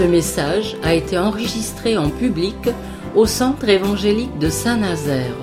Ce 0.00 0.06
message 0.06 0.78
a 0.82 0.94
été 0.94 1.18
enregistré 1.18 1.98
en 1.98 2.08
public 2.08 2.56
au 3.14 3.26
Centre 3.26 3.68
évangélique 3.68 4.38
de 4.38 4.48
Saint-Nazaire. 4.48 5.36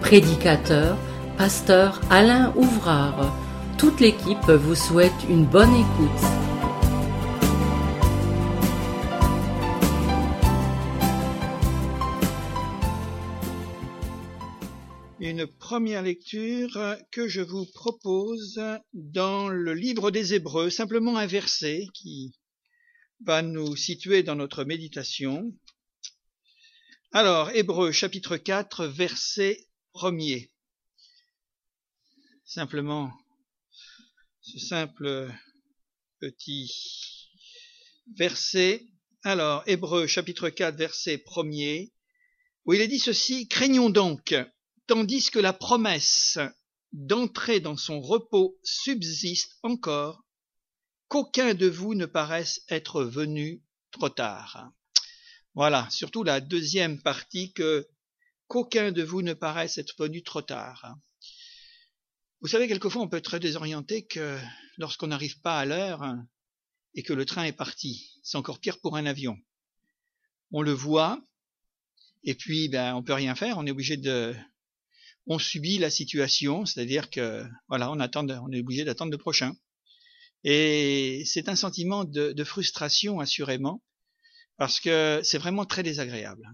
Prédicateur, 0.00 0.96
pasteur 1.36 2.00
Alain 2.08 2.54
Ouvrard. 2.54 3.36
Toute 3.76 3.98
l'équipe 3.98 4.48
vous 4.48 4.76
souhaite 4.76 5.10
une 5.28 5.44
bonne 5.44 5.74
écoute. 5.74 6.24
Une 15.18 15.48
première 15.48 16.02
lecture 16.02 16.78
que 17.10 17.26
je 17.26 17.40
vous 17.40 17.66
propose 17.74 18.60
dans 18.94 19.48
le 19.48 19.74
livre 19.74 20.12
des 20.12 20.34
Hébreux, 20.34 20.70
simplement 20.70 21.16
un 21.16 21.26
verset 21.26 21.88
qui 21.94 22.37
va 23.20 23.42
nous 23.42 23.76
situer 23.76 24.22
dans 24.22 24.36
notre 24.36 24.64
méditation. 24.64 25.52
Alors, 27.12 27.50
Hébreux 27.50 27.92
chapitre 27.92 28.36
4, 28.36 28.86
verset 28.86 29.66
1 29.94 30.16
Simplement, 32.44 33.12
ce 34.40 34.58
simple 34.58 35.30
petit 36.20 37.30
verset. 38.16 38.86
Alors, 39.22 39.62
Hébreux 39.66 40.06
chapitre 40.06 40.48
4, 40.48 40.76
verset 40.76 41.24
1 41.36 41.86
où 42.64 42.74
il 42.74 42.80
est 42.82 42.88
dit 42.88 42.98
ceci, 42.98 43.48
craignons 43.48 43.88
donc, 43.88 44.34
tandis 44.86 45.30
que 45.30 45.38
la 45.38 45.54
promesse 45.54 46.38
d'entrer 46.92 47.60
dans 47.60 47.76
son 47.76 48.00
repos 48.00 48.58
subsiste 48.62 49.58
encore, 49.62 50.22
qu'aucun 51.08 51.54
de 51.54 51.66
vous 51.66 51.94
ne 51.94 52.06
paraisse 52.06 52.62
être 52.68 53.02
venu 53.02 53.62
trop 53.90 54.08
tard. 54.08 54.70
Voilà, 55.54 55.88
surtout 55.90 56.22
la 56.22 56.40
deuxième 56.40 57.00
partie 57.02 57.52
que 57.52 57.88
qu'aucun 58.46 58.92
de 58.92 59.02
vous 59.02 59.22
ne 59.22 59.34
paraisse 59.34 59.78
être 59.78 59.94
venu 59.98 60.22
trop 60.22 60.42
tard. 60.42 60.96
Vous 62.40 62.48
savez, 62.48 62.68
quelquefois 62.68 63.02
on 63.02 63.08
peut 63.08 63.16
être 63.16 63.24
très 63.24 63.40
désorienté 63.40 64.06
que 64.06 64.38
lorsqu'on 64.76 65.08
n'arrive 65.08 65.40
pas 65.40 65.58
à 65.58 65.64
l'heure 65.64 66.02
et 66.94 67.02
que 67.02 67.12
le 67.12 67.26
train 67.26 67.44
est 67.44 67.52
parti. 67.52 68.12
C'est 68.22 68.38
encore 68.38 68.60
pire 68.60 68.80
pour 68.80 68.96
un 68.96 69.06
avion. 69.06 69.36
On 70.52 70.62
le 70.62 70.72
voit 70.72 71.20
et 72.24 72.34
puis 72.34 72.68
ben 72.68 72.94
on 72.94 73.02
peut 73.02 73.12
rien 73.12 73.34
faire, 73.34 73.58
on 73.58 73.66
est 73.66 73.70
obligé 73.70 73.96
de 73.96 74.34
on 75.26 75.38
subit 75.38 75.78
la 75.78 75.90
situation, 75.90 76.64
c'est-à-dire 76.64 77.10
que 77.10 77.44
voilà, 77.68 77.90
on 77.90 78.00
attend 78.00 78.26
on 78.28 78.50
est 78.50 78.60
obligé 78.60 78.84
d'attendre 78.84 79.12
le 79.12 79.18
prochain. 79.18 79.54
Et 80.44 81.22
c'est 81.26 81.48
un 81.48 81.56
sentiment 81.56 82.04
de, 82.04 82.44
frustration, 82.44 83.20
assurément, 83.20 83.82
parce 84.56 84.80
que 84.80 85.20
c'est 85.22 85.38
vraiment 85.38 85.64
très 85.64 85.82
désagréable. 85.82 86.48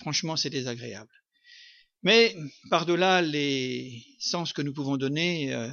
Franchement, 0.00 0.36
c'est 0.36 0.50
désagréable. 0.50 1.12
Mais 2.02 2.34
par-delà 2.70 3.22
les 3.22 4.04
sens 4.18 4.52
que 4.52 4.62
nous 4.62 4.72
pouvons 4.72 4.96
donner 4.96 5.52
euh, 5.52 5.70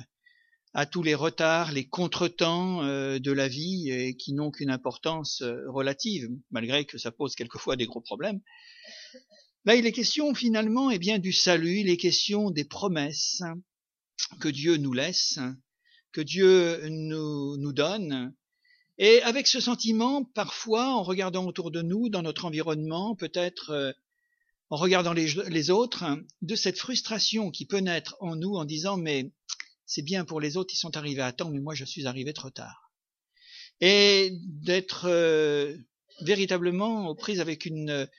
à 0.74 0.86
tous 0.86 1.02
les 1.02 1.16
retards, 1.16 1.72
les 1.72 1.88
contretemps 1.88 2.84
euh, 2.84 3.18
de 3.18 3.32
la 3.32 3.48
vie 3.48 3.90
et 3.90 4.16
qui 4.18 4.34
n'ont 4.34 4.52
qu'une 4.52 4.70
importance 4.70 5.42
euh, 5.42 5.64
relative, 5.70 6.28
malgré 6.52 6.84
que 6.84 6.98
ça 6.98 7.12
pose 7.12 7.36
quelquefois 7.36 7.78
des 7.78 7.86
gros 7.86 8.02
problèmes, 8.02 8.42
là 9.64 9.76
il 9.76 9.86
est 9.86 9.94
question 9.94 10.36
finalement 10.36 10.92
eh 10.92 11.00
bien 11.00 11.18
du 11.18 11.32
salut, 11.32 11.80
il 11.80 11.90
est 11.90 11.98
question 11.98 12.52
des 12.52 12.66
promesses 12.66 13.42
que 14.42 14.50
Dieu 14.50 14.76
nous 14.76 14.94
laisse 14.94 15.40
que 16.12 16.22
Dieu 16.22 16.88
nous, 16.90 17.58
nous 17.58 17.74
donne. 17.74 18.34
Et 18.98 19.22
avec 19.22 19.48
ce 19.48 19.60
sentiment, 19.60 20.24
parfois, 20.24 20.90
en 20.90 21.04
regardant 21.04 21.46
autour 21.46 21.70
de 21.72 21.82
nous, 21.82 22.10
dans 22.10 22.24
notre 22.24 22.46
environnement, 22.46 23.16
peut-être 23.16 23.70
euh, 23.70 23.92
en 24.70 24.78
regardant 24.78 25.14
les, 25.14 25.70
autres, 25.70 26.06
de 26.42 26.56
cette 26.56 26.80
frustration 26.80 27.52
qui 27.52 27.66
peut 27.66 27.78
naître 27.78 28.18
en 28.20 28.36
nous 28.36 28.56
en 28.56 28.66
disant 28.66 28.98
mais 28.98 29.32
c'est 29.86 30.02
bien 30.02 30.26
pour 30.26 30.42
les 30.42 30.58
autres, 30.58 30.74
ils 30.74 30.80
sont 30.80 30.98
arrivés 30.98 31.22
à 31.22 31.32
temps, 31.32 31.52
mais 31.52 31.60
moi 31.60 31.74
je 31.74 31.86
suis 31.86 32.08
arrivé 32.08 32.34
trop 32.34 32.50
tard. 32.50 32.92
Et 33.80 34.32
d'être 34.44 35.06
euh, 35.06 35.78
véritablement 36.22 37.08
aux 37.08 37.16
prises 37.16 37.40
avec 37.40 37.66
une, 37.66 38.10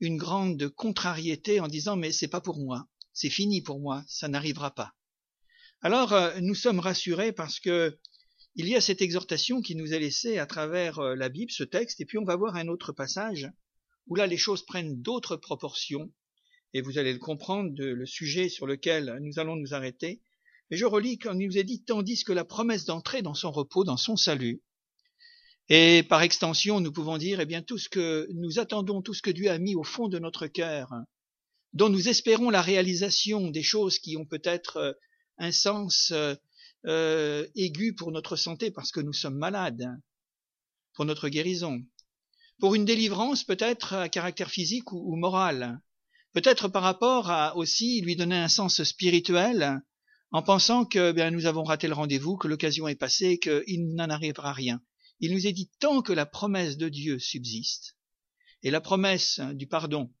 une 0.00 0.18
grande 0.18 0.68
contrariété 0.68 1.60
en 1.60 1.68
disant 1.68 1.96
mais 1.96 2.12
c'est 2.12 2.28
pas 2.28 2.40
pour 2.42 2.58
moi, 2.58 2.86
c'est 3.12 3.30
fini 3.30 3.62
pour 3.62 3.80
moi, 3.80 4.04
ça 4.08 4.28
n'arrivera 4.28 4.74
pas. 4.74 4.92
Alors 5.86 6.14
euh, 6.14 6.40
nous 6.40 6.56
sommes 6.56 6.80
rassurés 6.80 7.30
parce 7.30 7.60
que 7.60 7.96
il 8.56 8.68
y 8.68 8.74
a 8.74 8.80
cette 8.80 9.02
exhortation 9.02 9.60
qui 9.60 9.76
nous 9.76 9.94
est 9.94 10.00
laissée 10.00 10.36
à 10.36 10.44
travers 10.44 10.98
euh, 10.98 11.14
la 11.14 11.28
Bible, 11.28 11.52
ce 11.52 11.62
texte, 11.62 12.00
et 12.00 12.04
puis 12.04 12.18
on 12.18 12.24
va 12.24 12.34
voir 12.34 12.56
un 12.56 12.66
autre 12.66 12.90
passage 12.90 13.48
où 14.08 14.16
là 14.16 14.26
les 14.26 14.36
choses 14.36 14.66
prennent 14.66 15.00
d'autres 15.00 15.36
proportions, 15.36 16.12
et 16.74 16.80
vous 16.80 16.98
allez 16.98 17.12
le 17.12 17.20
comprendre 17.20 17.70
de 17.72 17.84
le 17.84 18.04
sujet 18.04 18.48
sur 18.48 18.66
lequel 18.66 19.16
nous 19.20 19.38
allons 19.38 19.54
nous 19.54 19.74
arrêter. 19.74 20.22
Mais 20.72 20.76
je 20.76 20.86
relis 20.86 21.18
quand 21.18 21.38
il 21.38 21.46
nous 21.46 21.56
est 21.56 21.62
dit 21.62 21.84
tandis 21.84 22.24
que 22.24 22.32
la 22.32 22.44
promesse 22.44 22.84
d'entrer 22.84 23.22
dans 23.22 23.34
son 23.34 23.52
repos, 23.52 23.84
dans 23.84 23.96
son 23.96 24.16
salut, 24.16 24.62
et 25.68 26.02
par 26.02 26.22
extension, 26.22 26.80
nous 26.80 26.90
pouvons 26.90 27.16
dire, 27.16 27.38
eh 27.38 27.46
bien, 27.46 27.62
tout 27.62 27.78
ce 27.78 27.88
que 27.88 28.26
nous 28.34 28.58
attendons, 28.58 29.02
tout 29.02 29.14
ce 29.14 29.22
que 29.22 29.30
Dieu 29.30 29.52
a 29.52 29.58
mis 29.58 29.76
au 29.76 29.84
fond 29.84 30.08
de 30.08 30.18
notre 30.18 30.48
cœur, 30.48 30.90
dont 31.74 31.90
nous 31.90 32.08
espérons 32.08 32.50
la 32.50 32.60
réalisation 32.60 33.52
des 33.52 33.62
choses 33.62 34.00
qui 34.00 34.16
ont 34.16 34.26
peut-être 34.26 34.78
euh, 34.78 34.92
un 35.38 35.52
sens 35.52 36.10
euh, 36.12 36.34
euh, 36.86 37.46
aigu 37.56 37.94
pour 37.94 38.12
notre 38.12 38.36
santé 38.36 38.70
parce 38.70 38.92
que 38.92 39.00
nous 39.00 39.12
sommes 39.12 39.38
malades, 39.38 39.88
pour 40.94 41.04
notre 41.04 41.28
guérison, 41.28 41.82
pour 42.58 42.74
une 42.74 42.84
délivrance 42.84 43.44
peut-être 43.44 43.94
à 43.94 44.08
caractère 44.08 44.50
physique 44.50 44.92
ou, 44.92 45.16
moral, 45.16 45.80
peut-être 46.32 46.68
par 46.68 46.82
rapport 46.82 47.30
à 47.30 47.56
aussi 47.56 48.00
lui 48.00 48.16
donner 48.16 48.36
un 48.36 48.48
sens 48.48 48.82
spirituel 48.82 49.80
en 50.32 50.42
pensant 50.42 50.84
que 50.84 51.12
bien, 51.12 51.30
nous 51.30 51.46
avons 51.46 51.64
raté 51.64 51.86
le 51.86 51.94
rendez-vous, 51.94 52.36
que 52.36 52.48
l'occasion 52.48 52.88
est 52.88 52.96
passée, 52.96 53.38
qu'il 53.38 53.94
n'en 53.94 54.10
arrivera 54.10 54.52
rien. 54.52 54.80
Il 55.20 55.32
nous 55.32 55.46
est 55.46 55.52
dit 55.52 55.70
tant 55.78 56.02
que 56.02 56.12
la 56.12 56.26
promesse 56.26 56.76
de 56.76 56.88
Dieu 56.88 57.18
subsiste, 57.18 57.96
et 58.62 58.70
la 58.70 58.80
promesse 58.80 59.40
du 59.54 59.66
pardon, 59.66 60.12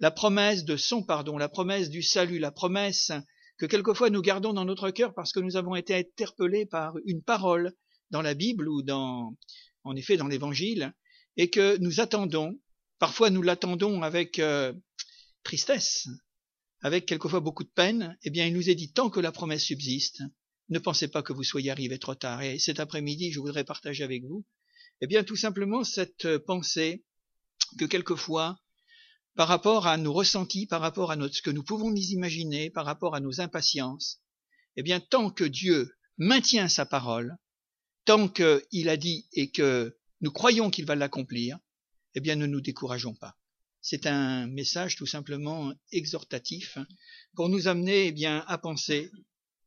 la 0.00 0.10
promesse 0.10 0.64
de 0.64 0.76
son 0.76 1.02
pardon, 1.02 1.38
la 1.38 1.48
promesse 1.48 1.90
du 1.90 2.02
salut, 2.02 2.38
la 2.38 2.52
promesse 2.52 3.12
que 3.58 3.66
quelquefois 3.66 4.10
nous 4.10 4.22
gardons 4.22 4.52
dans 4.52 4.64
notre 4.64 4.90
cœur 4.90 5.14
parce 5.14 5.32
que 5.32 5.40
nous 5.40 5.56
avons 5.56 5.74
été 5.74 5.94
interpellés 5.94 6.66
par 6.66 6.94
une 7.04 7.22
parole 7.22 7.74
dans 8.10 8.22
la 8.22 8.34
Bible 8.34 8.68
ou 8.68 8.82
dans, 8.82 9.36
en 9.84 9.96
effet, 9.96 10.16
dans 10.16 10.28
l'Évangile, 10.28 10.94
et 11.36 11.50
que 11.50 11.76
nous 11.78 12.00
attendons, 12.00 12.58
parfois 12.98 13.30
nous 13.30 13.42
l'attendons 13.42 14.02
avec 14.02 14.38
euh, 14.38 14.72
tristesse, 15.42 16.08
avec 16.80 17.06
quelquefois 17.06 17.40
beaucoup 17.40 17.64
de 17.64 17.70
peine, 17.70 18.16
eh 18.22 18.30
bien 18.30 18.46
il 18.46 18.54
nous 18.54 18.70
est 18.70 18.74
dit 18.74 18.92
tant 18.92 19.10
que 19.10 19.20
la 19.20 19.32
promesse 19.32 19.64
subsiste, 19.64 20.22
ne 20.68 20.78
pensez 20.78 21.08
pas 21.08 21.22
que 21.22 21.32
vous 21.32 21.44
soyez 21.44 21.70
arrivé 21.70 21.98
trop 21.98 22.14
tard. 22.14 22.42
Et 22.42 22.58
cet 22.58 22.78
après-midi, 22.78 23.32
je 23.32 23.40
voudrais 23.40 23.64
partager 23.64 24.04
avec 24.04 24.24
vous, 24.24 24.44
eh 25.00 25.06
bien 25.06 25.24
tout 25.24 25.36
simplement 25.36 25.84
cette 25.84 26.38
pensée 26.38 27.04
que 27.78 27.84
quelquefois 27.84 28.58
par 29.38 29.46
rapport 29.46 29.86
à 29.86 29.96
nos 29.98 30.12
ressentis, 30.12 30.66
par 30.66 30.80
rapport 30.80 31.12
à 31.12 31.16
notre, 31.16 31.36
ce 31.36 31.42
que 31.42 31.50
nous 31.50 31.62
pouvons 31.62 31.90
nous 31.92 32.10
imaginer, 32.10 32.70
par 32.70 32.84
rapport 32.84 33.14
à 33.14 33.20
nos 33.20 33.40
impatiences, 33.40 34.20
eh 34.74 34.82
bien, 34.82 34.98
tant 34.98 35.30
que 35.30 35.44
Dieu 35.44 35.94
maintient 36.16 36.66
sa 36.66 36.84
parole, 36.84 37.36
tant 38.04 38.26
qu'il 38.26 38.88
a 38.88 38.96
dit 38.96 39.28
et 39.32 39.52
que 39.52 39.96
nous 40.22 40.32
croyons 40.32 40.70
qu'il 40.70 40.86
va 40.86 40.96
l'accomplir, 40.96 41.56
eh 42.16 42.20
bien, 42.20 42.34
ne 42.34 42.46
nous 42.46 42.60
décourageons 42.60 43.14
pas. 43.14 43.36
C'est 43.80 44.08
un 44.08 44.48
message 44.48 44.96
tout 44.96 45.06
simplement 45.06 45.72
exhortatif 45.92 46.76
pour 47.36 47.48
nous 47.48 47.68
amener, 47.68 48.08
eh 48.08 48.12
bien, 48.12 48.44
à 48.48 48.58
penser 48.58 49.12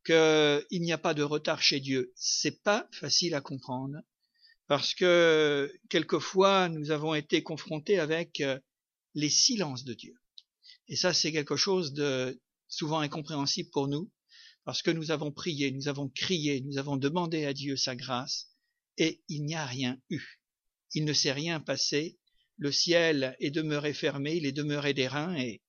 qu'il 0.04 0.82
n'y 0.82 0.92
a 0.92 0.98
pas 0.98 1.14
de 1.14 1.22
retard 1.22 1.62
chez 1.62 1.80
Dieu. 1.80 2.12
C'est 2.14 2.62
pas 2.62 2.90
facile 2.92 3.34
à 3.34 3.40
comprendre 3.40 4.02
parce 4.66 4.92
que 4.92 5.74
quelquefois 5.88 6.68
nous 6.68 6.90
avons 6.90 7.14
été 7.14 7.42
confrontés 7.42 7.98
avec 7.98 8.42
euh, 8.42 8.58
les 9.14 9.30
silences 9.30 9.84
de 9.84 9.94
Dieu. 9.94 10.14
Et 10.88 10.96
ça, 10.96 11.12
c'est 11.12 11.32
quelque 11.32 11.56
chose 11.56 11.92
de 11.92 12.40
souvent 12.68 13.00
incompréhensible 13.00 13.70
pour 13.70 13.88
nous, 13.88 14.10
parce 14.64 14.82
que 14.82 14.90
nous 14.90 15.10
avons 15.10 15.32
prié, 15.32 15.70
nous 15.72 15.88
avons 15.88 16.08
crié, 16.08 16.60
nous 16.60 16.78
avons 16.78 16.96
demandé 16.96 17.44
à 17.44 17.52
Dieu 17.52 17.76
sa 17.76 17.96
grâce, 17.96 18.48
et 18.96 19.22
il 19.28 19.44
n'y 19.44 19.54
a 19.54 19.66
rien 19.66 20.00
eu. 20.10 20.22
Il 20.94 21.04
ne 21.04 21.12
s'est 21.12 21.32
rien 21.32 21.60
passé, 21.60 22.18
le 22.56 22.70
ciel 22.70 23.36
est 23.40 23.50
demeuré 23.50 23.92
fermé, 23.92 24.36
il 24.36 24.46
est 24.46 24.52
demeuré 24.52 24.94
d'airain, 24.94 25.34
et 25.36 25.62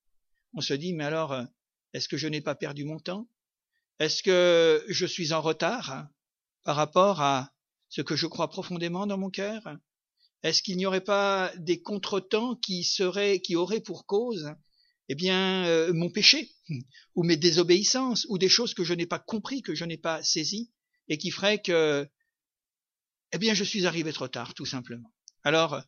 on 0.54 0.62
se 0.62 0.74
dit, 0.74 0.94
mais 0.94 1.06
alors, 1.06 1.36
est-ce 1.94 2.08
que 2.08 2.18
je 2.18 2.28
n'ai 2.28 2.42
pas 2.42 2.56
perdu 2.56 2.86
mon 2.86 3.00
temps? 3.00 3.28
Est-ce 4.00 4.24
que 4.24 4.84
je 4.90 5.06
suis 5.06 5.34
en 5.34 5.42
retard 5.42 6.08
par 6.64 6.76
rapport 6.76 7.22
à 7.22 7.54
ce 7.90 8.02
que 8.02 8.16
je 8.16 8.28
crois 8.28 8.50
profondément 8.50 9.08
dans 9.08 9.18
mon 9.18 9.30
cœur? 9.30 9.64
Est-ce 10.44 10.62
qu'il 10.62 10.78
n'y 10.78 10.86
aurait 10.86 11.04
pas 11.04 11.52
des 11.58 11.82
contretemps 11.82 12.56
qui 12.56 12.84
seraient, 12.84 13.40
qui 13.40 13.56
auraient 13.56 13.82
pour 13.82 14.06
cause, 14.06 14.54
eh 15.08 15.16
bien, 15.16 15.66
euh, 15.66 15.94
mon 15.94 16.10
péché, 16.10 16.52
ou 17.16 17.24
mes 17.24 17.38
désobéissances, 17.38 18.26
ou 18.30 18.38
des 18.38 18.50
choses 18.50 18.74
que 18.74 18.84
je 18.84 18.94
n'ai 18.94 19.06
pas 19.06 19.20
compris, 19.20 19.62
que 19.62 19.74
je 19.74 19.86
n'ai 19.86 19.98
pas 19.98 20.22
saisies, 20.22 20.72
et 21.08 21.18
qui 21.18 21.32
feraient 21.32 21.62
que, 21.62 22.08
eh 23.32 23.38
bien, 23.38 23.54
je 23.54 23.64
suis 23.64 23.86
arrivé 23.86 24.12
trop 24.12 24.28
tard, 24.28 24.54
tout 24.54 24.66
simplement. 24.66 25.12
Alors, 25.44 25.82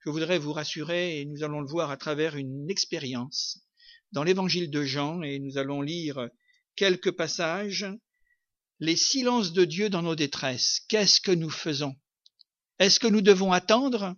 je 0.00 0.10
voudrais 0.10 0.38
vous 0.38 0.52
rassurer, 0.52 1.20
et 1.20 1.24
nous 1.24 1.42
allons 1.42 1.60
le 1.60 1.68
voir 1.68 1.90
à 1.90 1.96
travers 1.96 2.36
une 2.36 2.70
expérience 2.70 3.60
dans 4.12 4.24
l'évangile 4.24 4.70
de 4.70 4.84
Jean, 4.84 5.22
et 5.22 5.38
nous 5.38 5.56
allons 5.56 5.80
lire 5.80 6.28
quelques 6.76 7.12
passages, 7.12 7.86
les 8.78 8.96
silences 8.96 9.52
de 9.52 9.64
Dieu 9.64 9.88
dans 9.88 10.02
nos 10.02 10.16
détresses. 10.16 10.80
Qu'est-ce 10.88 11.20
que 11.20 11.32
nous 11.32 11.50
faisons? 11.50 11.94
Est-ce 12.82 12.98
que 12.98 13.06
nous 13.06 13.20
devons 13.20 13.52
attendre 13.52 14.16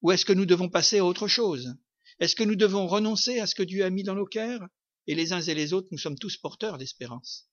ou 0.00 0.12
est-ce 0.12 0.24
que 0.24 0.32
nous 0.32 0.46
devons 0.46 0.70
passer 0.70 1.00
à 1.00 1.04
autre 1.04 1.28
chose? 1.28 1.74
Est-ce 2.20 2.34
que 2.34 2.42
nous 2.42 2.56
devons 2.56 2.86
renoncer 2.86 3.38
à 3.38 3.46
ce 3.46 3.54
que 3.54 3.62
Dieu 3.62 3.84
a 3.84 3.90
mis 3.90 4.02
dans 4.02 4.14
nos 4.14 4.24
cœurs? 4.24 4.66
Et 5.06 5.14
les 5.14 5.34
uns 5.34 5.42
et 5.42 5.52
les 5.52 5.74
autres, 5.74 5.88
nous 5.90 5.98
sommes 5.98 6.18
tous 6.18 6.38
porteurs 6.38 6.78
d'espérance. 6.78 7.50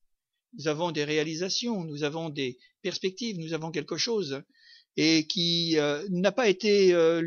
Nous 0.57 0.69
avons 0.69 0.93
des 0.93 1.03
réalisations, 1.03 1.83
nous 1.83 2.03
avons 2.03 2.29
des 2.29 2.57
perspectives, 2.81 3.37
nous 3.37 3.51
avons 3.51 3.69
quelque 3.69 3.97
chose 3.97 4.43
et 4.95 5.27
qui 5.27 5.77
euh, 5.77 6.07
n'a 6.09 6.31
pas 6.31 6.47
été 6.47 6.93
euh, 6.93 7.21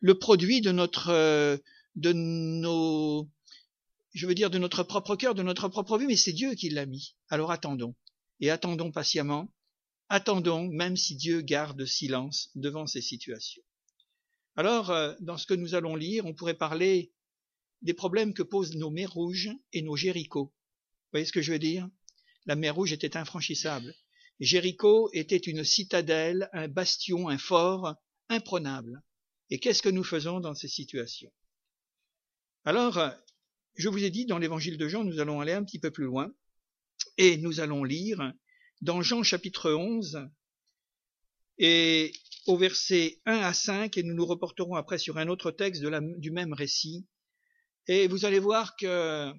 le 0.00 0.18
produit 0.18 0.62
de 0.62 0.72
notre 0.72 1.10
euh, 1.10 1.58
de 1.94 2.14
nos 2.14 3.28
je 4.14 4.26
veux 4.26 4.34
dire 4.34 4.48
de 4.48 4.56
notre 4.58 4.82
propre 4.82 5.14
cœur, 5.14 5.34
de 5.34 5.42
notre 5.42 5.68
propre 5.68 5.98
vie, 5.98 6.06
mais 6.06 6.16
c'est 6.16 6.32
Dieu 6.32 6.54
qui 6.54 6.70
l'a 6.70 6.86
mis. 6.86 7.16
Alors 7.28 7.50
attendons 7.50 7.94
et 8.40 8.48
attendons 8.48 8.92
patiemment, 8.92 9.52
attendons 10.08 10.68
même 10.68 10.96
si 10.96 11.16
Dieu 11.16 11.40
garde 11.40 11.84
silence 11.84 12.50
devant 12.54 12.86
ces 12.86 13.02
situations. 13.02 13.62
Alors, 14.56 14.92
dans 15.20 15.36
ce 15.36 15.46
que 15.46 15.54
nous 15.54 15.74
allons 15.74 15.96
lire, 15.96 16.26
on 16.26 16.34
pourrait 16.34 16.54
parler 16.54 17.12
des 17.82 17.94
problèmes 17.94 18.34
que 18.34 18.42
posent 18.42 18.76
nos 18.76 18.90
mers 18.90 19.12
rouges 19.12 19.50
et 19.72 19.82
nos 19.82 19.96
Jéricho. 19.96 20.44
Vous 20.44 21.10
voyez 21.12 21.26
ce 21.26 21.32
que 21.32 21.42
je 21.42 21.52
veux 21.52 21.58
dire? 21.58 21.88
La 22.46 22.56
mer 22.56 22.74
rouge 22.74 22.92
était 22.92 23.16
infranchissable. 23.16 23.94
Jéricho 24.40 25.10
était 25.12 25.36
une 25.36 25.64
citadelle, 25.64 26.48
un 26.52 26.68
bastion, 26.68 27.28
un 27.28 27.38
fort 27.38 27.94
imprenable. 28.28 29.02
Et 29.50 29.58
qu'est-ce 29.58 29.82
que 29.82 29.88
nous 29.88 30.04
faisons 30.04 30.40
dans 30.40 30.54
ces 30.54 30.68
situations? 30.68 31.32
Alors, 32.64 33.00
je 33.74 33.88
vous 33.88 34.02
ai 34.04 34.10
dit, 34.10 34.24
dans 34.24 34.38
l'évangile 34.38 34.78
de 34.78 34.88
Jean, 34.88 35.04
nous 35.04 35.20
allons 35.20 35.40
aller 35.40 35.52
un 35.52 35.64
petit 35.64 35.78
peu 35.78 35.90
plus 35.90 36.04
loin, 36.04 36.32
et 37.18 37.36
nous 37.36 37.60
allons 37.60 37.84
lire 37.84 38.32
dans 38.80 39.02
Jean 39.02 39.22
chapitre 39.22 39.72
11, 39.72 40.28
et 41.58 42.12
au 42.46 42.56
verset 42.56 43.20
1 43.26 43.38
à 43.38 43.54
5, 43.54 43.96
et 43.96 44.02
nous 44.02 44.14
nous 44.14 44.26
reporterons 44.26 44.74
après 44.74 44.98
sur 44.98 45.18
un 45.18 45.28
autre 45.28 45.50
texte 45.50 45.82
du 45.82 46.30
même 46.30 46.52
récit, 46.52 47.06
et 47.86 48.08
vous 48.08 48.24
allez 48.24 48.38
voir 48.38 48.76
que 48.76 49.32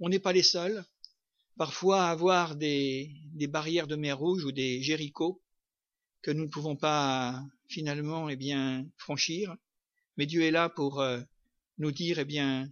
on 0.00 0.08
n'est 0.08 0.18
pas 0.18 0.32
les 0.32 0.42
seuls, 0.42 0.84
parfois 1.56 2.08
avoir 2.08 2.56
des, 2.56 3.14
des 3.34 3.46
barrières 3.46 3.86
de 3.86 3.96
mer 3.96 4.18
rouge 4.18 4.44
ou 4.44 4.52
des 4.52 4.82
Jéricho 4.82 5.40
que 6.22 6.30
nous 6.30 6.44
ne 6.44 6.50
pouvons 6.50 6.76
pas 6.76 7.44
finalement 7.68 8.28
eh 8.28 8.36
bien 8.36 8.86
franchir, 8.96 9.56
mais 10.16 10.26
Dieu 10.26 10.42
est 10.42 10.50
là 10.50 10.68
pour 10.68 11.00
euh, 11.00 11.20
nous 11.78 11.92
dire 11.92 12.18
eh 12.18 12.24
bien 12.24 12.68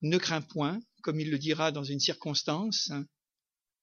ne 0.00 0.18
crains 0.18 0.40
point, 0.40 0.80
comme 1.02 1.20
il 1.20 1.30
le 1.30 1.38
dira 1.38 1.70
dans 1.70 1.84
une 1.84 2.00
circonstance 2.00 2.90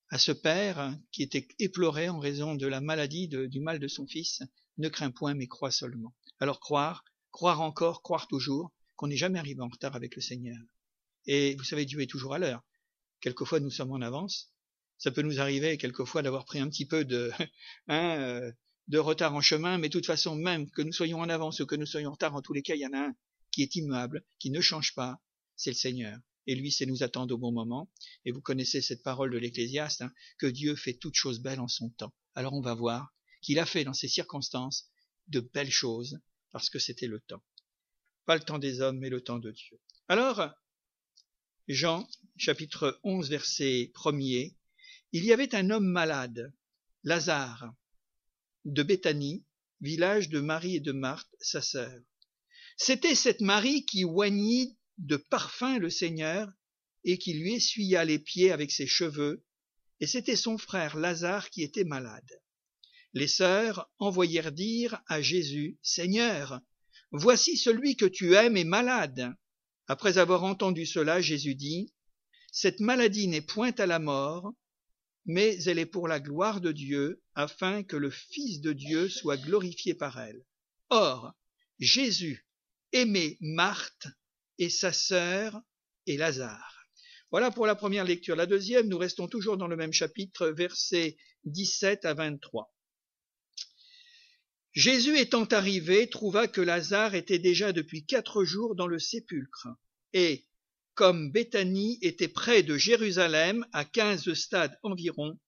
à 0.10 0.18
ce 0.18 0.32
père 0.32 0.98
qui 1.12 1.24
était 1.24 1.48
éploré 1.60 2.10
en 2.10 2.20
raison 2.20 2.56
de 2.56 2.68
la 2.68 2.82
maladie 2.82 3.28
du 3.28 3.60
mal 3.60 3.80
de 3.80 3.88
son 3.88 4.08
fils, 4.08 4.42
ne 4.78 4.90
crains 4.90 5.12
point 5.12 5.34
mais 5.34 5.48
crois 5.48 5.72
seulement. 5.72 6.16
Alors 6.40 6.60
croire, 6.60 7.04
croire 7.32 7.62
encore, 7.62 8.02
croire 8.02 8.28
toujours 8.28 8.72
qu'on 8.96 9.08
n'est 9.08 9.18
jamais 9.18 9.40
arrivé 9.40 9.62
en 9.62 9.68
retard 9.68 9.96
avec 9.96 10.16
le 10.16 10.22
Seigneur. 10.22 10.58
Et 11.26 11.56
vous 11.56 11.64
savez, 11.64 11.86
Dieu 11.86 12.02
est 12.02 12.08
toujours 12.08 12.34
à 12.34 12.40
l'heure. 12.40 12.64
Quelquefois, 13.22 13.60
nous 13.60 13.70
sommes 13.70 13.92
en 13.92 14.02
avance. 14.02 14.52
Ça 14.98 15.12
peut 15.12 15.22
nous 15.22 15.40
arriver 15.40 15.78
quelquefois 15.78 16.22
d'avoir 16.22 16.46
pris 16.46 16.60
un 16.60 16.70
petit 16.70 16.86
peu 16.86 17.06
de, 17.06 17.32
hein, 17.88 18.18
euh, 18.20 18.52
de 18.88 18.98
retard 18.98 19.36
en 19.36 19.42
chemin, 19.42 19.78
mais 19.78 19.90
de 19.90 19.94
toute 19.94 20.06
façon, 20.06 20.36
même 20.36 20.70
que 20.72 20.82
nous 20.82 20.92
soyons 20.92 21.20
en 21.20 21.30
avance 21.30 21.60
ou 21.60 21.66
que 21.66 21.76
nous 21.76 21.86
soyons 21.86 22.10
en 22.10 22.14
retard, 22.14 22.36
en 22.36 22.42
tous 22.42 22.54
les 22.54 22.64
cas, 22.64 22.76
il 22.76 22.82
y 22.82 22.88
en 22.88 22.94
a 22.94 23.08
un 23.08 23.16
qui 23.52 23.62
est 23.62 23.76
immuable, 23.76 24.24
qui 24.40 24.52
ne 24.52 24.62
change 24.62 24.94
pas, 24.96 25.22
c'est 25.56 25.72
le 25.72 25.76
Seigneur. 25.76 26.18
Et 26.50 26.56
lui, 26.56 26.72
c'est 26.72 26.88
nous 26.88 27.04
attendre 27.04 27.36
au 27.36 27.38
bon 27.38 27.51
moment. 27.51 27.92
Et 28.25 28.31
vous 28.31 28.42
connaissez 28.42 28.81
cette 28.81 29.04
parole 29.04 29.30
de 29.31 29.38
l'Ecclésiaste, 29.38 30.01
hein, 30.01 30.12
que 30.40 30.48
Dieu 30.48 30.75
fait 30.75 30.96
toutes 30.96 31.13
choses 31.13 31.42
belles 31.42 31.60
en 31.60 31.68
son 31.68 31.92
temps. 31.92 32.12
Alors 32.34 32.54
on 32.54 32.62
va 32.62 32.74
voir 32.74 33.13
qu'il 33.44 33.60
a 33.60 33.68
fait 33.68 33.84
dans 33.84 33.94
ces 33.94 34.07
circonstances 34.07 34.90
de 35.28 35.42
belles 35.42 35.69
choses, 35.69 36.19
parce 36.50 36.72
que 36.72 36.80
c'était 36.80 37.06
le 37.06 37.19
temps. 37.19 37.44
Pas 38.25 38.36
le 38.36 38.42
temps 38.42 38.57
des 38.57 38.81
hommes, 38.81 38.98
mais 38.98 39.12
le 39.12 39.22
temps 39.22 39.38
de 39.38 39.51
Dieu. 39.51 39.80
Alors, 40.07 40.50
Jean, 41.68 42.10
chapitre 42.36 43.00
11, 43.04 43.30
verset 43.30 43.92
1er, 43.94 44.56
il 45.12 45.25
y 45.25 45.31
avait 45.31 45.54
un 45.54 45.69
homme 45.69 45.86
malade, 45.86 46.52
Lazare, 47.04 47.75
de 48.66 48.81
Béthanie, 48.81 49.45
village 49.81 50.30
de 50.30 50.40
Marie 50.40 50.78
et 50.78 50.80
de 50.80 50.94
Marthe, 50.94 51.30
sa 51.40 51.62
sœur. 51.62 52.02
C'était 52.75 53.13
cette 53.13 53.42
Marie 53.42 53.86
qui 53.86 54.04
oignit 54.04 54.79
de 55.00 55.18
parfum 55.18 55.80
le 55.80 55.90
Seigneur 55.90 56.51
et 57.04 57.18
qui 57.18 57.34
lui 57.34 57.56
essuya 57.56 58.04
les 58.06 58.19
pieds 58.19 58.51
avec 58.51 58.72
ses 58.72 58.86
cheveux, 58.86 59.44
et 60.01 60.07
c'était 60.07 60.36
son 60.36 60.57
frère 60.57 60.98
Lazare 60.98 61.50
qui 61.50 61.63
était 61.63 61.86
malade. 61.86 62.42
Les 63.13 63.28
sœurs 63.28 63.90
envoyèrent 63.98 64.51
dire 64.51 65.01
à 65.07 65.22
Jésus, 65.22 65.80
Seigneur, 65.81 66.60
voici 67.12 67.57
celui 67.57 67.96
que 67.96 68.06
tu 68.06 68.36
aimes 68.36 68.57
est 68.57 68.66
malade. 68.66 69.34
Après 69.88 70.18
avoir 70.18 70.44
entendu 70.44 70.86
cela, 70.86 71.22
Jésus 71.22 71.56
dit, 71.56 71.94
Cette 72.52 72.80
maladie 72.80 73.28
n'est 73.28 73.42
point 73.42 73.74
à 73.78 73.86
la 73.86 74.00
mort, 74.00 74.54
mais 75.25 75.63
elle 75.63 75.80
est 75.80 75.86
pour 75.86 76.07
la 76.07 76.19
gloire 76.19 76.62
de 76.62 76.72
Dieu, 76.72 77.22
afin 77.34 77.84
que 77.84 77.95
le 77.95 78.12
Fils 78.12 78.62
de 78.62 78.74
Dieu 78.74 79.10
soit 79.10 79.38
glorifié 79.38 79.94
par 79.94 80.19
elle. 80.19 80.45
Or, 80.90 81.34
Jésus 81.80 82.45
aimait 82.92 83.38
Marthe 83.40 84.07
et 84.60 84.70
sa 84.70 84.94
sœur 84.94 85.60
et 86.06 86.18
Lazare. 86.18 86.86
Voilà 87.32 87.52
pour 87.52 87.66
la 87.66 87.76
première 87.76 88.06
lecture. 88.06 88.36
La 88.36 88.46
deuxième, 88.46 88.88
nous 88.88 88.98
restons 88.98 89.28
toujours 89.28 89.58
dans 89.58 89.68
le 89.68 89.76
même 89.76 89.94
chapitre, 89.94 90.48
versets 90.50 91.18
17 91.46 92.06
à 92.06 92.14
23. 92.14 92.74
Jésus 94.74 95.18
étant 95.18 95.46
arrivé, 95.46 96.10
trouva 96.10 96.48
que 96.48 96.62
Lazare 96.62 97.16
était 97.16 97.40
déjà 97.40 97.74
depuis 97.74 98.06
quatre 98.06 98.44
jours 98.44 98.76
dans 98.76 98.88
le 98.88 99.00
sépulcre, 99.00 99.68
et, 100.14 100.46
comme 100.94 101.32
Béthanie 101.32 101.98
était 102.02 102.28
près 102.28 102.62
de 102.62 102.78
Jérusalem, 102.78 103.66
à 103.74 103.86
quinze 103.86 104.31
stades 104.33 104.78
environ, 104.83 105.40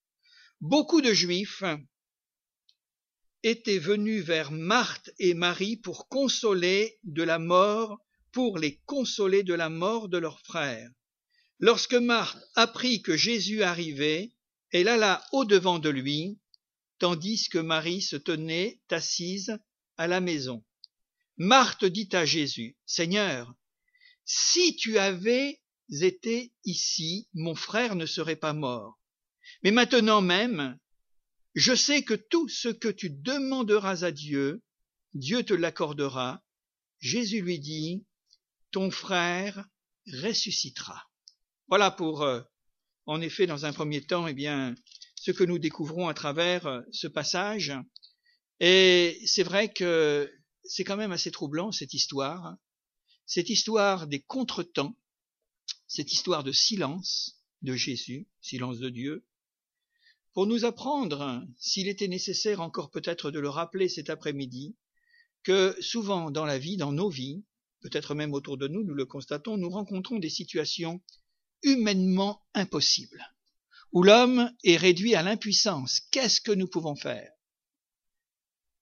beaucoup 0.59 1.01
de 1.01 1.13
Juifs 1.13 1.63
étaient 3.43 3.79
venus 3.79 4.23
vers 4.23 4.51
Marthe 4.51 5.11
et 5.19 5.33
Marie 5.33 5.77
pour 5.77 6.07
consoler 6.07 6.99
de 7.03 7.23
la 7.23 7.39
mort, 7.39 7.99
pour 8.31 8.57
les 8.57 8.77
consoler 8.85 9.43
de 9.43 9.53
la 9.53 9.69
mort 9.69 10.09
de 10.09 10.17
leur 10.17 10.39
frère. 10.41 10.89
Lorsque 11.59 11.93
Marthe 11.93 12.43
apprit 12.55 13.01
que 13.01 13.15
Jésus 13.15 13.63
arrivait, 13.63 14.31
elle 14.71 14.87
alla 14.87 15.23
au-devant 15.31 15.79
de 15.79 15.89
lui, 15.89 16.39
tandis 16.97 17.49
que 17.49 17.57
Marie 17.57 18.01
se 18.01 18.15
tenait 18.15 18.79
assise 18.89 19.57
à 19.97 20.07
la 20.07 20.21
maison. 20.21 20.63
Marthe 21.37 21.85
dit 21.85 22.09
à 22.13 22.25
Jésus, 22.25 22.77
Seigneur, 22.85 23.53
si 24.25 24.75
tu 24.75 24.97
avais 24.97 25.61
été 25.89 26.53
ici, 26.63 27.27
mon 27.33 27.55
frère 27.55 27.95
ne 27.95 28.05
serait 28.05 28.35
pas 28.35 28.53
mort. 28.53 28.99
Mais 29.63 29.71
maintenant 29.71 30.21
même, 30.21 30.77
je 31.53 31.75
sais 31.75 32.03
que 32.03 32.13
tout 32.13 32.47
ce 32.47 32.69
que 32.69 32.87
tu 32.87 33.09
demanderas 33.09 34.03
à 34.03 34.11
Dieu, 34.11 34.63
Dieu 35.13 35.43
te 35.43 35.53
l'accordera. 35.53 36.43
Jésus 36.99 37.41
lui 37.41 37.59
dit, 37.59 38.05
ton 38.71 38.91
frère 38.91 39.65
ressuscitera. 40.07 41.03
Voilà 41.67 41.91
pour, 41.91 42.23
euh, 42.23 42.41
en 43.05 43.21
effet, 43.21 43.47
dans 43.47 43.65
un 43.65 43.73
premier 43.73 44.01
temps, 44.01 44.27
eh 44.27 44.33
bien, 44.33 44.75
ce 45.15 45.31
que 45.31 45.43
nous 45.43 45.59
découvrons 45.59 46.07
à 46.07 46.13
travers 46.13 46.65
euh, 46.67 46.81
ce 46.91 47.07
passage. 47.07 47.73
Et 48.59 49.21
c'est 49.25 49.43
vrai 49.43 49.71
que 49.71 50.31
c'est 50.63 50.83
quand 50.83 50.97
même 50.97 51.11
assez 51.11 51.31
troublant 51.31 51.71
cette 51.71 51.93
histoire, 51.93 52.55
cette 53.25 53.49
histoire 53.49 54.07
des 54.07 54.21
contretemps, 54.21 54.95
cette 55.87 56.11
histoire 56.11 56.43
de 56.43 56.51
silence 56.51 57.41
de 57.61 57.75
Jésus, 57.75 58.27
silence 58.41 58.79
de 58.79 58.89
Dieu, 58.89 59.25
pour 60.33 60.47
nous 60.47 60.65
apprendre, 60.65 61.45
s'il 61.57 61.87
était 61.87 62.07
nécessaire 62.07 62.61
encore 62.61 62.89
peut-être 62.89 63.31
de 63.31 63.39
le 63.39 63.49
rappeler 63.49 63.89
cet 63.89 64.09
après-midi, 64.09 64.75
que 65.43 65.75
souvent 65.81 66.31
dans 66.31 66.45
la 66.45 66.57
vie, 66.57 66.77
dans 66.77 66.93
nos 66.93 67.09
vies, 67.09 67.43
peut-être 67.81 68.15
même 68.15 68.33
autour 68.33 68.57
de 68.57 68.67
nous, 68.67 68.83
nous 68.83 68.93
le 68.93 69.05
constatons, 69.05 69.57
nous 69.57 69.69
rencontrons 69.69 70.19
des 70.19 70.29
situations 70.29 71.01
humainement 71.63 72.41
impossibles 72.53 73.23
où 73.91 74.03
l'homme 74.03 74.51
est 74.63 74.77
réduit 74.77 75.15
à 75.15 75.23
l'impuissance. 75.23 76.01
Qu'est-ce 76.11 76.41
que 76.41 76.51
nous 76.51 76.67
pouvons 76.67 76.95
faire? 76.95 77.31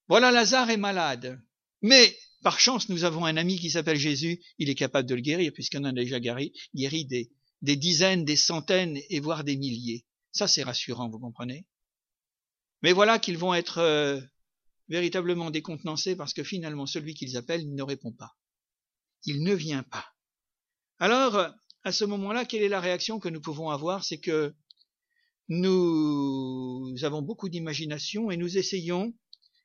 Voilà, 0.08 0.32
Lazare 0.32 0.70
est 0.70 0.78
malade. 0.78 1.42
Mais, 1.82 2.16
par 2.44 2.60
chance, 2.60 2.90
nous 2.90 3.04
avons 3.04 3.26
un 3.26 3.38
ami 3.38 3.58
qui 3.58 3.70
s'appelle 3.70 3.98
Jésus, 3.98 4.40
il 4.58 4.70
est 4.70 4.76
capable 4.76 5.08
de 5.08 5.16
le 5.16 5.22
guérir, 5.22 5.52
puisqu'on 5.54 5.80
en 5.80 5.86
a 5.86 5.94
déjà 5.94 6.20
guéri, 6.20 6.54
des 6.74 7.76
dizaines, 7.76 8.26
des 8.26 8.36
centaines, 8.36 9.00
et 9.10 9.20
voire 9.20 9.44
des 9.44 9.58
milliers. 9.58 10.06
Ça, 10.32 10.48
c'est 10.48 10.64
rassurant, 10.64 11.10
vous 11.10 11.20
comprenez? 11.20 11.66
Mais 12.82 12.94
voilà 12.94 13.20
qu'ils 13.20 13.38
vont 13.38 13.54
être 13.54 13.80
euh, 13.80 14.22
véritablement 14.88 15.52
décontenancés 15.52 16.16
parce 16.16 16.34
que 16.34 16.44
finalement 16.44 16.86
celui 16.86 17.14
qu'ils 17.14 17.36
appellent 17.36 17.74
ne 17.74 17.84
répond 17.84 18.14
pas. 18.14 18.38
Il 19.26 19.44
ne 19.44 19.54
vient 19.54 19.84
pas. 19.84 20.06
Alors, 21.00 21.54
à 21.84 21.92
ce 21.92 22.06
moment-là, 22.06 22.46
quelle 22.46 22.64
est 22.64 22.70
la 22.70 22.82
réaction 22.82 23.20
que 23.20 23.30
nous 23.30 23.42
pouvons 23.42 23.70
avoir? 23.70 24.04
C'est 24.04 24.20
que 24.20 24.54
nous 25.48 26.94
avons 27.02 27.22
beaucoup 27.22 27.50
d'imagination 27.50 28.30
et 28.32 28.38
nous 28.38 28.58
essayons 28.58 29.14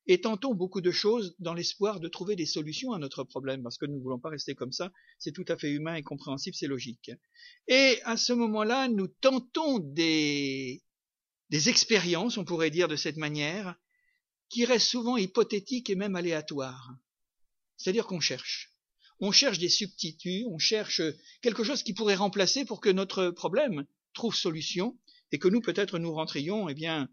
et 0.06 0.20
tentons 0.20 0.54
beaucoup 0.54 0.80
de 0.80 0.90
choses 0.90 1.34
dans 1.38 1.54
l'espoir 1.54 1.98
de 1.98 2.08
trouver 2.08 2.36
des 2.36 2.46
solutions 2.46 2.92
à 2.92 2.98
notre 2.98 3.24
problème, 3.24 3.62
parce 3.62 3.78
que 3.78 3.86
nous 3.86 3.96
ne 3.96 4.02
voulons 4.02 4.18
pas 4.18 4.28
rester 4.28 4.54
comme 4.54 4.72
ça, 4.72 4.92
c'est 5.18 5.32
tout 5.32 5.44
à 5.48 5.56
fait 5.56 5.70
humain 5.70 5.94
et 5.94 6.02
compréhensible, 6.02 6.54
c'est 6.54 6.66
logique. 6.66 7.10
Et 7.68 8.00
à 8.04 8.16
ce 8.16 8.32
moment-là, 8.32 8.88
nous 8.88 9.08
tentons 9.08 9.78
des, 9.78 10.82
expériences, 11.50 12.36
on 12.36 12.44
pourrait 12.44 12.70
dire 12.70 12.88
de 12.88 12.96
cette 12.96 13.16
manière, 13.16 13.76
qui 14.50 14.64
restent 14.66 14.88
souvent 14.88 15.16
hypothétiques 15.16 15.88
et 15.88 15.94
même 15.94 16.16
aléatoires. 16.16 16.90
C'est-à-dire 17.76 18.06
qu'on 18.06 18.20
cherche. 18.20 18.73
On 19.20 19.32
cherche 19.32 19.58
des 19.58 19.68
substituts, 19.68 20.44
on 20.48 20.58
cherche 20.58 21.00
quelque 21.40 21.64
chose 21.64 21.82
qui 21.82 21.94
pourrait 21.94 22.14
remplacer 22.14 22.64
pour 22.64 22.80
que 22.80 22.90
notre 22.90 23.30
problème 23.30 23.86
trouve 24.12 24.34
solution 24.34 24.98
et 25.32 25.38
que 25.38 25.48
nous 25.48 25.60
peut-être 25.60 25.98
nous 25.98 26.12
rentrions, 26.12 26.68
eh 26.68 26.74
bien, 26.74 27.08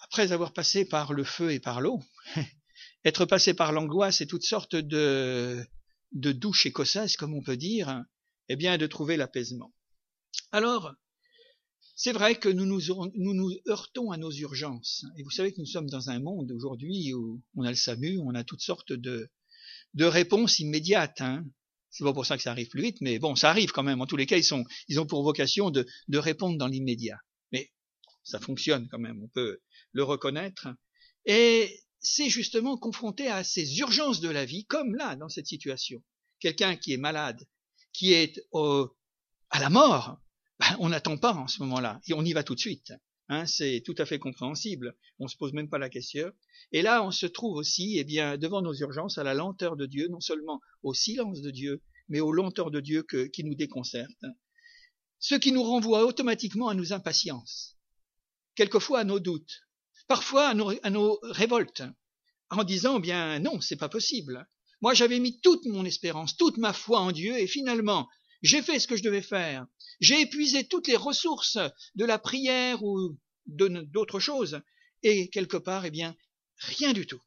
après 0.00 0.32
avoir 0.32 0.52
passé 0.52 0.84
par 0.84 1.12
le 1.12 1.24
feu 1.24 1.52
et 1.52 1.60
par 1.60 1.80
l'eau, 1.80 2.02
être 3.04 3.24
passé 3.24 3.54
par 3.54 3.72
l'angoisse 3.72 4.20
et 4.20 4.26
toutes 4.26 4.44
sortes 4.44 4.76
de, 4.76 5.66
douches 6.12 6.66
écossaises, 6.66 7.16
comme 7.16 7.34
on 7.34 7.42
peut 7.42 7.56
dire, 7.56 8.04
eh 8.48 8.56
bien, 8.56 8.78
de 8.78 8.86
trouver 8.86 9.16
l'apaisement. 9.16 9.74
Alors, 10.52 10.94
c'est 11.96 12.12
vrai 12.12 12.36
que 12.36 12.48
nous 12.48 12.64
nous, 12.64 13.50
heurtons 13.68 14.12
à 14.12 14.16
nos 14.16 14.30
urgences. 14.30 15.04
Et 15.16 15.22
vous 15.22 15.30
savez 15.30 15.52
que 15.52 15.60
nous 15.60 15.66
sommes 15.66 15.90
dans 15.90 16.10
un 16.10 16.20
monde 16.20 16.52
aujourd'hui 16.52 17.12
où 17.12 17.42
on 17.56 17.64
a 17.64 17.70
le 17.70 17.76
SAMU, 17.76 18.18
on 18.20 18.34
a 18.34 18.44
toutes 18.44 18.62
sortes 18.62 18.92
de, 18.92 19.30
de 19.94 20.04
réponses 20.04 20.58
immédiates. 20.58 21.20
Hein. 21.20 21.44
C'est 21.90 22.04
pas 22.04 22.12
pour 22.12 22.26
ça 22.26 22.36
que 22.36 22.42
ça 22.42 22.50
arrive 22.50 22.68
plus 22.68 22.82
vite, 22.82 22.98
mais 23.00 23.18
bon, 23.18 23.34
ça 23.34 23.50
arrive 23.50 23.72
quand 23.72 23.82
même. 23.82 24.00
En 24.00 24.06
tous 24.06 24.16
les 24.16 24.26
cas, 24.26 24.36
ils, 24.36 24.44
sont, 24.44 24.64
ils 24.88 25.00
ont 25.00 25.06
pour 25.06 25.22
vocation 25.22 25.70
de, 25.70 25.86
de 26.08 26.18
répondre 26.18 26.58
dans 26.58 26.66
l'immédiat. 26.66 27.18
Mais 27.52 27.72
ça 28.24 28.38
fonctionne 28.38 28.88
quand 28.88 28.98
même, 28.98 29.22
on 29.22 29.28
peut 29.28 29.60
le 29.92 30.02
reconnaître. 30.04 30.68
Et 31.24 31.80
c'est 32.00 32.28
justement 32.28 32.76
confronté 32.76 33.28
à 33.28 33.42
ces 33.44 33.78
urgences 33.78 34.20
de 34.20 34.28
la 34.28 34.44
vie, 34.44 34.66
comme 34.66 34.94
là, 34.94 35.16
dans 35.16 35.28
cette 35.28 35.46
situation. 35.46 36.02
Quelqu'un 36.40 36.76
qui 36.76 36.92
est 36.92 36.98
malade, 36.98 37.46
qui 37.92 38.12
est 38.12 38.40
à 38.52 39.60
la 39.60 39.70
mort, 39.70 40.20
ben, 40.60 40.76
on 40.78 40.88
n'attend 40.88 41.16
pas 41.16 41.34
en 41.34 41.48
ce 41.48 41.60
moment-là, 41.62 42.00
on 42.12 42.24
y 42.24 42.32
va 42.32 42.44
tout 42.44 42.54
de 42.54 42.60
suite. 42.60 42.92
Hein, 43.30 43.44
c'est 43.44 43.82
tout 43.84 43.94
à 43.98 44.06
fait 44.06 44.18
compréhensible. 44.18 44.96
On 45.18 45.28
se 45.28 45.36
pose 45.36 45.52
même 45.52 45.68
pas 45.68 45.78
la 45.78 45.90
question. 45.90 46.32
Et 46.72 46.80
là, 46.80 47.04
on 47.04 47.10
se 47.10 47.26
trouve 47.26 47.56
aussi, 47.56 47.98
eh 47.98 48.04
bien, 48.04 48.38
devant 48.38 48.62
nos 48.62 48.74
urgences, 48.74 49.18
à 49.18 49.22
la 49.22 49.34
lenteur 49.34 49.76
de 49.76 49.84
Dieu, 49.84 50.08
non 50.08 50.20
seulement 50.20 50.60
au 50.82 50.94
silence 50.94 51.42
de 51.42 51.50
Dieu, 51.50 51.82
mais 52.08 52.20
aux 52.20 52.32
lenteurs 52.32 52.70
de 52.70 52.80
Dieu 52.80 53.04
qui 53.32 53.44
nous 53.44 53.54
déconcerte. 53.54 54.24
Ce 55.18 55.34
qui 55.34 55.52
nous 55.52 55.62
renvoie 55.62 56.06
automatiquement 56.06 56.68
à 56.68 56.74
nos 56.74 56.92
impatiences, 56.92 57.76
quelquefois 58.54 59.00
à 59.00 59.04
nos 59.04 59.20
doutes, 59.20 59.60
parfois 60.06 60.48
à 60.48 60.54
nos, 60.54 60.72
à 60.82 60.90
nos 60.90 61.18
révoltes, 61.22 61.82
en 62.50 62.64
disant, 62.64 62.96
eh 62.98 63.02
bien, 63.02 63.38
non, 63.40 63.60
c'est 63.60 63.76
pas 63.76 63.90
possible. 63.90 64.48
Moi, 64.80 64.94
j'avais 64.94 65.18
mis 65.18 65.40
toute 65.40 65.66
mon 65.66 65.84
espérance, 65.84 66.36
toute 66.36 66.56
ma 66.56 66.72
foi 66.72 67.00
en 67.00 67.12
Dieu, 67.12 67.36
et 67.36 67.46
finalement, 67.46 68.08
j'ai 68.42 68.62
fait 68.62 68.78
ce 68.78 68.86
que 68.86 68.96
je 68.96 69.02
devais 69.02 69.22
faire. 69.22 69.66
J'ai 70.00 70.20
épuisé 70.20 70.66
toutes 70.66 70.88
les 70.88 70.96
ressources 70.96 71.58
de 71.94 72.04
la 72.04 72.18
prière 72.18 72.82
ou 72.82 73.16
d'autres 73.46 74.20
choses. 74.20 74.60
Et 75.02 75.28
quelque 75.30 75.56
part, 75.56 75.84
eh 75.84 75.90
bien, 75.90 76.16
rien 76.58 76.92
du 76.92 77.06
tout. 77.06 77.20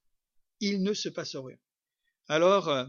Il 0.59 0.83
ne 0.83 0.93
se 0.93 1.09
passe 1.09 1.35
rien. 1.35 1.57
Alors, 2.27 2.69
euh, 2.69 2.85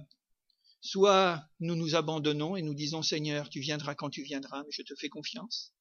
soit 0.81 1.43
nous 1.61 1.75
nous 1.75 1.95
abandonnons 1.95 2.57
et 2.57 2.63
nous 2.63 2.75
disons 2.75 3.03
Seigneur, 3.03 3.49
tu 3.49 3.61
viendras 3.61 3.95
quand 3.95 4.11
tu 4.11 4.23
viendras, 4.23 4.63
mais 4.65 4.73
je 4.73 4.83
te 4.83 4.95
fais 4.95 5.09
confiance. 5.09 5.73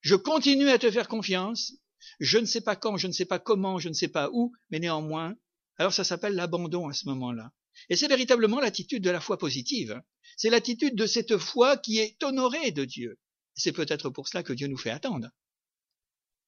Je 0.00 0.14
continue 0.14 0.68
à 0.68 0.78
te 0.78 0.90
faire 0.90 1.08
confiance. 1.08 1.72
Je 2.20 2.38
ne 2.38 2.44
sais 2.44 2.60
pas 2.60 2.76
quand, 2.76 2.96
je 2.96 3.08
ne 3.08 3.12
sais 3.12 3.24
pas 3.24 3.38
comment, 3.38 3.78
je 3.78 3.88
ne 3.88 3.94
sais 3.94 4.08
pas 4.08 4.30
où, 4.32 4.52
mais 4.70 4.78
néanmoins, 4.78 5.34
alors 5.76 5.92
ça 5.92 6.04
s'appelle 6.04 6.34
l'abandon 6.34 6.88
à 6.88 6.92
ce 6.92 7.06
moment-là. 7.06 7.52
Et 7.88 7.96
c'est 7.96 8.08
véritablement 8.08 8.60
l'attitude 8.60 9.02
de 9.02 9.10
la 9.10 9.20
foi 9.20 9.38
positive. 9.38 10.00
C'est 10.36 10.50
l'attitude 10.50 10.94
de 10.94 11.06
cette 11.06 11.38
foi 11.38 11.76
qui 11.76 11.98
est 11.98 12.22
honorée 12.22 12.70
de 12.70 12.84
Dieu. 12.84 13.18
C'est 13.54 13.72
peut-être 13.72 14.10
pour 14.10 14.28
cela 14.28 14.42
que 14.42 14.52
Dieu 14.52 14.68
nous 14.68 14.76
fait 14.76 14.90
attendre. 14.90 15.28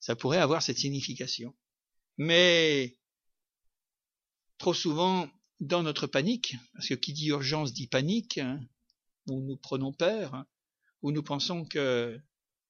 Ça 0.00 0.16
pourrait 0.16 0.38
avoir 0.38 0.62
cette 0.62 0.78
signification. 0.78 1.56
Mais 2.16 2.96
trop 4.58 4.74
souvent, 4.74 5.28
dans 5.60 5.82
notre 5.82 6.06
panique, 6.06 6.56
parce 6.72 6.88
que 6.88 6.94
qui 6.94 7.12
dit 7.12 7.28
urgence 7.28 7.72
dit 7.72 7.86
panique, 7.86 8.38
hein, 8.38 8.60
où 9.28 9.40
nous 9.40 9.56
prenons 9.56 9.92
peur, 9.92 10.34
hein, 10.34 10.46
où 11.02 11.12
nous 11.12 11.22
pensons 11.22 11.64
que 11.64 12.18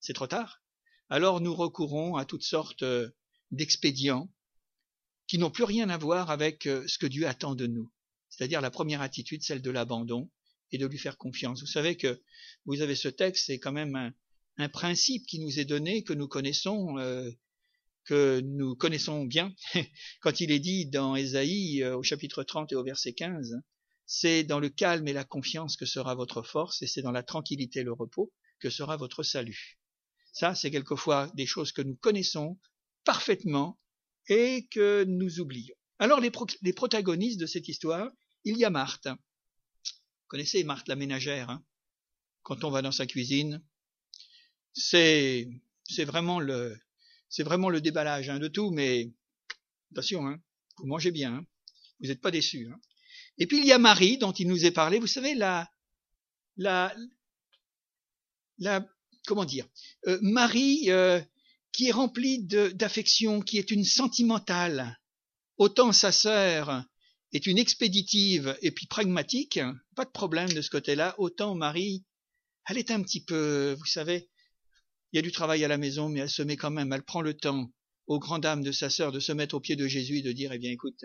c'est 0.01 0.13
trop 0.13 0.27
tard, 0.27 0.63
alors 1.09 1.41
nous 1.41 1.55
recourons 1.55 2.17
à 2.17 2.25
toutes 2.25 2.45
sortes 2.45 2.83
euh, 2.83 3.11
d'expédients 3.51 4.33
qui 5.27 5.39
n'ont 5.39 5.51
plus 5.51 5.65
rien 5.65 5.89
à 5.91 5.99
voir 5.99 6.31
avec 6.31 6.67
euh, 6.67 6.87
ce 6.87 6.99
que 6.99 7.07
Dieu 7.07 7.27
attend 7.27 7.55
de 7.55 7.67
nous. 7.67 7.93
C'est-à-dire 8.31 8.61
la 8.61 8.71
première 8.71 9.03
attitude, 9.03 9.43
celle 9.43 9.61
de 9.61 9.71
l'abandon, 9.71 10.31
et 10.73 10.79
de 10.79 10.87
lui 10.87 10.99
faire 10.99 11.17
confiance. 11.17 11.61
Vous 11.61 11.67
savez 11.67 11.97
que 11.97 12.23
vous 12.65 12.81
avez 12.81 12.95
ce 12.95 13.09
texte, 13.09 13.47
c'est 13.47 13.59
quand 13.59 13.73
même 13.73 14.13
un, 14.57 14.69
principe 14.69 15.27
qui 15.27 15.41
nous 15.41 15.59
est 15.59 15.65
donné, 15.65 16.05
que 16.05 16.13
nous 16.13 16.29
connaissons, 16.29 16.99
euh, 16.99 17.31
que 18.05 18.41
nous 18.41 18.77
connaissons 18.77 19.25
bien. 19.25 19.55
Quand 20.21 20.41
il 20.41 20.51
est 20.51 20.59
dit 20.59 20.87
dans 20.87 21.17
Ésaïe 21.17 21.83
euh, 21.83 21.97
au 21.97 22.03
chapitre 22.03 22.43
30 22.43 22.73
et 22.73 22.77
au 22.77 22.85
verset 22.85 23.15
15, 23.15 23.57
c'est 24.05 24.45
dans 24.45 24.61
le 24.61 24.69
calme 24.69 25.09
et 25.09 25.13
la 25.13 25.25
confiance 25.25 25.77
que 25.77 25.87
sera 25.87 26.15
votre 26.15 26.43
force, 26.43 26.83
et 26.83 26.87
c'est 26.87 27.03
dans 27.03 27.13
la 27.13 27.23
tranquillité 27.23 27.81
et 27.81 27.85
le 27.85 27.93
repos 27.93 28.33
que 28.59 28.69
sera 28.69 28.97
votre 28.97 29.23
salut. 29.23 29.79
Ça, 30.33 30.55
c'est 30.55 30.71
quelquefois 30.71 31.31
des 31.35 31.47
choses 31.47 31.73
que 31.73 31.83
nous 31.83 31.97
connaissons 31.97 32.59
parfaitement 33.05 33.81
et 34.29 34.69
que 34.71 35.05
nous 35.05 35.41
oublions. 35.41 35.75
Alors 35.99 36.21
les 36.21 36.73
protagonistes 36.73 37.41
de 37.41 37.47
cette 37.47 37.69
histoire, 37.69 38.11
il 38.45 38.57
y 38.57 38.65
a 38.65 38.71
Marthe 38.71 39.09
connaissez 40.31 40.63
Marthe 40.63 40.87
la 40.89 40.95
ménagère, 40.95 41.51
hein? 41.51 41.63
Quand 42.43 42.63
on 42.65 42.71
va 42.71 42.83
dans 42.83 42.93
sa 42.93 43.05
cuisine, 43.05 43.63
c'est 44.73 45.49
c'est 45.89 46.05
vraiment 46.05 46.39
le 46.39 46.79
c'est 47.29 47.43
vraiment 47.43 47.69
le 47.69 47.81
déballage 47.81 48.31
hein, 48.31 48.39
de 48.39 48.49
tout, 48.49 48.71
mais 48.71 49.13
attention, 49.91 50.27
hein, 50.27 50.41
vous 50.79 50.87
mangez 50.87 51.11
bien, 51.11 51.35
hein, 51.35 51.47
vous 52.01 52.09
n'êtes 52.09 52.21
pas 52.21 52.31
déçus. 52.31 52.71
Hein. 52.73 52.81
Et 53.39 53.47
puis 53.47 53.59
il 53.59 53.67
y 53.67 53.73
a 53.73 53.79
Marie 53.79 54.19
dont 54.19 54.33
il 54.33 54.47
nous 54.47 54.65
est 54.65 54.71
parlé, 54.71 55.01
vous 55.01 55.09
savez 55.09 55.35
la 55.35 55.69
la 56.57 56.95
la 58.59 58.87
comment 59.27 59.45
dire 59.45 59.67
euh, 60.07 60.19
Marie 60.23 60.93
euh, 60.93 61.21
qui 61.73 61.89
est 61.89 61.93
remplie 61.93 62.45
d'affection, 62.45 63.41
qui 63.41 63.59
est 63.59 63.73
une 63.73 63.85
sentimentale, 63.85 65.01
autant 65.57 65.93
sa 65.93 66.13
sœur 66.13 66.85
est 67.33 67.47
une 67.47 67.59
expéditive 67.59 68.57
et 68.63 68.71
puis 68.71 68.87
pragmatique, 68.87 69.61
pas 69.95 70.05
de 70.05 70.11
problème 70.11 70.53
de 70.53 70.63
ce 70.63 70.71
côté-là, 70.71 71.15
autant 71.19 71.55
Marie, 71.55 72.05
elle 72.69 72.79
est 72.79 72.91
un 72.91 73.03
petit 73.03 73.25
peu, 73.25 73.75
vous 73.79 73.87
savez, 73.87 74.29
il 75.13 75.17
y 75.17 75.19
a 75.19 75.23
du 75.23 75.33
travail 75.33 75.65
à 75.65 75.69
la 75.69 75.79
maison, 75.79 76.09
mais 76.09 76.21
elle 76.21 76.31
se 76.31 76.43
met 76.43 76.57
quand 76.57 76.71
même, 76.71 76.93
elle 76.93 77.03
prend 77.03 77.21
le 77.21 77.35
temps, 77.35 77.73
aux 78.07 78.19
grandes 78.19 78.43
dames 78.43 78.65
de 78.65 78.73
sa 78.73 78.91
sœur, 78.91 79.13
de 79.13 79.21
se 79.21 79.33
mettre 79.33 79.55
au 79.55 79.61
pied 79.61 79.77
de 79.77 79.87
Jésus 79.87 80.19
et 80.19 80.23
de 80.23 80.33
dire, 80.33 80.53
eh 80.53 80.59
bien 80.59 80.71
écoute, 80.71 81.05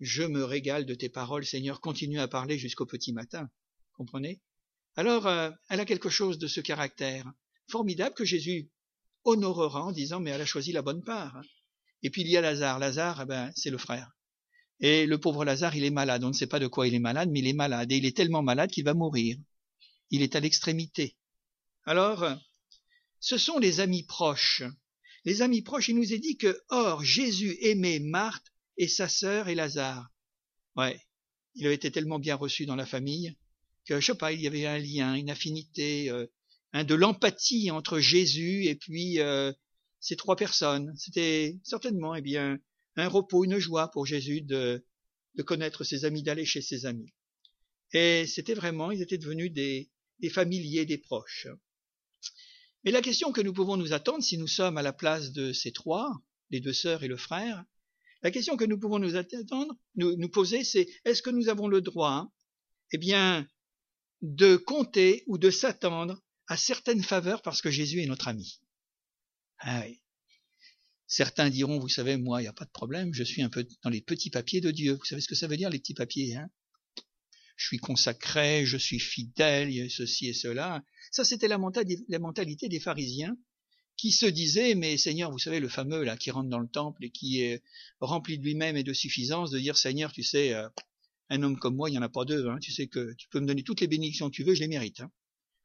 je 0.00 0.22
me 0.22 0.44
régale 0.44 0.86
de 0.86 0.94
tes 0.94 1.08
paroles, 1.08 1.44
Seigneur, 1.44 1.80
continue 1.80 2.20
à 2.20 2.28
parler 2.28 2.58
jusqu'au 2.58 2.86
petit 2.86 3.12
matin. 3.12 3.48
Comprenez? 3.92 4.40
Alors, 4.96 5.26
euh, 5.26 5.50
elle 5.68 5.80
a 5.80 5.84
quelque 5.84 6.10
chose 6.10 6.38
de 6.38 6.46
ce 6.46 6.60
caractère 6.60 7.30
formidable 7.68 8.14
que 8.14 8.24
Jésus 8.24 8.70
honorera 9.24 9.84
en 9.84 9.92
disant, 9.92 10.20
mais 10.20 10.30
elle 10.30 10.40
a 10.40 10.46
choisi 10.46 10.72
la 10.72 10.82
bonne 10.82 11.02
part. 11.02 11.40
Et 12.02 12.10
puis 12.10 12.22
il 12.22 12.28
y 12.28 12.36
a 12.36 12.40
Lazare. 12.40 12.78
Lazare, 12.78 13.22
eh 13.22 13.26
ben, 13.26 13.52
c'est 13.54 13.70
le 13.70 13.78
frère. 13.78 14.10
Et 14.80 15.06
le 15.06 15.18
pauvre 15.18 15.44
Lazare, 15.44 15.76
il 15.76 15.84
est 15.84 15.90
malade. 15.90 16.24
On 16.24 16.28
ne 16.28 16.34
sait 16.34 16.46
pas 16.46 16.58
de 16.58 16.66
quoi 16.66 16.88
il 16.88 16.94
est 16.94 17.00
malade, 17.00 17.30
mais 17.30 17.40
il 17.40 17.46
est 17.46 17.52
malade. 17.52 17.92
Et 17.92 17.96
il 17.96 18.06
est 18.06 18.16
tellement 18.16 18.42
malade 18.42 18.70
qu'il 18.70 18.84
va 18.84 18.94
mourir. 18.94 19.36
Il 20.10 20.22
est 20.22 20.36
à 20.36 20.40
l'extrémité. 20.40 21.16
Alors, 21.84 22.26
ce 23.20 23.36
sont 23.36 23.58
les 23.58 23.80
amis 23.80 24.04
proches. 24.04 24.62
Les 25.24 25.42
amis 25.42 25.62
proches, 25.62 25.88
il 25.88 25.96
nous 25.96 26.12
est 26.12 26.18
dit 26.18 26.38
que, 26.38 26.62
or, 26.70 27.04
Jésus 27.04 27.56
aimait 27.60 28.00
Marthe 28.00 28.46
et 28.78 28.88
sa 28.88 29.08
sœur 29.08 29.48
et 29.48 29.54
Lazare. 29.54 30.10
Ouais. 30.76 31.00
Il 31.54 31.66
avait 31.66 31.74
été 31.74 31.90
tellement 31.90 32.18
bien 32.18 32.36
reçu 32.36 32.64
dans 32.64 32.76
la 32.76 32.86
famille 32.86 33.36
que, 33.86 34.00
je 34.00 34.06
sais 34.06 34.14
pas, 34.14 34.32
il 34.32 34.40
y 34.40 34.46
avait 34.46 34.66
un 34.66 34.78
lien, 34.78 35.14
une 35.14 35.30
affinité, 35.30 36.10
euh, 36.10 36.26
de 36.72 36.94
l'empathie 36.94 37.70
entre 37.70 37.98
Jésus 37.98 38.66
et 38.66 38.76
puis 38.76 39.18
euh, 39.20 39.52
ces 39.98 40.16
trois 40.16 40.36
personnes. 40.36 40.94
C'était 40.96 41.58
certainement, 41.64 42.14
eh 42.14 42.22
bien, 42.22 42.58
un 43.00 43.08
repos, 43.08 43.44
une 43.44 43.58
joie 43.58 43.90
pour 43.90 44.06
Jésus 44.06 44.42
de, 44.42 44.84
connaître 45.44 45.84
ses 45.84 46.04
amis, 46.04 46.22
d'aller 46.22 46.44
chez 46.44 46.60
ses 46.60 46.86
amis. 46.86 47.12
Et 47.92 48.26
c'était 48.26 48.54
vraiment, 48.54 48.90
ils 48.90 49.02
étaient 49.02 49.18
devenus 49.18 49.52
des, 49.52 49.90
familiers, 50.30 50.86
des 50.86 50.98
proches. 50.98 51.48
Mais 52.84 52.90
la 52.90 53.02
question 53.02 53.32
que 53.32 53.40
nous 53.40 53.52
pouvons 53.52 53.76
nous 53.76 53.92
attendre 53.92 54.22
si 54.22 54.38
nous 54.38 54.46
sommes 54.46 54.78
à 54.78 54.82
la 54.82 54.92
place 54.92 55.32
de 55.32 55.52
ces 55.52 55.72
trois, 55.72 56.12
les 56.50 56.60
deux 56.60 56.72
sœurs 56.72 57.02
et 57.02 57.08
le 57.08 57.16
frère, 57.16 57.64
La 58.22 58.30
question 58.30 58.56
que 58.56 58.66
nous 58.66 58.78
pouvons 58.78 58.98
nous 58.98 59.16
attendre, 59.16 59.74
nous, 59.94 60.28
poser, 60.28 60.62
c'est 60.62 60.86
est-ce 61.04 61.22
que 61.22 61.30
nous 61.30 61.48
avons 61.48 61.68
le 61.68 61.80
droit, 61.80 62.30
eh 62.92 62.98
bien, 62.98 63.48
de 64.20 64.56
compter 64.56 65.24
ou 65.26 65.38
de 65.38 65.50
s'attendre 65.50 66.22
à 66.46 66.56
certaines 66.58 67.02
faveurs 67.02 67.40
parce 67.40 67.62
que 67.62 67.70
Jésus 67.70 68.02
est 68.02 68.06
notre 68.06 68.28
ami? 68.28 68.60
Ah. 69.60 69.86
Certains 71.10 71.50
diront, 71.50 71.80
vous 71.80 71.88
savez, 71.88 72.16
moi, 72.16 72.40
il 72.40 72.44
n'y 72.44 72.48
a 72.48 72.52
pas 72.52 72.64
de 72.64 72.70
problème, 72.70 73.12
je 73.12 73.24
suis 73.24 73.42
un 73.42 73.48
peu 73.48 73.66
dans 73.82 73.90
les 73.90 74.00
petits 74.00 74.30
papiers 74.30 74.60
de 74.60 74.70
Dieu. 74.70 74.94
Vous 74.94 75.04
savez 75.04 75.20
ce 75.20 75.26
que 75.26 75.34
ça 75.34 75.48
veut 75.48 75.56
dire, 75.56 75.68
les 75.68 75.80
petits 75.80 75.92
papiers, 75.92 76.36
hein? 76.36 76.48
Je 77.56 77.66
suis 77.66 77.78
consacré, 77.78 78.64
je 78.64 78.76
suis 78.76 79.00
fidèle, 79.00 79.90
ceci 79.90 80.28
et 80.28 80.32
cela. 80.32 80.84
Ça, 81.10 81.24
c'était 81.24 81.48
la, 81.48 81.58
mentalité 81.58 82.68
des 82.68 82.78
pharisiens 82.78 83.36
qui 83.96 84.12
se 84.12 84.24
disaient, 84.24 84.76
mais 84.76 84.96
Seigneur, 84.98 85.32
vous 85.32 85.40
savez, 85.40 85.58
le 85.58 85.68
fameux 85.68 86.04
là 86.04 86.16
qui 86.16 86.30
rentre 86.30 86.48
dans 86.48 86.60
le 86.60 86.68
temple 86.68 87.04
et 87.04 87.10
qui 87.10 87.40
est 87.40 87.64
rempli 87.98 88.38
de 88.38 88.44
lui-même 88.44 88.76
et 88.76 88.84
de 88.84 88.92
suffisance, 88.92 89.50
de 89.50 89.58
dire, 89.58 89.76
Seigneur, 89.76 90.12
tu 90.12 90.22
sais, 90.22 90.54
euh, 90.54 90.68
un 91.28 91.42
homme 91.42 91.58
comme 91.58 91.74
moi, 91.74 91.88
il 91.88 91.92
n'y 91.92 91.98
en 91.98 92.02
a 92.02 92.08
pas 92.08 92.24
deux, 92.24 92.46
hein, 92.48 92.58
tu 92.62 92.70
sais 92.70 92.86
que 92.86 93.14
tu 93.14 93.28
peux 93.30 93.40
me 93.40 93.46
donner 93.46 93.64
toutes 93.64 93.80
les 93.80 93.88
bénédictions 93.88 94.30
que 94.30 94.36
tu 94.36 94.44
veux, 94.44 94.54
je 94.54 94.60
les 94.60 94.68
mérite. 94.68 95.00
Hein. 95.00 95.10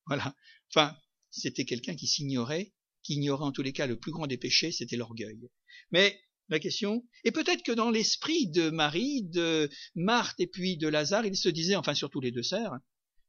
Voilà. 0.07 0.35
Enfin, 0.71 0.97
c'était 1.29 1.65
quelqu'un 1.65 1.95
qui 1.95 2.07
s'ignorait, 2.07 2.73
qui 3.05 3.13
ignorait 3.13 3.45
en 3.45 3.51
tous 3.51 3.61
les 3.61 3.71
cas 3.71 3.85
le 3.85 3.97
plus 3.97 4.11
grand 4.11 4.25
des 4.25 4.37
péchés, 4.37 4.71
c'était 4.71 4.97
l'orgueil. 4.97 5.47
Mais 5.91 6.19
la 6.49 6.59
question, 6.59 7.05
et 7.23 7.31
peut-être 7.31 7.63
que 7.63 7.71
dans 7.71 7.91
l'esprit 7.91 8.47
de 8.47 8.71
Marie, 8.71 9.23
de 9.23 9.69
Marthe 9.93 10.39
et 10.39 10.47
puis 10.47 10.75
de 10.77 10.87
Lazare, 10.87 11.25
il 11.25 11.35
se 11.35 11.49
disait, 11.49 11.75
enfin 11.75 11.93
surtout 11.93 12.19
les 12.19 12.31
deux 12.31 12.43
sœurs, 12.43 12.71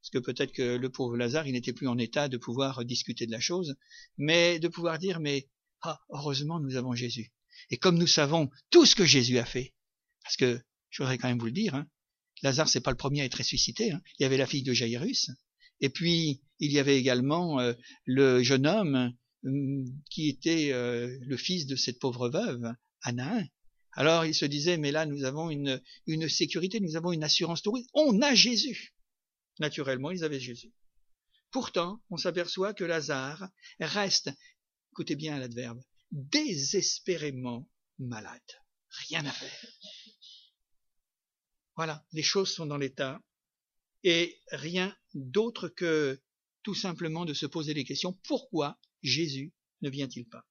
parce 0.01 0.11
que 0.13 0.19
peut-être 0.19 0.53
que 0.53 0.77
le 0.77 0.89
pauvre 0.91 1.17
Lazare, 1.17 1.47
il 1.47 1.53
n'était 1.53 1.75
plus 1.75 1.89
en 1.89 1.99
état 1.99 2.29
de 2.29 2.39
pouvoir 2.39 2.85
discuter 2.85 3.27
de 3.27 3.33
la 3.33 3.41
chose, 3.41 3.77
mais 4.17 4.59
de 4.59 4.69
pouvoir 4.69 4.99
dire, 4.99 5.21
mais 5.21 5.49
ah, 5.83 6.01
heureusement 6.11 6.59
nous 6.59 6.77
avons 6.77 6.95
Jésus. 6.95 7.33
Et 7.71 7.77
comme 7.77 7.99
nous 7.99 8.07
savons 8.07 8.51
tout 8.71 8.87
ce 8.87 8.95
que 8.95 9.05
Jésus 9.05 9.39
a 9.39 9.45
fait, 9.45 9.75
parce 10.23 10.37
que 10.37 10.61
je 10.89 11.03
voudrais 11.03 11.19
quand 11.19 11.29
même 11.29 11.39
vous 11.39 11.47
le 11.47 11.53
dire, 11.53 11.75
hein, 11.75 11.87
Lazare 12.43 12.69
c'est 12.69 12.81
pas 12.81 12.91
le 12.91 12.97
premier 12.97 13.23
à 13.23 13.25
être 13.25 13.39
ressuscité. 13.39 13.93
Hein. 13.93 14.01
Il 14.19 14.23
y 14.23 14.27
avait 14.27 14.37
la 14.39 14.47
fille 14.47 14.63
de 14.63 14.73
Jairus, 14.73 15.31
et 15.81 15.91
puis 15.91 16.41
il 16.61 16.73
y 16.73 16.79
avait 16.79 16.99
également 16.99 17.61
euh, 17.61 17.75
le 18.05 18.43
jeune 18.43 18.67
homme 18.67 19.13
qui 20.11 20.29
était 20.29 20.73
euh, 20.73 21.19
le 21.21 21.37
fils 21.37 21.67
de 21.67 21.77
cette 21.77 21.99
pauvre 21.99 22.29
veuve, 22.29 22.73
Anna. 23.03 23.43
Alors 23.93 24.25
il 24.25 24.35
se 24.35 24.45
disait, 24.45 24.77
mais 24.77 24.91
là 24.91 25.07
nous 25.07 25.25
avons 25.25 25.51
une, 25.51 25.81
sécurité, 26.29 26.81
nous 26.81 26.97
avons 26.97 27.13
une 27.13 27.25
assurance 27.25 27.63
touristique. 27.63 27.91
On 27.95 28.21
a 28.23 28.35
Jésus. 28.35 28.95
Naturellement, 29.59 30.11
ils 30.11 30.25
avaient 30.25 30.41
Jésus. 30.41 30.73
Pourtant, 31.51 32.03
on 32.11 32.17
s'aperçoit 32.17 32.75
que 32.75 32.85
Lazare 32.85 33.49
reste, 33.81 34.31
écoutez 34.93 35.17
bien 35.17 35.39
l'adverbe, 35.39 35.81
désespérément 36.11 37.69
malade. 37.99 38.43
Rien 39.09 39.25
à 39.25 39.33
faire. 39.33 39.71
Voilà, 41.77 42.05
les 42.13 42.23
choses 42.23 42.53
sont 42.53 42.67
dans 42.67 42.77
l'état 42.77 43.21
et 44.03 44.39
rien 44.51 44.95
d'autre 45.15 45.69
que 45.69 46.21
tout 46.63 46.75
simplement 46.75 47.25
de 47.25 47.35
se 47.35 47.47
poser 47.47 47.75
les 47.75 47.85
questions 47.85 48.13
pourquoi 48.25 48.79
Jésus 49.07 49.53
ne 49.83 49.91
vient-il 49.91 50.29
pas? 50.29 50.45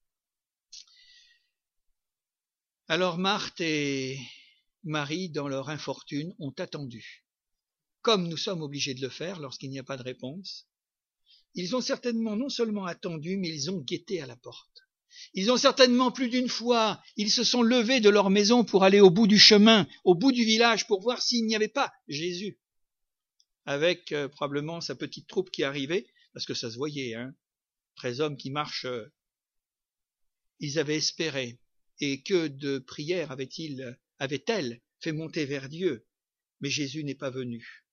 Alors 2.87 3.17
Marthe 3.17 3.61
et 3.61 4.19
Marie, 4.83 5.29
dans 5.29 5.47
leur 5.47 5.69
infortune, 5.69 6.33
ont 6.39 6.53
attendu, 6.57 7.25
comme 8.01 8.27
nous 8.27 8.37
sommes 8.37 8.61
obligés 8.61 8.93
de 8.93 9.01
le 9.01 9.09
faire 9.09 9.39
lorsqu'il 9.39 9.71
n'y 9.71 9.79
a 9.79 9.83
pas 9.83 9.97
de 9.97 10.03
réponse. 10.03 10.67
Ils 11.55 11.75
ont 11.75 11.81
certainement 11.81 12.35
non 12.35 12.49
seulement 12.49 12.85
attendu, 12.85 13.37
mais 13.37 13.49
ils 13.49 13.71
ont 13.71 13.79
guetté 13.79 14.21
à 14.21 14.27
la 14.27 14.35
porte. 14.35 14.81
Ils 15.33 15.51
ont 15.51 15.57
certainement 15.57 16.11
plus 16.11 16.29
d'une 16.29 16.49
fois, 16.49 17.01
ils 17.15 17.31
se 17.31 17.43
sont 17.43 17.63
levés 17.63 18.01
de 18.01 18.09
leur 18.09 18.29
maison 18.29 18.63
pour 18.63 18.83
aller 18.83 18.99
au 18.99 19.09
bout 19.09 19.27
du 19.27 19.39
chemin, 19.39 19.87
au 20.03 20.13
bout 20.13 20.31
du 20.31 20.43
village, 20.43 20.87
pour 20.87 21.01
voir 21.01 21.21
s'il 21.21 21.45
n'y 21.45 21.55
avait 21.55 21.67
pas 21.67 21.91
Jésus, 22.07 22.59
avec 23.65 24.11
euh, 24.11 24.27
probablement 24.27 24.81
sa 24.81 24.93
petite 24.93 25.27
troupe 25.27 25.51
qui 25.51 25.63
arrivait, 25.63 26.05
parce 26.33 26.45
que 26.45 26.53
ça 26.53 26.69
se 26.69 26.77
voyait, 26.77 27.15
hein, 27.15 27.33
treize 27.95 28.21
hommes 28.21 28.37
qui 28.37 28.51
marchent. 28.51 28.85
Euh, 28.85 29.11
ils 30.59 30.79
avaient 30.79 30.97
espéré, 30.97 31.59
et 31.99 32.21
que 32.23 32.47
de 32.47 32.79
prières 32.79 33.31
avait-il, 33.31 33.99
avait-elle 34.19 34.81
fait 34.99 35.11
monter 35.11 35.45
vers 35.45 35.69
Dieu, 35.69 36.05
mais 36.61 36.69
Jésus 36.69 37.03
n'est 37.03 37.15
pas 37.15 37.29
venu. 37.29 37.85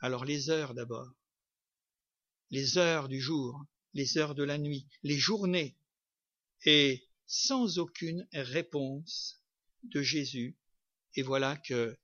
Alors 0.00 0.24
les 0.24 0.50
heures 0.50 0.74
d'abord, 0.74 1.12
les 2.50 2.76
heures 2.76 3.08
du 3.08 3.20
jour, 3.20 3.64
les 3.94 4.18
heures 4.18 4.34
de 4.34 4.42
la 4.42 4.58
nuit, 4.58 4.86
les 5.02 5.18
journées 5.18 5.76
et 6.64 7.08
sans 7.26 7.78
aucune 7.78 8.26
réponse 8.32 9.42
de 9.84 10.02
Jésus. 10.02 10.56
Et 11.14 11.22
voilà 11.22 11.56
que 11.56 11.96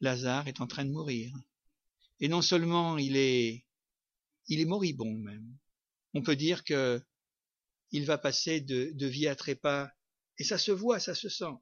Lazare 0.00 0.48
est 0.48 0.60
en 0.60 0.66
train 0.66 0.84
de 0.84 0.90
mourir. 0.90 1.34
Et 2.20 2.28
non 2.28 2.42
seulement 2.42 2.98
il 2.98 3.16
est, 3.16 3.64
il 4.48 4.60
est 4.60 4.64
moribond 4.64 5.14
même. 5.14 5.56
On 6.16 6.22
peut 6.22 6.34
dire 6.34 6.64
que 6.64 7.02
il 7.90 8.06
va 8.06 8.16
passer 8.16 8.62
de, 8.62 9.06
vie 9.06 9.28
à 9.28 9.36
trépas, 9.36 9.90
et 10.38 10.44
ça 10.44 10.56
se 10.56 10.72
voit, 10.72 10.98
ça 10.98 11.14
se 11.14 11.28
sent. 11.28 11.54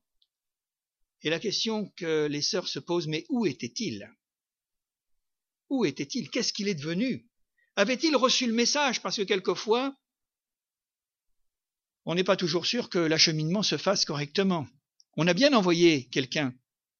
Et 1.23 1.31
la 1.31 1.41
question 1.41 1.91
que 1.97 2.27
les 2.27 2.41
sœurs 2.41 2.69
se 2.69 2.79
posent, 2.79 3.09
mais 3.09 3.27
où 3.31 3.47
était-il? 3.47 4.09
Où 5.71 5.85
était-il? 5.85 6.31
Qu'est-ce 6.31 6.53
qu'il 6.53 6.69
est 6.69 6.77
devenu? 6.77 7.29
Avait-il 7.75 8.15
reçu 8.15 8.47
le 8.47 8.53
message? 8.53 9.03
Parce 9.03 9.17
que 9.17 9.23
quelquefois, 9.23 9.97
on 12.05 12.15
n'est 12.15 12.23
pas 12.23 12.37
toujours 12.37 12.65
sûr 12.65 12.91
que 12.91 13.01
l'acheminement 13.01 13.65
se 13.65 13.77
fasse 13.77 14.05
correctement. 14.05 14.69
On 15.17 15.27
a 15.27 15.35
bien 15.35 15.53
envoyé 15.53 16.09
quelqu'un 16.11 16.55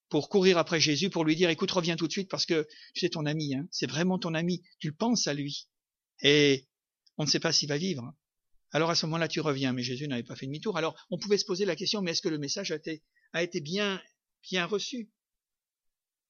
pour 0.09 0.29
courir 0.29 0.59
après 0.59 0.81
Jésus, 0.81 1.09
pour 1.09 1.25
lui 1.25 1.37
dire, 1.37 1.51
écoute, 1.51 1.71
reviens 1.71 1.95
tout 1.95 2.09
de 2.09 2.13
suite 2.13 2.29
parce 2.29 2.47
que 2.47 2.67
c'est 2.97 3.11
ton 3.11 3.27
ami, 3.27 3.55
hein, 3.55 3.69
c'est 3.71 3.89
vraiment 3.89 4.19
ton 4.19 4.35
ami, 4.35 4.65
tu 4.81 4.89
le 4.89 4.95
penses 4.97 5.29
à 5.29 5.35
lui. 5.35 5.69
Et 6.21 6.67
on 7.17 7.25
ne 7.25 7.29
sait 7.29 7.41
pas 7.41 7.53
s'il 7.53 7.69
va 7.69 7.79
vivre. 7.79 8.15
Alors 8.71 8.91
à 8.91 8.95
ce 8.95 9.07
moment-là, 9.07 9.29
tu 9.29 9.41
reviens, 9.41 9.73
mais 9.73 9.83
Jésus 9.83 10.09
n'avait 10.09 10.23
pas 10.25 10.37
fait 10.37 10.47
demi-tour. 10.47 10.77
Alors 10.77 10.97
on 11.11 11.19
pouvait 11.19 11.39
se 11.39 11.45
poser 11.45 11.65
la 11.65 11.77
question, 11.77 12.03
mais 12.03 12.11
est-ce 12.11 12.23
que 12.23 12.29
le 12.29 12.39
message 12.39 12.73
a 13.33 13.43
été, 13.43 13.61
bien, 13.61 14.03
bien 14.51 14.67
reçu? 14.67 15.11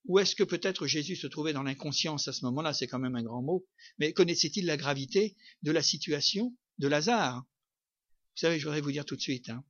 Ou 0.06 0.18
est-ce 0.18 0.34
que 0.36 0.44
peut-être 0.44 0.86
Jésus 0.86 1.16
se 1.16 1.26
trouvait 1.26 1.54
dans 1.54 1.62
l'inconscience 1.62 2.28
à 2.28 2.32
ce 2.32 2.44
moment-là? 2.44 2.74
C'est 2.74 2.86
quand 2.86 2.98
même 2.98 3.16
un 3.16 3.22
grand 3.22 3.42
mot. 3.42 3.66
Mais 3.98 4.12
connaissait-il 4.12 4.66
la 4.66 4.76
gravité 4.76 5.36
de 5.62 5.72
la 5.72 5.82
situation 5.82 6.54
de 6.78 6.88
Lazare? 6.88 7.40
Vous 7.40 8.40
savez, 8.40 8.58
je 8.58 8.64
voudrais 8.64 8.82
vous 8.82 8.92
dire 8.92 9.06
tout 9.06 9.16
de 9.16 9.22
suite, 9.22 9.48
hein, 9.48 9.64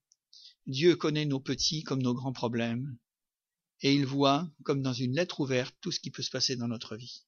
Dieu 0.66 0.96
connaît 0.96 1.26
nos 1.26 1.38
petits 1.38 1.82
comme 1.82 2.02
nos 2.02 2.14
grands 2.14 2.32
problèmes, 2.32 2.96
et 3.82 3.92
il 3.92 4.06
voit, 4.06 4.50
comme 4.62 4.80
dans 4.80 4.94
une 4.94 5.14
lettre 5.14 5.40
ouverte, 5.40 5.76
tout 5.82 5.92
ce 5.92 6.00
qui 6.00 6.10
peut 6.10 6.22
se 6.22 6.30
passer 6.30 6.56
dans 6.56 6.68
notre 6.68 6.96
vie. 6.96 7.26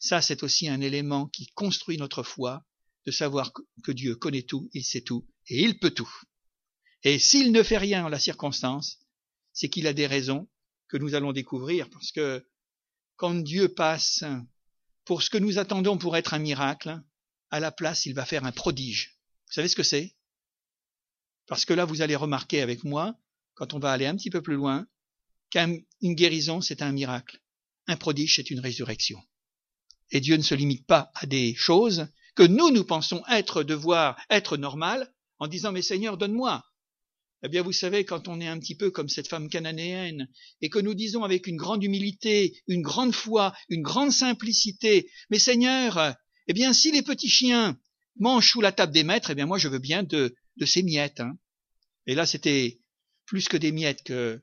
Ça, 0.00 0.22
c'est 0.22 0.42
aussi 0.42 0.68
un 0.68 0.80
élément 0.80 1.26
qui 1.26 1.48
construit 1.48 1.98
notre 1.98 2.22
foi, 2.22 2.64
de 3.06 3.10
savoir 3.10 3.52
que 3.82 3.92
Dieu 3.92 4.16
connaît 4.16 4.42
tout, 4.42 4.68
il 4.72 4.84
sait 4.84 5.00
tout, 5.00 5.26
et 5.48 5.62
il 5.62 5.78
peut 5.78 5.90
tout. 5.90 6.12
Et 7.02 7.18
s'il 7.18 7.52
ne 7.52 7.62
fait 7.62 7.78
rien 7.78 8.04
en 8.04 8.08
la 8.08 8.18
circonstance, 8.18 8.98
c'est 9.52 9.68
qu'il 9.68 9.86
a 9.86 9.92
des 9.92 10.06
raisons 10.06 10.48
que 10.88 10.96
nous 10.96 11.14
allons 11.14 11.32
découvrir, 11.32 11.90
parce 11.90 12.12
que 12.12 12.46
quand 13.16 13.34
Dieu 13.34 13.68
passe 13.68 14.24
pour 15.04 15.22
ce 15.22 15.30
que 15.30 15.38
nous 15.38 15.58
attendons 15.58 15.98
pour 15.98 16.16
être 16.16 16.34
un 16.34 16.38
miracle, 16.38 17.00
à 17.50 17.60
la 17.60 17.70
place, 17.70 18.06
il 18.06 18.14
va 18.14 18.24
faire 18.24 18.44
un 18.44 18.52
prodige. 18.52 19.18
Vous 19.46 19.52
savez 19.52 19.68
ce 19.68 19.76
que 19.76 19.82
c'est? 19.82 20.16
Parce 21.46 21.64
que 21.64 21.74
là, 21.74 21.84
vous 21.84 22.00
allez 22.00 22.16
remarquer 22.16 22.62
avec 22.62 22.82
moi, 22.82 23.14
quand 23.54 23.74
on 23.74 23.78
va 23.78 23.92
aller 23.92 24.06
un 24.06 24.16
petit 24.16 24.30
peu 24.30 24.40
plus 24.40 24.54
loin, 24.54 24.86
qu'une 25.50 25.84
guérison, 26.02 26.60
c'est 26.60 26.80
un 26.80 26.92
miracle. 26.92 27.42
Un 27.88 27.96
prodige, 27.96 28.36
c'est 28.36 28.50
une 28.50 28.60
résurrection. 28.60 29.22
Et 30.10 30.20
Dieu 30.20 30.36
ne 30.36 30.42
se 30.42 30.54
limite 30.54 30.86
pas 30.86 31.10
à 31.14 31.26
des 31.26 31.54
choses 31.54 32.06
que 32.34 32.42
nous, 32.42 32.70
nous 32.70 32.84
pensons 32.84 33.22
être, 33.30 33.62
devoir 33.62 34.16
être 34.30 34.56
normales, 34.56 35.12
en 35.38 35.48
disant, 35.48 35.72
mais 35.72 35.82
Seigneur, 35.82 36.16
donne-moi. 36.16 36.64
Eh 37.44 37.48
bien, 37.48 37.62
vous 37.62 37.72
savez, 37.72 38.04
quand 38.04 38.28
on 38.28 38.40
est 38.40 38.46
un 38.46 38.58
petit 38.58 38.76
peu 38.76 38.90
comme 38.90 39.08
cette 39.08 39.26
femme 39.26 39.48
cananéenne, 39.48 40.28
et 40.60 40.70
que 40.70 40.78
nous 40.78 40.94
disons 40.94 41.24
avec 41.24 41.46
une 41.46 41.56
grande 41.56 41.82
humilité, 41.82 42.56
une 42.68 42.82
grande 42.82 43.14
foi, 43.14 43.52
une 43.68 43.82
grande 43.82 44.12
simplicité, 44.12 45.10
mais 45.28 45.40
Seigneur, 45.40 46.14
eh 46.46 46.52
bien, 46.52 46.72
si 46.72 46.92
les 46.92 47.02
petits 47.02 47.28
chiens 47.28 47.76
mangent 48.16 48.50
sous 48.50 48.60
la 48.60 48.70
table 48.70 48.92
des 48.92 49.02
maîtres, 49.02 49.30
eh 49.30 49.34
bien, 49.34 49.46
moi, 49.46 49.58
je 49.58 49.68
veux 49.68 49.80
bien 49.80 50.04
de, 50.04 50.34
de 50.56 50.66
ces 50.66 50.82
miettes. 50.82 51.20
Hein. 51.20 51.36
Et 52.06 52.14
là, 52.14 52.26
c'était 52.26 52.78
plus 53.26 53.48
que 53.48 53.56
des 53.56 53.72
miettes 53.72 54.04
que 54.04 54.40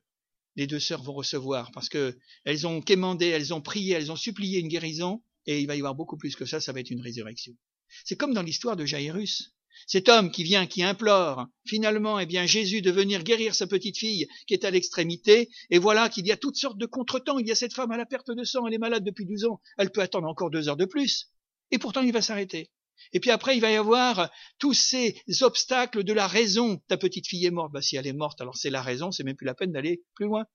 les 0.58 0.68
deux 0.68 0.80
sœurs 0.80 1.04
vont 1.04 1.14
recevoir, 1.14 1.72
parce 1.72 1.88
que 1.88 2.18
elles 2.44 2.68
ont 2.68 2.82
quémandé, 2.82 3.28
elles 3.28 3.54
ont 3.54 3.62
prié, 3.62 3.94
elles 3.94 4.12
ont 4.12 4.18
supplié 4.18 4.60
une 4.60 4.68
guérison, 4.68 5.24
et 5.46 5.62
il 5.62 5.68
va 5.68 5.76
y 5.76 5.80
avoir 5.80 5.96
beaucoup 5.96 6.18
plus 6.18 6.36
que 6.36 6.46
ça, 6.46 6.60
ça 6.60 6.74
va 6.74 6.82
être 6.82 6.92
une 6.92 7.02
résurrection. 7.02 7.54
C'est 8.06 8.16
comme 8.16 8.34
dans 8.34 8.42
l'histoire 8.42 8.76
de 8.76 8.86
Jairus. 8.86 9.54
Cet 9.88 10.10
homme 10.10 10.30
qui 10.30 10.44
vient, 10.44 10.68
qui 10.68 10.84
implore, 10.84 11.48
finalement, 11.66 12.20
eh 12.20 12.26
bien, 12.26 12.46
Jésus 12.46 12.82
de 12.82 12.92
venir 12.92 13.24
guérir 13.24 13.56
sa 13.56 13.66
petite 13.66 13.98
fille 13.98 14.28
qui 14.46 14.54
est 14.54 14.66
à 14.66 14.72
l'extrémité, 14.72 15.50
et 15.70 15.80
voilà 15.80 16.10
qu'il 16.10 16.28
y 16.28 16.32
a 16.32 16.38
toutes 16.38 16.58
sortes 16.58 16.78
de 16.78 16.86
contretemps. 16.86 17.40
Il 17.40 17.48
y 17.48 17.52
a 17.52 17.56
cette 17.56 17.74
femme 17.74 17.92
à 17.92 17.98
la 17.98 18.06
perte 18.06 18.30
de 18.30 18.44
sang, 18.44 18.68
elle 18.68 18.74
est 18.74 18.80
malade 18.80 19.04
depuis 19.04 19.26
douze 19.26 19.46
ans, 19.46 19.62
elle 19.78 19.92
peut 19.92 20.02
attendre 20.02 20.28
encore 20.28 20.52
deux 20.52 20.70
heures 20.70 20.78
de 20.78 20.86
plus, 20.86 21.32
et 21.72 21.80
pourtant 21.80 22.02
il 22.02 22.12
va 22.12 22.22
s'arrêter. 22.22 22.72
Et 23.14 23.20
puis 23.20 23.32
après, 23.32 23.56
il 23.56 23.62
va 23.62 23.72
y 23.72 23.76
avoir 23.76 24.30
tous 24.60 24.74
ces 24.74 25.16
obstacles 25.42 26.04
de 26.04 26.14
la 26.14 26.28
raison. 26.28 26.82
Ta 26.88 26.98
petite 26.98 27.28
fille 27.28 27.46
est 27.46 27.52
morte. 27.52 27.72
Bah, 27.72 27.82
si 27.82 27.96
elle 27.96 28.08
est 28.08 28.14
morte, 28.14 28.42
alors 28.42 28.58
c'est 28.58 28.70
la 28.70 28.82
raison, 28.82 29.12
c'est 29.12 29.24
même 29.24 29.36
plus 29.38 29.46
la 29.46 29.56
peine 29.56 29.72
d'aller 29.72 30.04
plus 30.16 30.26
loin. 30.26 30.46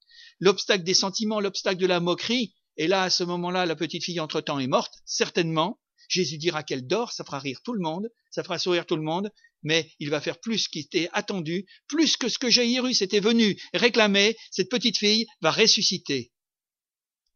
L'obstacle 0.40 0.84
des 0.84 0.94
sentiments, 0.94 1.40
l'obstacle 1.40 1.80
de 1.80 1.86
la 1.86 2.00
moquerie. 2.00 2.54
Et 2.76 2.86
là, 2.86 3.04
à 3.04 3.10
ce 3.10 3.24
moment-là, 3.24 3.66
la 3.66 3.76
petite 3.76 4.04
fille 4.04 4.20
entre-temps 4.20 4.58
est 4.58 4.66
morte, 4.66 4.94
certainement. 5.04 5.80
Jésus 6.08 6.38
dira 6.38 6.62
qu'elle 6.62 6.86
dort, 6.86 7.12
ça 7.12 7.24
fera 7.24 7.38
rire 7.38 7.60
tout 7.64 7.72
le 7.72 7.80
monde, 7.80 8.08
ça 8.30 8.42
fera 8.42 8.58
sourire 8.58 8.86
tout 8.86 8.96
le 8.96 9.02
monde, 9.02 9.30
mais 9.62 9.90
il 9.98 10.10
va 10.10 10.20
faire 10.20 10.38
plus 10.38 10.68
qu'il 10.68 10.82
était 10.82 11.08
attendu, 11.12 11.66
plus 11.88 12.16
que 12.16 12.28
ce 12.28 12.38
que 12.38 12.50
Jairus 12.50 13.02
était 13.02 13.20
venu 13.20 13.58
réclamer, 13.72 14.36
cette 14.50 14.70
petite 14.70 14.98
fille 14.98 15.26
va 15.40 15.50
ressusciter. 15.50 16.32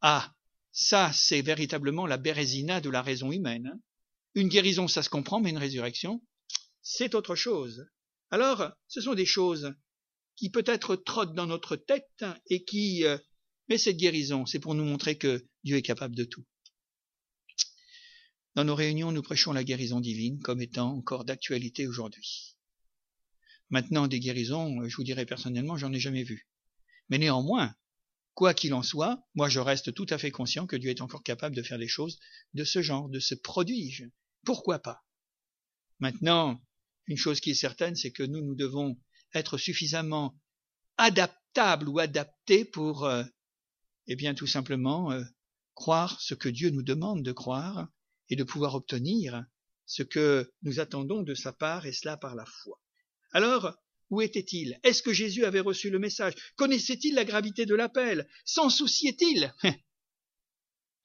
Ah, 0.01 0.33
ça, 0.71 1.11
c'est 1.13 1.43
véritablement 1.43 2.07
la 2.07 2.19
bérésina 2.19 2.81
de 2.81 2.91
la 2.91 3.03
raison 3.03 3.33
humaine. 3.33 3.73
Hein. 3.73 3.81
Une 4.35 4.49
guérison, 4.49 4.87
ça 4.87 5.03
se 5.03 5.11
comprend, 5.11 5.41
mais 5.41 5.51
une 5.51 5.59
résurrection, 5.59 6.23
c'est 6.83 7.15
autre 7.15 7.35
chose. 7.35 7.87
Alors, 8.31 8.71
ce 8.87 9.01
sont 9.01 9.15
des 9.15 9.27
choses 9.27 9.75
qui 10.37 10.51
peut-être 10.51 10.95
trottent 10.97 11.35
dans 11.35 11.47
notre 11.47 11.77
tête 11.77 12.25
et 12.49 12.65
qui... 12.65 13.05
Euh, 13.05 13.19
mais 13.69 13.79
cette 13.79 13.97
guérison, 13.97 14.47
c'est 14.47 14.61
pour 14.61 14.75
nous 14.75 14.85
montrer 14.85 15.19
que 15.19 15.45
Dieu 15.65 15.77
est 15.77 15.83
capable 15.83 16.15
de 16.15 16.25
tout. 16.25 16.45
Dans 18.59 18.65
nos 18.65 18.75
réunions, 18.75 19.13
nous 19.13 19.23
prêchons 19.23 19.53
la 19.53 19.63
guérison 19.63 20.01
divine 20.01 20.41
comme 20.41 20.61
étant 20.61 20.91
encore 20.91 21.25
d'actualité 21.25 21.87
aujourd'hui. 21.87 22.57
Maintenant, 23.71 24.09
des 24.09 24.19
guérisons, 24.19 24.89
je 24.89 24.97
vous 24.97 25.05
dirais 25.05 25.27
personnellement, 25.27 25.77
j'en 25.77 25.93
ai 25.93 26.01
jamais 26.01 26.25
vu. 26.25 26.49
Mais 27.09 27.19
néanmoins, 27.19 27.77
quoi 28.35 28.55
qu'il 28.55 28.75
en 28.75 28.83
soit, 28.83 29.25
moi 29.37 29.49
je 29.49 29.61
reste 29.61 29.95
tout 29.95 30.09
à 30.11 30.19
fait 30.19 30.33
conscient 30.33 30.67
que 30.67 30.75
Dieu 30.75 30.91
est 30.91 31.03
encore 31.03 31.23
capable 31.23 31.55
de 31.55 31.63
faire 31.63 31.79
des 31.79 31.87
choses 31.87 32.19
de 32.53 32.65
ce 32.65 32.83
genre, 32.83 33.09
de 33.09 33.21
ce 33.21 33.37
prodige. 33.37 34.11
Pourquoi 34.45 34.81
pas? 34.81 35.07
Maintenant, 36.01 36.61
une 37.07 37.17
chose 37.17 37.39
qui 37.39 37.51
est 37.51 37.55
certaine, 37.55 37.95
c'est 37.95 38.11
que 38.11 38.25
nous, 38.25 38.43
nous 38.43 38.57
devons 38.57 38.99
être 39.35 39.57
suffisamment 39.57 40.37
adaptables 40.97 41.89
ou 41.89 42.01
adaptés 42.01 42.65
pour, 42.65 43.05
euh, 43.05 43.23
eh 44.09 44.17
bien, 44.17 44.35
tout 44.35 44.49
simplement, 44.49 45.13
euh, 45.13 45.23
croire 45.77 46.21
ce 46.21 46.35
que 46.35 46.49
Dieu 46.49 46.71
nous 46.71 46.83
demande 46.83 47.23
de 47.23 47.31
croire 47.31 47.89
et 48.31 48.37
de 48.37 48.45
pouvoir 48.45 48.75
obtenir 48.75 49.45
ce 49.87 50.03
que 50.03 50.53
nous 50.63 50.81
attendons 50.81 51.23
de 51.23 51.35
sa 51.35 51.53
part, 51.53 51.87
et 51.87 51.93
cela 51.93 52.17
par 52.17 52.35
la 52.35 52.45
foi. 52.45 52.81
Alors, 53.33 53.75
où 54.11 54.21
était-il? 54.23 54.79
Est-ce 54.83 55.03
que 55.03 55.13
Jésus 55.13 55.45
avait 55.45 55.61
reçu 55.61 55.91
le 55.91 55.99
message? 55.99 56.35
Connaissait-il 56.57 57.15
la 57.15 57.25
gravité 57.25 57.67
de 57.67 57.75
l'appel? 57.75 58.29
S'en 58.45 58.71
souciait-il? 58.71 59.55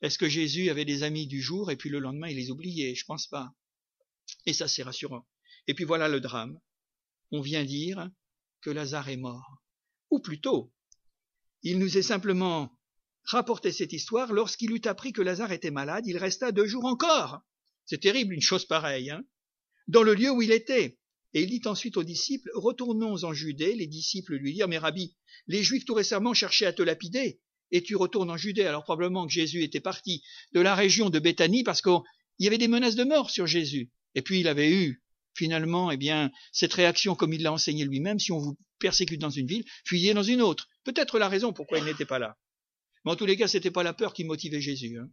Est-ce 0.01 0.17
que 0.17 0.27
Jésus 0.27 0.69
avait 0.69 0.85
des 0.85 1.03
amis 1.03 1.27
du 1.27 1.41
jour 1.41 1.71
et 1.71 1.77
puis 1.77 1.89
le 1.89 1.99
lendemain 1.99 2.27
il 2.27 2.35
les 2.35 2.51
oubliait? 2.51 2.95
Je 2.95 3.05
pense 3.05 3.27
pas. 3.27 3.53
Et 4.45 4.53
ça 4.53 4.67
c'est 4.67 4.83
rassurant. 4.83 5.25
Et 5.67 5.73
puis 5.73 5.85
voilà 5.85 6.09
le 6.09 6.19
drame. 6.19 6.59
On 7.31 7.41
vient 7.41 7.63
dire 7.63 8.09
que 8.61 8.69
Lazare 8.69 9.09
est 9.09 9.17
mort. 9.17 9.63
Ou 10.09 10.19
plutôt, 10.19 10.73
il 11.61 11.79
nous 11.79 11.97
est 11.97 12.03
simplement 12.03 12.77
rapporté 13.25 13.71
cette 13.71 13.93
histoire 13.93 14.33
lorsqu'il 14.33 14.71
eut 14.71 14.81
appris 14.85 15.13
que 15.13 15.21
Lazare 15.21 15.51
était 15.51 15.71
malade, 15.71 16.05
il 16.07 16.17
resta 16.17 16.51
deux 16.51 16.65
jours 16.65 16.85
encore. 16.85 17.41
C'est 17.85 18.01
terrible 18.01 18.33
une 18.33 18.41
chose 18.41 18.65
pareille, 18.65 19.09
hein 19.09 19.23
Dans 19.87 20.03
le 20.03 20.13
lieu 20.13 20.31
où 20.31 20.41
il 20.41 20.51
était. 20.51 20.97
Et 21.33 21.41
il 21.41 21.49
dit 21.49 21.67
ensuite 21.67 21.97
aux 21.97 22.03
disciples, 22.03 22.51
retournons 22.53 23.23
en 23.23 23.33
Judée. 23.33 23.75
Les 23.75 23.87
disciples 23.87 24.35
lui 24.35 24.53
dirent, 24.53 24.67
mais 24.67 24.77
Rabbi, 24.77 25.15
les 25.47 25.63
Juifs 25.63 25.85
tout 25.85 25.95
récemment 25.95 26.33
cherchaient 26.33 26.67
à 26.67 26.73
te 26.73 26.83
lapider 26.83 27.39
et 27.71 27.81
tu 27.81 27.95
retournes 27.95 28.29
en 28.29 28.37
Judée. 28.37 28.65
Alors 28.65 28.83
probablement 28.83 29.25
que 29.25 29.33
Jésus 29.33 29.63
était 29.63 29.79
parti 29.79 30.23
de 30.53 30.61
la 30.61 30.75
région 30.75 31.09
de 31.09 31.19
Béthanie 31.19 31.63
parce 31.63 31.81
qu'il 31.81 32.01
y 32.39 32.47
avait 32.47 32.59
des 32.59 32.67
menaces 32.67 32.95
de 32.95 33.03
mort 33.03 33.31
sur 33.31 33.47
Jésus. 33.47 33.91
Et 34.15 34.21
puis 34.21 34.39
il 34.39 34.47
avait 34.47 34.71
eu 34.71 35.03
finalement, 35.35 35.89
eh 35.89 35.97
bien, 35.97 36.31
cette 36.51 36.73
réaction 36.73 37.15
comme 37.15 37.33
il 37.33 37.41
l'a 37.41 37.51
enseigné 37.51 37.85
lui-même, 37.85 38.19
si 38.19 38.31
on 38.31 38.37
vous 38.37 38.55
persécute 38.77 39.19
dans 39.19 39.31
une 39.31 39.47
ville, 39.47 39.65
fuyez 39.83 40.13
dans 40.13 40.21
une 40.21 40.41
autre. 40.41 40.67
Peut-être 40.83 41.17
la 41.17 41.27
raison 41.27 41.51
pourquoi 41.51 41.79
il 41.79 41.85
n'était 41.85 42.05
pas 42.05 42.19
là. 42.19 42.37
Mais 43.03 43.11
en 43.11 43.15
tous 43.15 43.25
les 43.25 43.37
cas, 43.37 43.47
c'était 43.47 43.71
pas 43.71 43.83
la 43.83 43.93
peur 43.93 44.13
qui 44.13 44.23
motivait 44.23 44.61
Jésus. 44.61 44.97
Hein. 44.97 45.09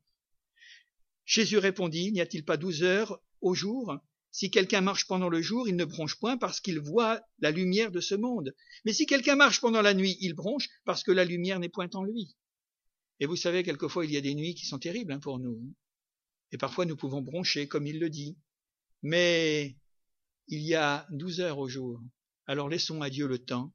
Jésus 1.25 1.59
répondit, 1.59 2.13
n'y 2.13 2.21
a-t-il 2.21 2.45
pas 2.45 2.57
douze 2.57 2.83
heures 2.83 3.21
au 3.41 3.55
jour? 3.55 3.97
Si 4.33 4.51
quelqu'un 4.51 4.81
marche 4.81 5.07
pendant 5.07 5.29
le 5.29 5.43
jour, 5.43 5.69
il 5.69 5.75
ne 5.75 5.85
bronche 5.85 6.19
point 6.19 6.37
parce 6.37 6.61
qu'il 6.61 6.79
voit 6.79 7.21
la 7.41 7.51
lumière 7.51 7.91
de 7.91 8.01
ce 8.01 8.15
monde. 8.15 8.55
Mais 8.85 8.93
si 8.93 9.07
quelqu'un 9.07 9.35
marche 9.35 9.61
pendant 9.61 9.83
la 9.83 9.95
nuit, 9.95 10.17
il 10.21 10.35
bronche 10.35 10.69
parce 10.85 11.03
que 11.03 11.11
la 11.11 11.25
lumière 11.25 11.59
n'est 11.59 11.69
point 11.69 11.91
en 11.95 12.05
lui. 12.05 12.37
Et 13.19 13.27
vous 13.27 13.37
savez, 13.37 13.63
quelquefois, 13.63 14.05
il 14.05 14.13
y 14.13 14.17
a 14.17 14.21
des 14.21 14.35
nuits 14.35 14.55
qui 14.55 14.67
sont 14.67 14.79
terribles 14.79 15.13
hein, 15.13 15.21
pour 15.21 15.41
nous. 15.41 15.61
Hein. 15.63 15.73
Et 16.53 16.59
parfois, 16.59 16.87
nous 16.87 16.97
pouvons 16.97 17.23
broncher, 17.23 17.67
comme 17.69 17.87
il 17.87 17.99
le 17.99 18.09
dit. 18.09 18.37
Mais 19.03 19.77
il 20.49 20.63
y 20.63 20.75
a 20.75 21.07
douze 21.11 21.41
heures 21.41 21.59
au 21.59 21.69
jour. 21.69 22.01
Alors 22.47 22.69
laissons 22.69 23.03
à 23.03 23.11
Dieu 23.11 23.27
le 23.29 23.39
temps, 23.39 23.73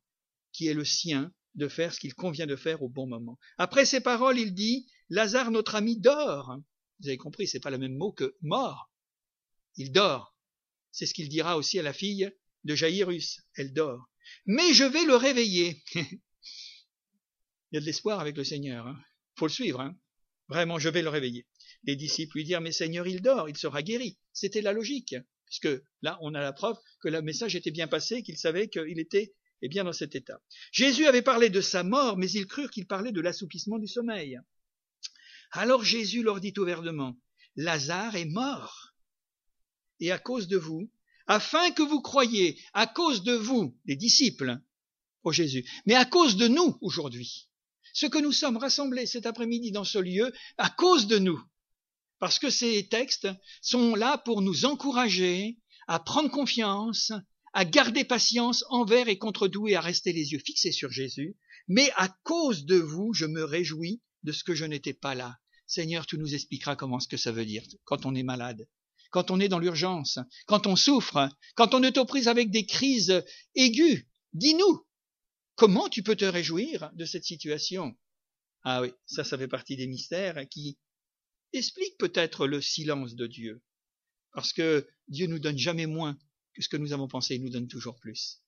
qui 0.51 0.67
est 0.67 0.73
le 0.73 0.83
sien, 0.83 1.31
de 1.55 1.67
faire 1.67 1.93
ce 1.93 1.99
qu'il 1.99 2.13
convient 2.13 2.47
de 2.47 2.55
faire 2.55 2.83
au 2.83 2.89
bon 2.89 3.07
moment. 3.07 3.39
Après 3.57 3.85
ces 3.85 4.01
paroles, 4.01 4.39
il 4.39 4.53
dit, 4.53 4.87
Lazare, 5.09 5.51
notre 5.51 5.75
ami, 5.75 5.99
dort. 5.99 6.57
Vous 6.99 7.07
avez 7.07 7.17
compris, 7.17 7.47
c'est 7.47 7.59
pas 7.59 7.71
le 7.71 7.77
même 7.77 7.95
mot 7.95 8.11
que 8.11 8.35
mort. 8.41 8.91
Il 9.75 9.91
dort. 9.91 10.35
C'est 10.91 11.05
ce 11.05 11.13
qu'il 11.13 11.29
dira 11.29 11.57
aussi 11.57 11.79
à 11.79 11.83
la 11.83 11.93
fille 11.93 12.31
de 12.63 12.75
Jairus. 12.75 13.41
Elle 13.55 13.73
dort. 13.73 14.09
Mais 14.45 14.73
je 14.73 14.83
vais 14.83 15.05
le 15.05 15.15
réveiller. 15.15 15.83
il 15.95 16.19
y 17.73 17.77
a 17.77 17.79
de 17.79 17.85
l'espoir 17.85 18.19
avec 18.19 18.37
le 18.37 18.43
Seigneur. 18.43 18.87
Hein 18.87 18.97
faut 19.35 19.47
le 19.47 19.51
suivre. 19.51 19.81
Hein. 19.81 19.95
Vraiment, 20.47 20.79
je 20.79 20.89
vais 20.89 21.01
le 21.01 21.09
réveiller. 21.09 21.45
Les 21.83 21.95
disciples 21.95 22.37
lui 22.37 22.43
dirent, 22.43 22.61
mais 22.61 22.71
Seigneur, 22.71 23.07
il 23.07 23.21
dort, 23.21 23.49
il 23.49 23.57
sera 23.57 23.81
guéri. 23.81 24.17
C'était 24.33 24.61
la 24.61 24.73
logique, 24.73 25.15
puisque 25.45 25.69
là, 26.01 26.17
on 26.21 26.33
a 26.33 26.41
la 26.41 26.53
preuve 26.53 26.77
que 27.01 27.09
le 27.09 27.21
message 27.21 27.55
était 27.55 27.71
bien 27.71 27.87
passé, 27.87 28.23
qu'il 28.23 28.37
savait 28.37 28.69
qu'il 28.69 28.99
était 28.99 29.33
eh 29.61 29.69
bien 29.69 29.83
dans 29.83 29.93
cet 29.93 30.15
état. 30.15 30.41
Jésus 30.71 31.05
avait 31.05 31.21
parlé 31.21 31.49
de 31.49 31.61
sa 31.61 31.83
mort, 31.83 32.17
mais 32.17 32.29
ils 32.29 32.47
crurent 32.47 32.71
qu'il 32.71 32.87
parlait 32.87 33.11
de 33.11 33.21
l'assoupissement 33.21 33.79
du 33.79 33.87
sommeil. 33.87 34.39
Alors 35.51 35.83
Jésus 35.83 36.23
leur 36.23 36.39
dit 36.39 36.53
ouvertement, 36.57 37.17
Lazare 37.55 38.15
est 38.15 38.25
mort. 38.25 38.93
Et 39.99 40.11
à 40.11 40.19
cause 40.19 40.47
de 40.47 40.57
vous, 40.57 40.89
afin 41.27 41.71
que 41.71 41.83
vous 41.83 42.01
croyiez, 42.01 42.59
à 42.73 42.85
cause 42.87 43.23
de 43.23 43.33
vous, 43.33 43.77
les 43.85 43.95
disciples, 43.95 44.59
au 45.23 45.31
Jésus, 45.31 45.67
mais 45.85 45.95
à 45.95 46.05
cause 46.05 46.35
de 46.35 46.47
nous 46.47 46.77
aujourd'hui, 46.81 47.49
ce 47.93 48.05
que 48.05 48.19
nous 48.19 48.33
sommes 48.33 48.57
rassemblés 48.57 49.05
cet 49.05 49.25
après-midi 49.25 49.71
dans 49.71 49.85
ce 49.85 49.97
lieu 49.97 50.31
à 50.57 50.69
cause 50.69 51.07
de 51.07 51.17
nous. 51.17 51.41
Parce 52.19 52.39
que 52.39 52.49
ces 52.49 52.87
textes 52.87 53.27
sont 53.61 53.95
là 53.95 54.17
pour 54.17 54.41
nous 54.41 54.65
encourager 54.65 55.57
à 55.87 55.99
prendre 55.99 56.29
confiance, 56.29 57.11
à 57.55 57.65
garder 57.65 58.03
patience 58.03 58.63
envers 58.69 59.07
et 59.07 59.17
contre 59.17 59.47
tout 59.47 59.67
et 59.67 59.75
à 59.75 59.81
rester 59.81 60.13
les 60.13 60.33
yeux 60.33 60.41
fixés 60.45 60.71
sur 60.71 60.91
Jésus. 60.91 61.35
Mais 61.67 61.89
à 61.95 62.09
cause 62.23 62.65
de 62.65 62.75
vous, 62.75 63.13
je 63.13 63.25
me 63.25 63.43
réjouis 63.43 64.03
de 64.21 64.31
ce 64.31 64.43
que 64.43 64.53
je 64.53 64.65
n'étais 64.65 64.93
pas 64.93 65.15
là. 65.15 65.39
Seigneur, 65.65 66.05
tu 66.05 66.19
nous 66.19 66.35
expliqueras 66.35 66.75
comment 66.75 66.99
ce 66.99 67.07
que 67.07 67.17
ça 67.17 67.31
veut 67.31 67.45
dire 67.45 67.63
quand 67.85 68.05
on 68.05 68.13
est 68.13 68.21
malade, 68.21 68.67
quand 69.09 69.31
on 69.31 69.39
est 69.39 69.47
dans 69.47 69.57
l'urgence, 69.57 70.19
quand 70.45 70.67
on 70.67 70.75
souffre, 70.75 71.27
quand 71.55 71.73
on 71.73 71.81
est 71.81 71.97
aux 71.97 72.05
prises 72.05 72.27
avec 72.27 72.51
des 72.51 72.67
crises 72.67 73.23
aiguës. 73.55 74.03
Dis-nous, 74.33 74.85
Comment 75.55 75.87
tu 75.87 76.03
peux 76.03 76.17
te 76.17 76.25
réjouir 76.25 76.91
de 76.95 77.05
cette 77.05 77.23
situation? 77.23 77.95
Ah 78.63 78.81
oui, 78.81 78.91
ça, 79.05 79.23
ça 79.23 79.37
fait 79.37 79.47
partie 79.47 79.77
des 79.77 79.87
mystères 79.87 80.47
qui 80.49 80.77
expliquent 81.53 81.97
peut-être 81.97 82.45
le 82.45 82.59
silence 82.61 83.15
de 83.15 83.25
Dieu. 83.25 83.63
Parce 84.33 84.51
que 84.51 84.85
Dieu 85.07 85.27
nous 85.27 85.39
donne 85.39 85.57
jamais 85.57 85.85
moins 85.85 86.17
que 86.55 86.61
ce 86.61 86.69
que 86.69 86.77
nous 86.77 86.93
avons 86.93 87.07
pensé, 87.07 87.35
il 87.35 87.43
nous 87.43 87.49
donne 87.49 87.67
toujours 87.67 87.97
plus. 87.99 88.41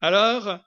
Alors, 0.00 0.60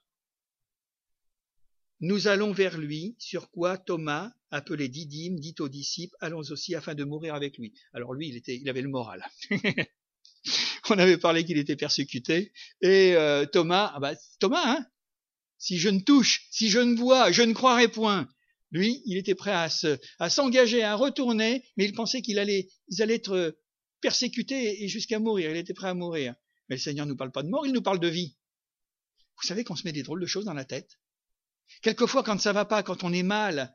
nous 2.00 2.28
allons 2.28 2.52
vers 2.52 2.78
lui, 2.78 3.16
sur 3.20 3.52
quoi 3.52 3.78
Thomas, 3.78 4.32
appelé 4.50 4.88
Didyme, 4.88 5.40
dit 5.40 5.54
aux 5.60 5.70
disciples, 5.70 6.16
allons 6.20 6.40
aussi 6.40 6.74
afin 6.74 6.96
de 6.96 7.04
mourir 7.04 7.36
avec 7.36 7.58
lui. 7.58 7.74
Alors 7.94 8.14
lui, 8.14 8.30
il, 8.30 8.36
était, 8.36 8.56
il 8.56 8.68
avait 8.68 8.82
le 8.82 8.90
moral. 8.90 9.24
On 10.90 10.98
avait 10.98 11.18
parlé 11.18 11.46
qu'il 11.46 11.58
était 11.58 11.76
persécuté. 11.76 12.52
Et 12.82 13.16
euh, 13.16 13.46
Thomas, 13.46 13.92
ah 13.94 14.00
bah, 14.00 14.14
Thomas, 14.40 14.64
hein, 14.64 14.86
si 15.60 15.78
je 15.78 15.90
ne 15.90 16.00
touche, 16.00 16.48
si 16.50 16.70
je 16.70 16.80
ne 16.80 16.96
vois, 16.96 17.32
je 17.32 17.44
ne 17.44 17.54
croirai 17.54 17.90
point. 17.90 18.28
Lui, 18.72 19.02
il 19.06 19.18
était 19.18 19.36
prêt 19.36 19.52
à 19.52 19.70
se, 19.70 20.00
à 20.20 20.30
s'engager, 20.30 20.84
à 20.84 20.96
retourner, 20.96 21.64
mais 21.78 21.86
il 21.86 21.94
pensait 21.94 22.22
qu'il 22.22 22.40
allait, 22.40 22.70
ils 22.90 23.02
allaient 23.02 23.16
être 23.16 23.56
persécutés 24.02 24.84
et 24.84 24.88
jusqu'à 24.88 25.20
mourir. 25.20 25.52
Il 25.52 25.58
était 25.58 25.74
prêt 25.74 25.90
à 25.90 25.94
mourir. 25.94 26.36
Mais 26.70 26.76
le 26.76 26.82
Seigneur 26.82 27.06
ne 27.06 27.12
nous 27.12 27.18
parle 27.18 27.32
pas 27.32 27.44
de 27.44 27.50
mort, 27.50 27.66
il 27.66 27.74
nous 27.74 27.82
parle 27.82 28.00
de 28.00 28.08
vie. 28.08 28.36
Vous 29.38 29.48
savez 29.48 29.64
qu'on 29.64 29.76
se 29.76 29.84
met 29.84 29.94
des 29.94 30.04
drôles 30.04 30.22
de 30.22 30.26
choses 30.26 30.46
dans 30.46 30.54
la 30.54 30.66
tête. 30.66 31.00
Quelquefois, 31.82 32.24
quand 32.24 32.40
ça 32.40 32.54
va 32.54 32.66
pas, 32.66 32.84
quand 32.84 33.04
on 33.04 33.14
est 33.14 33.24
mal, 33.24 33.74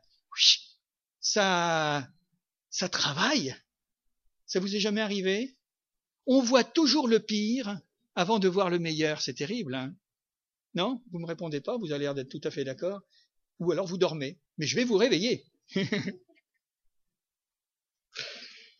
ça, 1.19 2.07
ça 2.69 2.89
travaille. 2.89 3.55
Ça 4.45 4.59
vous 4.59 4.75
est 4.75 4.79
jamais 4.79 5.01
arrivé? 5.01 5.57
On 6.25 6.41
voit 6.41 6.63
toujours 6.63 7.07
le 7.07 7.19
pire 7.19 7.79
avant 8.15 8.39
de 8.39 8.47
voir 8.47 8.69
le 8.69 8.79
meilleur. 8.79 9.21
C'est 9.21 9.33
terrible, 9.33 9.75
hein? 9.75 9.95
Non, 10.75 11.03
vous 11.11 11.19
me 11.19 11.27
répondez 11.27 11.61
pas, 11.61 11.77
vous 11.77 11.91
avez 11.91 12.05
l'air 12.05 12.15
d'être 12.15 12.29
tout 12.29 12.41
à 12.43 12.51
fait 12.51 12.63
d'accord. 12.63 13.01
Ou 13.59 13.71
alors 13.71 13.85
vous 13.87 13.97
dormez. 13.97 14.39
Mais 14.57 14.65
je 14.65 14.75
vais 14.75 14.83
vous 14.83 14.97
réveiller. 14.97 15.45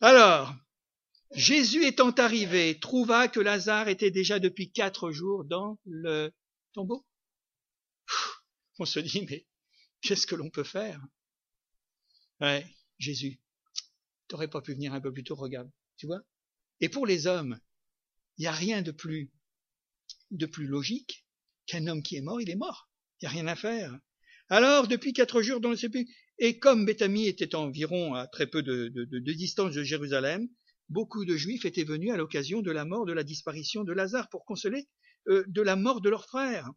alors, 0.00 0.54
Jésus 1.34 1.84
étant 1.84 2.10
arrivé, 2.12 2.78
trouva 2.78 3.28
que 3.28 3.40
Lazare 3.40 3.88
était 3.88 4.10
déjà 4.10 4.38
depuis 4.38 4.70
quatre 4.70 5.10
jours 5.10 5.44
dans 5.44 5.78
le 5.84 6.30
tombeau. 6.72 7.04
On 8.78 8.84
se 8.84 9.00
dit, 9.00 9.26
mais 9.28 9.46
qu'est-ce 10.00 10.26
que 10.26 10.34
l'on 10.34 10.50
peut 10.50 10.64
faire? 10.64 11.00
Ouais, 12.40 12.66
Jésus, 12.98 13.40
t'aurais 14.28 14.48
pas 14.48 14.60
pu 14.60 14.74
venir 14.74 14.94
un 14.94 15.00
peu 15.00 15.12
plus 15.12 15.24
tôt, 15.24 15.34
regarde, 15.34 15.70
tu 15.96 16.06
vois? 16.06 16.20
Et 16.80 16.88
pour 16.88 17.06
les 17.06 17.26
hommes, 17.26 17.58
il 18.38 18.42
n'y 18.42 18.46
a 18.48 18.52
rien 18.52 18.82
de 18.82 18.90
plus, 18.90 19.30
de 20.30 20.46
plus 20.46 20.66
logique 20.66 21.26
qu'un 21.66 21.86
homme 21.86 22.02
qui 22.02 22.16
est 22.16 22.22
mort, 22.22 22.40
il 22.40 22.50
est 22.50 22.56
mort. 22.56 22.90
Il 23.20 23.24
n'y 23.24 23.28
a 23.28 23.30
rien 23.30 23.46
à 23.46 23.56
faire. 23.56 23.96
Alors, 24.48 24.88
depuis 24.88 25.12
quatre 25.12 25.40
jours 25.40 25.60
dans 25.60 25.70
le 25.70 25.76
sépulcre, 25.76 26.10
et 26.38 26.58
comme 26.58 26.84
Béthanie 26.84 27.28
était 27.28 27.54
environ 27.54 28.14
à 28.14 28.26
très 28.26 28.46
peu 28.46 28.62
de, 28.62 28.88
de, 28.88 29.32
distance 29.32 29.74
de 29.74 29.84
Jérusalem, 29.84 30.48
beaucoup 30.88 31.24
de 31.24 31.36
Juifs 31.36 31.64
étaient 31.64 31.84
venus 31.84 32.12
à 32.12 32.16
l'occasion 32.16 32.62
de 32.62 32.70
la 32.70 32.84
mort, 32.84 33.06
de 33.06 33.12
la 33.12 33.24
disparition 33.24 33.84
de 33.84 33.92
Lazare, 33.92 34.28
pour 34.28 34.44
consoler 34.44 34.88
euh, 35.28 35.44
de 35.46 35.62
la 35.62 35.76
mort 35.76 36.00
de 36.00 36.10
leur 36.10 36.26
frère. 36.26 36.70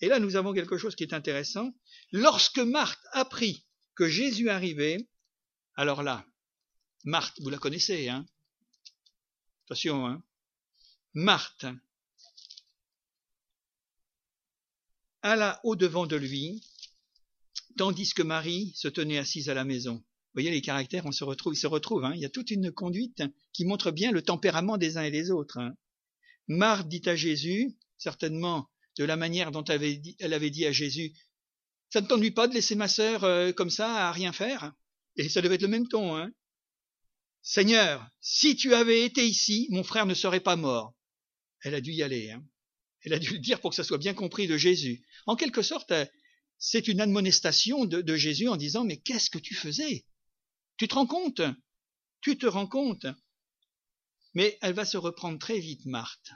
Et 0.00 0.08
là, 0.08 0.18
nous 0.18 0.36
avons 0.36 0.52
quelque 0.52 0.76
chose 0.76 0.94
qui 0.94 1.04
est 1.04 1.14
intéressant. 1.14 1.74
Lorsque 2.12 2.58
Marthe 2.58 3.04
apprit 3.12 3.66
que 3.94 4.08
Jésus 4.08 4.50
arrivait, 4.50 5.08
alors 5.74 6.02
là, 6.02 6.26
Marthe, 7.04 7.40
vous 7.40 7.50
la 7.50 7.58
connaissez, 7.58 8.08
hein? 8.08 8.26
Attention, 9.64 10.06
hein 10.06 10.22
Marthe 11.14 11.66
alla 15.22 15.60
au-devant 15.64 16.06
de 16.06 16.14
lui, 16.14 16.62
tandis 17.76 18.12
que 18.14 18.22
Marie 18.22 18.72
se 18.76 18.86
tenait 18.86 19.18
assise 19.18 19.48
à 19.48 19.54
la 19.54 19.64
maison. 19.64 20.04
Voyez 20.36 20.50
les 20.50 20.60
caractères, 20.60 21.06
on 21.06 21.12
se 21.12 21.24
retrouve, 21.24 21.54
ils 21.54 21.58
se 21.58 21.66
retrouvent. 21.66 22.04
Hein. 22.04 22.12
il 22.14 22.20
y 22.20 22.26
a 22.26 22.28
toute 22.28 22.50
une 22.50 22.70
conduite 22.70 23.22
qui 23.54 23.64
montre 23.64 23.90
bien 23.90 24.12
le 24.12 24.20
tempérament 24.20 24.76
des 24.76 24.98
uns 24.98 25.02
et 25.02 25.10
des 25.10 25.30
autres. 25.30 25.56
Hein. 25.56 25.74
Marthe 26.46 26.88
dit 26.88 27.00
à 27.06 27.16
Jésus, 27.16 27.74
certainement 27.96 28.68
de 28.98 29.04
la 29.04 29.16
manière 29.16 29.50
dont 29.50 29.64
elle 29.64 29.76
avait 29.76 29.96
dit, 29.96 30.14
elle 30.18 30.34
avait 30.34 30.50
dit 30.50 30.66
à 30.66 30.72
Jésus, 30.72 31.14
ça 31.88 32.02
ne 32.02 32.06
t'ennuie 32.06 32.32
pas 32.32 32.48
de 32.48 32.52
laisser 32.52 32.74
ma 32.74 32.86
sœur 32.86 33.24
euh, 33.24 33.52
comme 33.52 33.70
ça 33.70 34.08
à 34.08 34.12
rien 34.12 34.32
faire? 34.32 34.74
Et 35.16 35.30
ça 35.30 35.40
devait 35.40 35.54
être 35.54 35.62
le 35.62 35.68
même 35.68 35.88
ton. 35.88 36.14
Hein. 36.14 36.30
Seigneur, 37.40 38.06
si 38.20 38.56
tu 38.56 38.74
avais 38.74 39.06
été 39.06 39.26
ici, 39.26 39.68
mon 39.70 39.84
frère 39.84 40.04
ne 40.04 40.12
serait 40.12 40.40
pas 40.40 40.56
mort. 40.56 40.94
Elle 41.62 41.74
a 41.74 41.80
dû 41.80 41.92
y 41.92 42.02
aller. 42.02 42.30
Hein. 42.30 42.44
Elle 43.04 43.14
a 43.14 43.18
dû 43.18 43.30
le 43.30 43.38
dire 43.38 43.60
pour 43.62 43.70
que 43.70 43.76
ça 43.76 43.84
soit 43.84 43.96
bien 43.96 44.12
compris 44.12 44.46
de 44.48 44.58
Jésus. 44.58 45.02
En 45.24 45.34
quelque 45.34 45.62
sorte, 45.62 45.92
euh, 45.92 46.04
c'est 46.58 46.88
une 46.88 47.00
admonestation 47.00 47.86
de, 47.86 48.16
Jésus 48.16 48.48
en 48.48 48.56
disant 48.56 48.84
Mais 48.84 48.98
qu'est-ce 48.98 49.30
que 49.30 49.38
tu 49.38 49.54
faisais? 49.54 50.04
Tu 50.76 50.88
te 50.88 50.94
rends 50.94 51.06
compte? 51.06 51.42
Tu 52.20 52.38
te 52.38 52.46
rends 52.46 52.66
compte? 52.66 53.06
Mais 54.34 54.58
elle 54.60 54.74
va 54.74 54.84
se 54.84 54.96
reprendre 54.96 55.38
très 55.38 55.58
vite, 55.58 55.86
Marthe, 55.86 56.32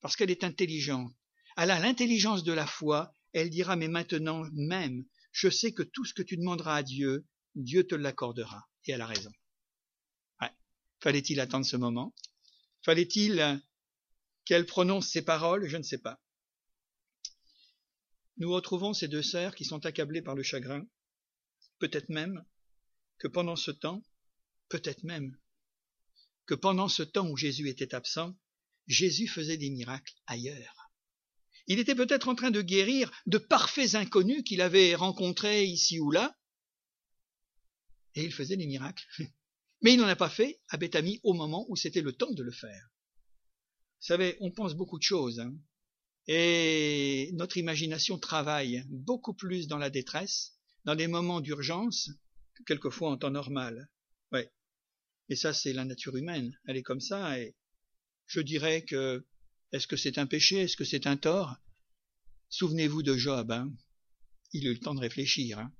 parce 0.00 0.16
qu'elle 0.16 0.30
est 0.30 0.44
intelligente. 0.44 1.14
Elle 1.56 1.70
a 1.70 1.78
l'intelligence 1.78 2.42
de 2.42 2.52
la 2.52 2.66
foi. 2.66 3.14
Elle 3.32 3.50
dira 3.50 3.76
Mais 3.76 3.88
maintenant 3.88 4.44
même, 4.52 5.04
je 5.32 5.48
sais 5.48 5.72
que 5.72 5.82
tout 5.82 6.04
ce 6.04 6.14
que 6.14 6.22
tu 6.22 6.36
demanderas 6.36 6.76
à 6.76 6.82
Dieu, 6.82 7.26
Dieu 7.54 7.86
te 7.86 7.94
l'accordera. 7.94 8.68
Et 8.86 8.92
elle 8.92 9.02
a 9.02 9.06
raison. 9.06 9.32
Fallait-il 11.00 11.38
attendre 11.38 11.66
ce 11.66 11.76
moment? 11.76 12.14
Fallait-il 12.82 13.62
qu'elle 14.46 14.64
prononce 14.64 15.08
ces 15.08 15.22
paroles? 15.22 15.68
Je 15.68 15.76
ne 15.76 15.82
sais 15.82 15.98
pas 15.98 16.18
nous 18.36 18.52
retrouvons 18.52 18.94
ces 18.94 19.08
deux 19.08 19.22
sœurs 19.22 19.54
qui 19.54 19.64
sont 19.64 19.86
accablées 19.86 20.22
par 20.22 20.34
le 20.34 20.42
chagrin, 20.42 20.84
peut-être 21.78 22.08
même 22.08 22.44
que 23.24 23.28
pendant 23.28 23.56
ce 23.56 23.70
temps, 23.70 24.02
peut-être 24.68 25.02
même 25.02 25.34
que 26.44 26.54
pendant 26.54 26.88
ce 26.88 27.02
temps 27.02 27.26
où 27.26 27.38
Jésus 27.38 27.70
était 27.70 27.94
absent, 27.94 28.38
Jésus 28.86 29.28
faisait 29.28 29.56
des 29.56 29.70
miracles 29.70 30.12
ailleurs. 30.26 30.90
Il 31.66 31.78
était 31.78 31.94
peut-être 31.94 32.28
en 32.28 32.34
train 32.34 32.50
de 32.50 32.60
guérir 32.60 33.10
de 33.24 33.38
parfaits 33.38 33.94
inconnus 33.94 34.42
qu'il 34.44 34.60
avait 34.60 34.94
rencontrés 34.94 35.64
ici 35.64 35.98
ou 36.00 36.10
là, 36.10 36.38
et 38.14 38.24
il 38.24 38.30
faisait 38.30 38.58
des 38.58 38.66
miracles. 38.66 39.06
Mais 39.80 39.94
il 39.94 40.00
n'en 40.00 40.06
a 40.06 40.16
pas 40.16 40.28
fait 40.28 40.60
à 40.68 40.76
Béthanie 40.76 41.20
au 41.22 41.32
moment 41.32 41.64
où 41.70 41.76
c'était 41.76 42.02
le 42.02 42.12
temps 42.12 42.32
de 42.32 42.42
le 42.42 42.52
faire. 42.52 42.90
Vous 44.00 44.06
savez, 44.06 44.36
on 44.40 44.50
pense 44.50 44.74
beaucoup 44.74 44.98
de 44.98 45.02
choses. 45.02 45.40
Hein. 45.40 45.54
Et 46.26 47.30
notre 47.32 47.56
imagination 47.56 48.18
travaille 48.18 48.84
beaucoup 48.90 49.32
plus 49.32 49.66
dans 49.66 49.78
la 49.78 49.88
détresse, 49.88 50.58
dans 50.84 50.94
des 50.94 51.06
moments 51.06 51.40
d'urgence, 51.40 52.10
quelquefois 52.66 53.10
en 53.10 53.16
temps 53.16 53.30
normal. 53.30 53.88
Ouais. 54.32 54.50
Et 55.28 55.36
ça, 55.36 55.52
c'est 55.52 55.72
la 55.72 55.84
nature 55.84 56.16
humaine. 56.16 56.58
Elle 56.66 56.76
est 56.76 56.82
comme 56.82 57.00
ça. 57.00 57.38
Et 57.38 57.56
je 58.26 58.40
dirais 58.40 58.84
que, 58.84 59.26
est-ce 59.72 59.86
que 59.86 59.96
c'est 59.96 60.18
un 60.18 60.26
péché? 60.26 60.60
Est-ce 60.60 60.76
que 60.76 60.84
c'est 60.84 61.06
un 61.06 61.16
tort? 61.16 61.56
Souvenez-vous 62.48 63.02
de 63.02 63.16
Job, 63.16 63.50
hein. 63.50 63.72
Il 64.52 64.66
a 64.66 64.70
eu 64.70 64.74
le 64.74 64.80
temps 64.80 64.94
de 64.94 65.00
réfléchir, 65.00 65.58
hein. 65.58 65.72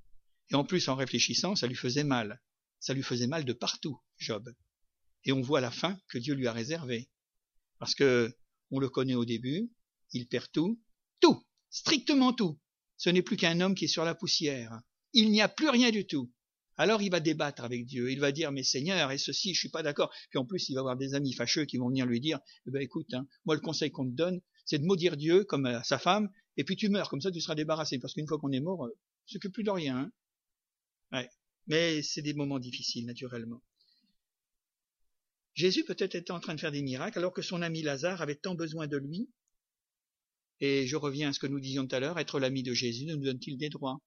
Et 0.49 0.55
en 0.55 0.65
plus, 0.65 0.87
en 0.89 0.95
réfléchissant, 0.95 1.55
ça 1.55 1.67
lui 1.67 1.75
faisait 1.75 2.03
mal. 2.03 2.41
Ça 2.79 2.93
lui 2.93 3.03
faisait 3.03 3.27
mal 3.27 3.45
de 3.45 3.53
partout, 3.53 3.99
Job. 4.17 4.53
Et 5.23 5.31
on 5.31 5.41
voit 5.41 5.61
la 5.61 5.71
fin 5.71 5.99
que 6.07 6.17
Dieu 6.17 6.35
lui 6.35 6.47
a 6.47 6.53
réservée. 6.53 7.09
Parce 7.79 7.95
que, 7.95 8.35
on 8.71 8.79
le 8.79 8.89
connaît 8.89 9.15
au 9.15 9.25
début, 9.25 9.71
il 10.11 10.27
perd 10.27 10.51
tout, 10.51 10.81
tout, 11.19 11.45
strictement 11.69 12.33
tout. 12.33 12.59
Ce 12.97 13.09
n'est 13.09 13.21
plus 13.21 13.37
qu'un 13.37 13.59
homme 13.61 13.75
qui 13.75 13.85
est 13.85 13.89
sur 13.89 14.05
la 14.05 14.15
poussière. 14.15 14.81
Il 15.13 15.31
n'y 15.31 15.41
a 15.41 15.49
plus 15.49 15.69
rien 15.69 15.91
du 15.91 16.05
tout. 16.05 16.31
Alors 16.77 17.01
il 17.01 17.09
va 17.09 17.19
débattre 17.19 17.63
avec 17.63 17.85
Dieu. 17.85 18.11
Il 18.11 18.19
va 18.19 18.31
dire, 18.31 18.51
mais 18.51 18.63
Seigneur, 18.63 19.11
et 19.11 19.17
ceci, 19.17 19.53
je 19.53 19.59
suis 19.59 19.69
pas 19.69 19.83
d'accord. 19.83 20.11
Puis 20.29 20.39
en 20.39 20.45
plus, 20.45 20.69
il 20.69 20.73
va 20.73 20.81
avoir 20.81 20.97
des 20.97 21.13
amis 21.13 21.33
fâcheux 21.33 21.65
qui 21.65 21.77
vont 21.77 21.87
venir 21.87 22.05
lui 22.05 22.19
dire, 22.19 22.39
eh 22.67 22.71
ben 22.71 22.81
écoute, 22.81 23.13
hein, 23.13 23.27
moi 23.45 23.55
le 23.55 23.61
conseil 23.61 23.91
qu'on 23.91 24.05
te 24.05 24.15
donne, 24.15 24.41
c'est 24.65 24.79
de 24.79 24.85
maudire 24.85 25.15
Dieu 25.15 25.43
comme 25.43 25.65
à 25.65 25.83
sa 25.83 25.99
femme, 25.99 26.29
et 26.57 26.63
puis 26.63 26.75
tu 26.75 26.89
meurs, 26.89 27.09
comme 27.09 27.21
ça 27.21 27.31
tu 27.31 27.39
seras 27.39 27.55
débarrassé, 27.55 27.99
parce 27.99 28.13
qu'une 28.13 28.27
fois 28.27 28.39
qu'on 28.39 28.51
est 28.51 28.59
mort, 28.59 28.81
on 28.81 28.89
s'occupe 29.25 29.53
plus 29.53 29.63
de 29.63 29.71
rien. 29.71 30.11
Hein. 31.11 31.27
Mais 31.67 32.01
c'est 32.03 32.21
des 32.21 32.33
moments 32.33 32.59
difficiles, 32.59 33.05
naturellement. 33.05 33.61
Jésus 35.53 35.85
peut-être 35.85 36.15
était 36.15 36.31
en 36.31 36.39
train 36.39 36.53
de 36.53 36.59
faire 36.59 36.71
des 36.71 36.81
miracles, 36.81 37.17
alors 37.17 37.33
que 37.33 37.41
son 37.41 37.61
ami 37.61 37.81
Lazare 37.81 38.21
avait 38.21 38.35
tant 38.35 38.55
besoin 38.55 38.87
de 38.87 38.97
lui, 38.97 39.29
et 40.59 40.85
je 40.87 40.95
reviens 40.95 41.29
à 41.29 41.33
ce 41.33 41.39
que 41.39 41.47
nous 41.47 41.59
disions 41.59 41.87
tout 41.87 41.95
à 41.95 41.99
l'heure, 41.99 42.19
être 42.19 42.39
l'ami 42.39 42.63
de 42.63 42.73
Jésus 42.73 43.05
nous 43.05 43.17
donne-t-il 43.17 43.57
des 43.57 43.69
droits? 43.69 43.99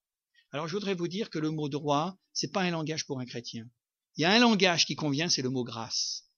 Alors 0.50 0.66
je 0.66 0.74
voudrais 0.74 0.94
vous 0.94 1.08
dire 1.08 1.30
que 1.30 1.38
le 1.38 1.50
mot 1.50 1.68
droit, 1.68 2.18
c'est 2.32 2.52
pas 2.52 2.62
un 2.62 2.70
langage 2.70 3.06
pour 3.06 3.20
un 3.20 3.26
chrétien. 3.26 3.68
Il 4.16 4.22
y 4.22 4.24
a 4.24 4.32
un 4.32 4.38
langage 4.38 4.86
qui 4.86 4.96
convient, 4.96 5.28
c'est 5.28 5.42
le 5.42 5.50
mot 5.50 5.64
grâce. 5.64 6.28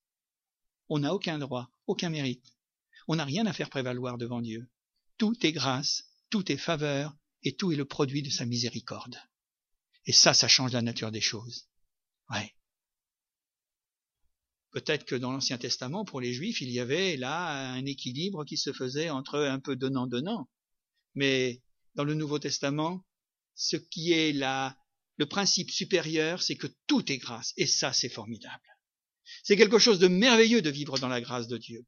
On 0.88 0.98
n'a 0.98 1.14
aucun 1.14 1.38
droit, 1.38 1.70
aucun 1.86 2.10
mérite. 2.10 2.54
On 3.08 3.16
n'a 3.16 3.24
rien 3.24 3.46
à 3.46 3.52
faire 3.52 3.70
prévaloir 3.70 4.18
devant 4.18 4.40
Dieu. 4.40 4.68
Tout 5.16 5.34
est 5.46 5.52
grâce, 5.52 6.04
tout 6.28 6.50
est 6.50 6.56
faveur, 6.56 7.16
et 7.42 7.56
tout 7.56 7.72
est 7.72 7.76
le 7.76 7.84
produit 7.84 8.22
de 8.22 8.30
sa 8.30 8.44
miséricorde. 8.44 9.16
Et 10.06 10.12
ça, 10.12 10.34
ça 10.34 10.48
change 10.48 10.72
la 10.72 10.82
nature 10.82 11.10
des 11.10 11.20
choses. 11.20 11.68
Ouais. 12.30 12.54
Peut-être 14.70 15.04
que 15.04 15.16
dans 15.16 15.32
l'Ancien 15.32 15.58
Testament, 15.58 16.04
pour 16.04 16.20
les 16.20 16.32
Juifs, 16.32 16.60
il 16.60 16.70
y 16.70 16.80
avait 16.80 17.16
là 17.16 17.72
un 17.72 17.84
équilibre 17.86 18.44
qui 18.44 18.56
se 18.56 18.72
faisait 18.72 19.10
entre 19.10 19.38
un 19.38 19.58
peu 19.58 19.76
donnant-donnant. 19.76 20.48
Mais 21.14 21.62
dans 21.94 22.04
le 22.04 22.14
Nouveau 22.14 22.38
Testament, 22.38 23.04
ce 23.60 23.76
qui 23.76 24.12
est 24.12 24.32
là, 24.32 24.74
le 25.18 25.26
principe 25.26 25.70
supérieur, 25.70 26.42
c'est 26.42 26.56
que 26.56 26.66
tout 26.86 27.12
est 27.12 27.18
grâce. 27.18 27.52
Et 27.58 27.66
ça, 27.66 27.92
c'est 27.92 28.08
formidable. 28.08 28.64
C'est 29.42 29.58
quelque 29.58 29.78
chose 29.78 29.98
de 29.98 30.08
merveilleux 30.08 30.62
de 30.62 30.70
vivre 30.70 30.98
dans 30.98 31.08
la 31.08 31.20
grâce 31.20 31.46
de 31.46 31.58
Dieu. 31.58 31.84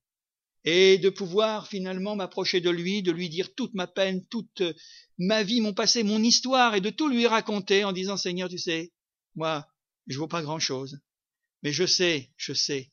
Et 0.65 0.99
de 0.99 1.09
pouvoir 1.09 1.67
finalement 1.67 2.15
m'approcher 2.15 2.61
de 2.61 2.69
lui, 2.69 3.03
de 3.03 3.11
lui 3.11 3.31
dire 3.31 3.55
toute 3.55 3.73
ma 3.73 3.87
peine, 3.87 4.25
toute 4.27 4.63
ma 5.17 5.43
vie, 5.43 5.63
mon 5.63 5.73
passé, 5.73 6.03
mon 6.03 6.23
histoire, 6.23 6.75
et 6.75 6.83
de 6.83 6.91
tout 6.91 7.09
lui 7.09 7.27
raconter 7.27 7.85
en 7.85 7.93
disant 7.93 8.19
Seigneur, 8.19 8.51
tu 8.51 8.59
sais, 8.59 8.93
moi, 9.35 9.67
je 10.09 10.19
vaux 10.19 10.29
pas 10.29 10.43
grand 10.43 10.59
chose. 10.59 11.01
Mais 11.63 11.73
je 11.73 11.87
sais, 11.87 12.31
je 12.37 12.53
sais 12.53 12.93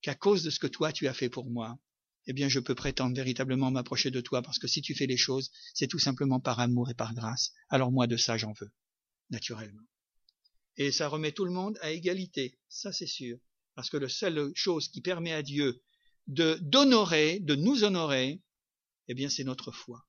qu'à 0.00 0.14
cause 0.14 0.44
de 0.44 0.50
ce 0.50 0.60
que 0.60 0.68
toi 0.68 0.92
tu 0.92 1.08
as 1.08 1.14
fait 1.14 1.28
pour 1.28 1.50
moi, 1.50 1.76
eh 2.26 2.32
bien 2.32 2.48
je 2.48 2.60
peux 2.60 2.74
prétendre 2.74 3.16
véritablement 3.16 3.70
m'approcher 3.70 4.10
de 4.10 4.20
toi 4.20 4.42
parce 4.42 4.58
que 4.58 4.66
si 4.66 4.82
tu 4.82 4.94
fais 4.94 5.06
les 5.06 5.16
choses, 5.16 5.50
c'est 5.74 5.88
tout 5.88 5.98
simplement 5.98 6.40
par 6.40 6.60
amour 6.60 6.90
et 6.90 6.94
par 6.94 7.14
grâce. 7.14 7.52
Alors 7.68 7.92
moi 7.92 8.06
de 8.06 8.16
ça 8.16 8.36
j'en 8.36 8.52
veux, 8.60 8.72
naturellement. 9.30 9.82
Et 10.76 10.90
ça 10.90 11.08
remet 11.08 11.32
tout 11.32 11.44
le 11.44 11.52
monde 11.52 11.78
à 11.82 11.90
égalité, 11.90 12.58
ça 12.68 12.92
c'est 12.92 13.06
sûr. 13.06 13.38
Parce 13.74 13.90
que 13.90 13.96
la 13.96 14.08
seule 14.08 14.52
chose 14.54 14.88
qui 14.88 15.00
permet 15.00 15.32
à 15.32 15.42
Dieu 15.42 15.82
de 16.26 16.58
d'honorer, 16.62 17.40
de 17.40 17.54
nous 17.54 17.84
honorer, 17.84 18.40
eh 19.08 19.14
bien 19.14 19.28
c'est 19.28 19.44
notre 19.44 19.72
foi. 19.72 20.06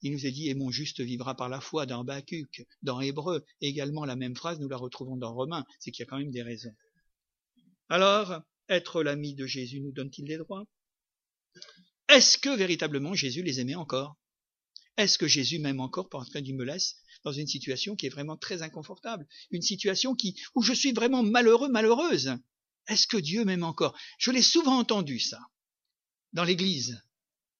Il 0.00 0.12
nous 0.12 0.26
est 0.26 0.30
dit, 0.30 0.48
et 0.48 0.54
mon 0.54 0.70
juste 0.70 1.00
vivra 1.00 1.34
par 1.34 1.48
la 1.48 1.60
foi 1.60 1.84
dans 1.84 2.04
Bacuc, 2.04 2.64
dans 2.82 3.00
Hébreu, 3.00 3.44
également 3.60 4.04
la 4.04 4.14
même 4.14 4.36
phrase, 4.36 4.60
nous 4.60 4.68
la 4.68 4.76
retrouvons 4.76 5.16
dans 5.16 5.34
Romains, 5.34 5.64
c'est 5.80 5.90
qu'il 5.90 6.04
y 6.04 6.06
a 6.06 6.06
quand 6.06 6.18
même 6.18 6.30
des 6.30 6.42
raisons. 6.42 6.74
Alors, 7.88 8.42
être 8.68 9.02
l'ami 9.02 9.34
de 9.34 9.46
Jésus 9.46 9.80
nous 9.80 9.92
donne-t-il 9.92 10.26
des 10.26 10.36
droits? 10.36 10.66
Est-ce 12.08 12.38
que 12.38 12.56
véritablement 12.56 13.14
Jésus 13.14 13.42
les 13.42 13.60
aimait 13.60 13.74
encore? 13.74 14.16
Est-ce 14.96 15.18
que 15.18 15.28
Jésus 15.28 15.58
m'aime 15.58 15.80
encore 15.80 16.08
parce 16.08 16.30
qu'il 16.30 16.56
me 16.56 16.64
laisse 16.64 16.96
dans 17.24 17.32
une 17.32 17.46
situation 17.46 17.94
qui 17.94 18.06
est 18.06 18.10
vraiment 18.10 18.36
très 18.36 18.62
inconfortable, 18.62 19.26
une 19.50 19.62
situation 19.62 20.14
qui 20.14 20.40
où 20.54 20.62
je 20.62 20.72
suis 20.72 20.92
vraiment 20.92 21.22
malheureux, 21.22 21.68
malheureuse? 21.68 22.34
Est-ce 22.88 23.06
que 23.06 23.16
Dieu 23.16 23.44
m'aime 23.44 23.62
encore? 23.62 23.96
Je 24.18 24.30
l'ai 24.30 24.42
souvent 24.42 24.78
entendu 24.78 25.20
ça 25.20 25.40
dans 26.32 26.44
l'Église. 26.44 27.00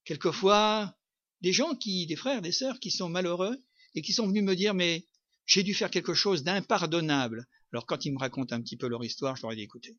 Quelquefois, 0.04 0.98
des 1.40 1.52
gens 1.52 1.74
qui, 1.74 2.06
des 2.06 2.16
frères, 2.16 2.42
des 2.42 2.52
sœurs 2.52 2.80
qui 2.80 2.90
sont 2.90 3.08
malheureux 3.08 3.62
et 3.94 4.02
qui 4.02 4.12
sont 4.12 4.26
venus 4.26 4.42
me 4.42 4.56
dire 4.56 4.74
mais 4.74 5.06
j'ai 5.46 5.62
dû 5.62 5.74
faire 5.74 5.90
quelque 5.90 6.14
chose 6.14 6.42
d'impardonnable. 6.42 7.46
Alors 7.72 7.86
quand 7.86 8.04
ils 8.04 8.12
me 8.12 8.18
racontent 8.18 8.54
un 8.54 8.62
petit 8.62 8.76
peu 8.76 8.88
leur 8.88 9.04
histoire, 9.04 9.36
je 9.36 9.42
leur 9.42 9.52
ai 9.52 9.56
dit 9.56 9.62
écoutez, 9.62 9.98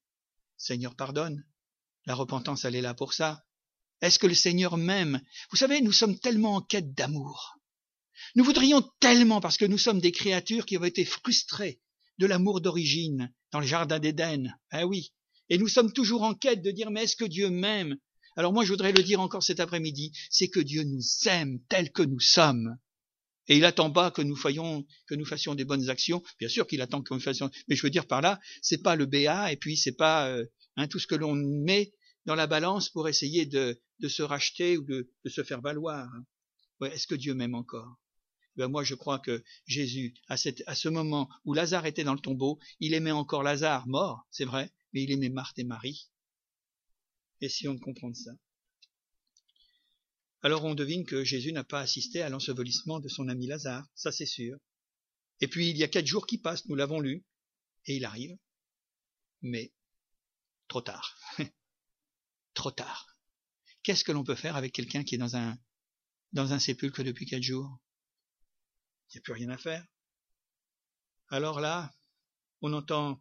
Seigneur 0.57 0.95
pardonne. 0.95 1.45
La 2.05 2.15
repentance, 2.15 2.65
elle 2.65 2.75
est 2.75 2.81
là 2.81 2.93
pour 2.93 3.13
ça. 3.13 3.45
Est-ce 4.01 4.19
que 4.19 4.27
le 4.27 4.33
Seigneur 4.33 4.77
m'aime? 4.77 5.21
Vous 5.51 5.57
savez, 5.57 5.81
nous 5.81 5.91
sommes 5.91 6.19
tellement 6.19 6.55
en 6.55 6.62
quête 6.62 6.93
d'amour. 6.93 7.57
Nous 8.35 8.43
voudrions 8.43 8.81
tellement, 8.99 9.41
parce 9.41 9.57
que 9.57 9.65
nous 9.65 9.77
sommes 9.77 9.99
des 9.99 10.12
créatures 10.12 10.65
qui 10.65 10.77
ont 10.77 10.85
été 10.85 11.03
frustrées 11.05 11.79
de 12.17 12.25
l'amour 12.25 12.62
d'origine 12.62 13.33
dans 13.51 13.59
le 13.59 13.65
jardin 13.65 13.99
d'Éden. 13.99 14.55
Ah 14.71 14.85
oui. 14.85 15.13
Et 15.49 15.57
nous 15.57 15.67
sommes 15.67 15.91
toujours 15.91 16.23
en 16.23 16.33
quête 16.33 16.62
de 16.62 16.71
dire, 16.71 16.91
mais 16.91 17.03
est-ce 17.03 17.15
que 17.15 17.25
Dieu 17.25 17.49
m'aime? 17.49 17.97
Alors 18.35 18.53
moi, 18.53 18.63
je 18.63 18.71
voudrais 18.71 18.91
le 18.91 19.03
dire 19.03 19.19
encore 19.19 19.43
cet 19.43 19.59
après-midi, 19.59 20.12
c'est 20.29 20.49
que 20.49 20.59
Dieu 20.59 20.83
nous 20.83 21.01
aime 21.25 21.59
tels 21.67 21.91
que 21.91 22.03
nous 22.03 22.19
sommes. 22.19 22.77
Et 23.47 23.57
il 23.57 23.65
attend 23.65 23.89
pas 23.89 24.12
que 24.12 24.21
nous 24.21 24.35
fassions, 24.35 24.85
que 25.07 25.15
nous 25.15 25.25
fassions 25.25 25.55
des 25.55 25.65
bonnes 25.65 25.89
actions. 25.89 26.21
Bien 26.39 26.49
sûr 26.49 26.67
qu'il 26.67 26.81
attend 26.81 27.01
que 27.01 27.13
nous 27.13 27.19
fassions, 27.19 27.49
mais 27.67 27.75
je 27.75 27.81
veux 27.81 27.89
dire 27.89 28.05
par 28.05 28.21
là, 28.21 28.39
c'est 28.62 28.83
pas 28.83 28.95
le 28.95 29.07
BA 29.07 29.51
et 29.51 29.57
puis 29.57 29.75
c'est 29.75 29.95
pas 29.95 30.29
euh, 30.29 30.45
hein, 30.77 30.88
tout 30.88 30.99
ce 30.99 31.07
que 31.07 31.15
l'on 31.15 31.33
met 31.33 31.91
dans 32.25 32.35
la 32.35 32.45
balance 32.45 32.89
pour 32.89 33.09
essayer 33.09 33.47
de, 33.47 33.81
de 33.99 34.07
se 34.07 34.21
racheter 34.21 34.77
ou 34.77 34.83
de, 34.83 35.09
se 35.25 35.43
faire 35.43 35.62
valoir. 35.62 36.09
Ouais, 36.79 36.93
Est-ce 36.93 37.07
que 37.07 37.15
Dieu 37.15 37.33
m'aime 37.33 37.55
encore? 37.55 37.99
Ben 38.55 38.67
Moi, 38.67 38.83
je 38.83 38.95
crois 38.95 39.19
que 39.19 39.43
Jésus, 39.65 40.13
à, 40.27 40.38
ce 40.38 40.89
moment 40.89 41.29
où 41.45 41.53
Lazare 41.53 41.85
était 41.85 42.03
dans 42.03 42.13
le 42.13 42.19
tombeau, 42.19 42.59
il 42.79 42.93
aimait 42.93 43.12
encore 43.12 43.43
Lazare, 43.43 43.88
mort, 43.88 44.27
c'est 44.31 44.45
vrai, 44.45 44.71
mais 44.93 45.03
il 45.03 45.12
aimait 45.12 45.29
Marthe 45.29 45.59
et 45.59 45.63
Marie. 45.63 46.09
Essayons 47.41 47.73
de 47.73 47.79
comprendre 47.79 48.15
ça. 48.15 48.31
Alors 50.41 50.63
on 50.63 50.73
devine 50.73 51.05
que 51.05 51.23
Jésus 51.23 51.51
n'a 51.51 51.63
pas 51.65 51.81
assisté 51.81 52.21
à 52.21 52.29
l'ensevelissement 52.29 52.99
de 52.99 53.09
son 53.09 53.27
ami 53.27 53.47
Lazare, 53.47 53.85
ça 53.93 54.12
c'est 54.12 54.25
sûr. 54.25 54.57
Et 55.41 55.47
puis 55.47 55.69
il 55.69 55.77
y 55.77 55.83
a 55.83 55.88
quatre 55.88 56.07
jours 56.07 56.27
qui 56.27 56.38
passent, 56.38 56.65
nous 56.67 56.75
l'avons 56.75 56.99
lu, 56.99 57.25
et 57.85 57.97
il 57.97 58.05
arrive, 58.05 58.38
mais 59.41 59.73
trop 60.67 60.81
tard. 60.81 61.17
trop 62.53 62.71
tard. 62.71 63.08
Qu'est-ce 63.89 64.04
que 64.04 64.12
l'on 64.12 64.23
peut 64.23 64.36
faire 64.36 64.56
avec 64.56 64.71
quelqu'un 64.71 65.04
qui 65.04 65.15
est 65.15 65.17
dans 65.17 65.36
un, 65.36 65.58
dans 66.32 66.54
un 66.54 66.60
sépulcre 66.60 67.02
depuis 67.02 67.25
quatre 67.25 67.41
jours? 67.41 67.80
Il 69.08 69.15
n'y 69.15 69.17
a 69.17 69.21
plus 69.21 69.34
rien 69.34 69.49
à 69.49 69.58
faire. 69.58 69.84
Alors 71.30 71.60
là, 71.60 71.91
on 72.62 72.71
entend 72.73 73.19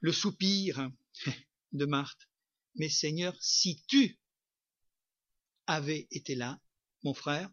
le 0.00 0.12
soupir 0.12 0.90
de 1.72 1.86
Marthe. 1.86 2.28
Mais 2.74 2.90
Seigneur, 2.90 3.34
si 3.40 3.82
tu 3.86 4.20
avait 5.66 6.08
été 6.10 6.34
là, 6.34 6.60
mon 7.02 7.14
frère 7.14 7.50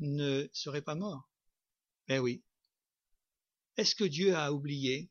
ne 0.00 0.46
serait 0.52 0.82
pas 0.82 0.96
mort. 0.96 1.30
Eh 2.08 2.18
oui. 2.18 2.44
Est-ce 3.78 3.94
que 3.94 4.04
Dieu 4.04 4.36
a 4.36 4.52
oublié? 4.52 5.10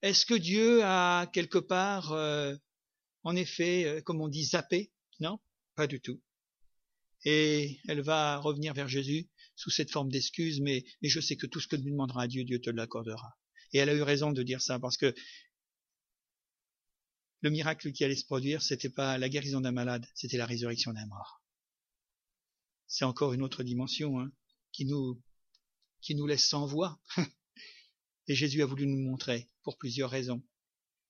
Est-ce 0.00 0.24
que 0.24 0.32
Dieu 0.32 0.82
a 0.84 1.26
quelque 1.34 1.58
part, 1.58 2.12
euh, 2.12 2.56
en 3.26 3.34
effet, 3.34 3.84
euh, 3.86 4.00
comme 4.00 4.20
on 4.20 4.28
dit, 4.28 4.44
zappé 4.44 4.92
Non, 5.18 5.40
pas 5.74 5.88
du 5.88 6.00
tout. 6.00 6.22
Et 7.24 7.80
elle 7.88 8.00
va 8.00 8.36
revenir 8.36 8.72
vers 8.72 8.86
Jésus 8.86 9.28
sous 9.56 9.70
cette 9.70 9.90
forme 9.90 10.12
d'excuse, 10.12 10.60
mais, 10.60 10.84
mais 11.02 11.08
je 11.08 11.18
sais 11.18 11.34
que 11.36 11.48
tout 11.48 11.58
ce 11.58 11.66
que 11.66 11.74
tu 11.74 11.90
demanderas 11.90 12.22
à 12.22 12.26
Dieu, 12.28 12.44
Dieu 12.44 12.60
te 12.60 12.70
l'accordera. 12.70 13.36
Et 13.72 13.78
elle 13.78 13.88
a 13.88 13.94
eu 13.94 14.02
raison 14.02 14.30
de 14.30 14.44
dire 14.44 14.60
ça, 14.60 14.78
parce 14.78 14.96
que 14.96 15.12
le 17.40 17.50
miracle 17.50 17.90
qui 17.90 18.04
allait 18.04 18.14
se 18.14 18.24
produire, 18.24 18.62
c'était 18.62 18.90
pas 18.90 19.18
la 19.18 19.28
guérison 19.28 19.60
d'un 19.60 19.72
malade, 19.72 20.06
c'était 20.14 20.36
la 20.36 20.46
résurrection 20.46 20.92
d'un 20.92 21.06
mort. 21.06 21.42
C'est 22.86 23.04
encore 23.04 23.32
une 23.32 23.42
autre 23.42 23.64
dimension 23.64 24.20
hein, 24.20 24.30
qui 24.70 24.84
nous 24.84 25.20
qui 26.00 26.14
nous 26.14 26.28
laisse 26.28 26.48
sans 26.48 26.64
voix. 26.64 27.00
Et 28.28 28.36
Jésus 28.36 28.62
a 28.62 28.66
voulu 28.66 28.86
nous 28.86 29.02
montrer, 29.02 29.48
pour 29.64 29.78
plusieurs 29.78 30.10
raisons, 30.10 30.44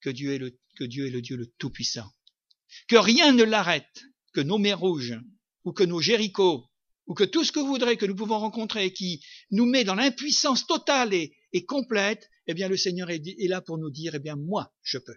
que 0.01 0.11
Dieu 0.11 0.35
est 0.35 0.39
le, 0.39 0.59
que 0.77 0.85
Dieu 0.85 1.07
est 1.07 1.11
le 1.11 1.23
Dieu 1.23 1.37
le 1.37 1.47
Tout-Puissant. 1.59 2.11
Que 2.89 2.97
rien 2.97 3.33
ne 3.33 3.45
l'arrête, 3.45 4.05
que 4.33 4.41
nos 4.41 4.59
mers 4.59 4.79
rouges, 4.79 5.19
ou 5.65 5.73
que 5.73 5.85
nos 5.85 6.01
Jéricho, 6.01 6.69
ou 7.07 7.15
que 7.15 7.25
tout 7.25 7.45
ce 7.45 7.53
que 7.53 7.61
vous 7.61 7.69
voudrez 7.69 7.97
que 7.97 8.07
nous 8.07 8.17
pouvons 8.17 8.39
rencontrer 8.39 8.93
qui 8.93 9.25
nous 9.51 9.67
met 9.67 9.85
dans 9.85 9.95
l'impuissance 9.95 10.67
totale 10.67 11.15
et, 11.15 11.37
et, 11.53 11.65
complète, 11.65 12.29
eh 12.47 12.55
bien 12.55 12.69
le 12.69 12.77
Seigneur 12.77 13.11
est, 13.11 13.27
est 13.27 13.49
là 13.49 13.61
pour 13.61 13.79
nous 13.79 13.91
dire, 13.91 14.15
eh 14.15 14.19
bien 14.19 14.37
moi, 14.37 14.75
je 14.83 14.99
peux. 14.99 15.17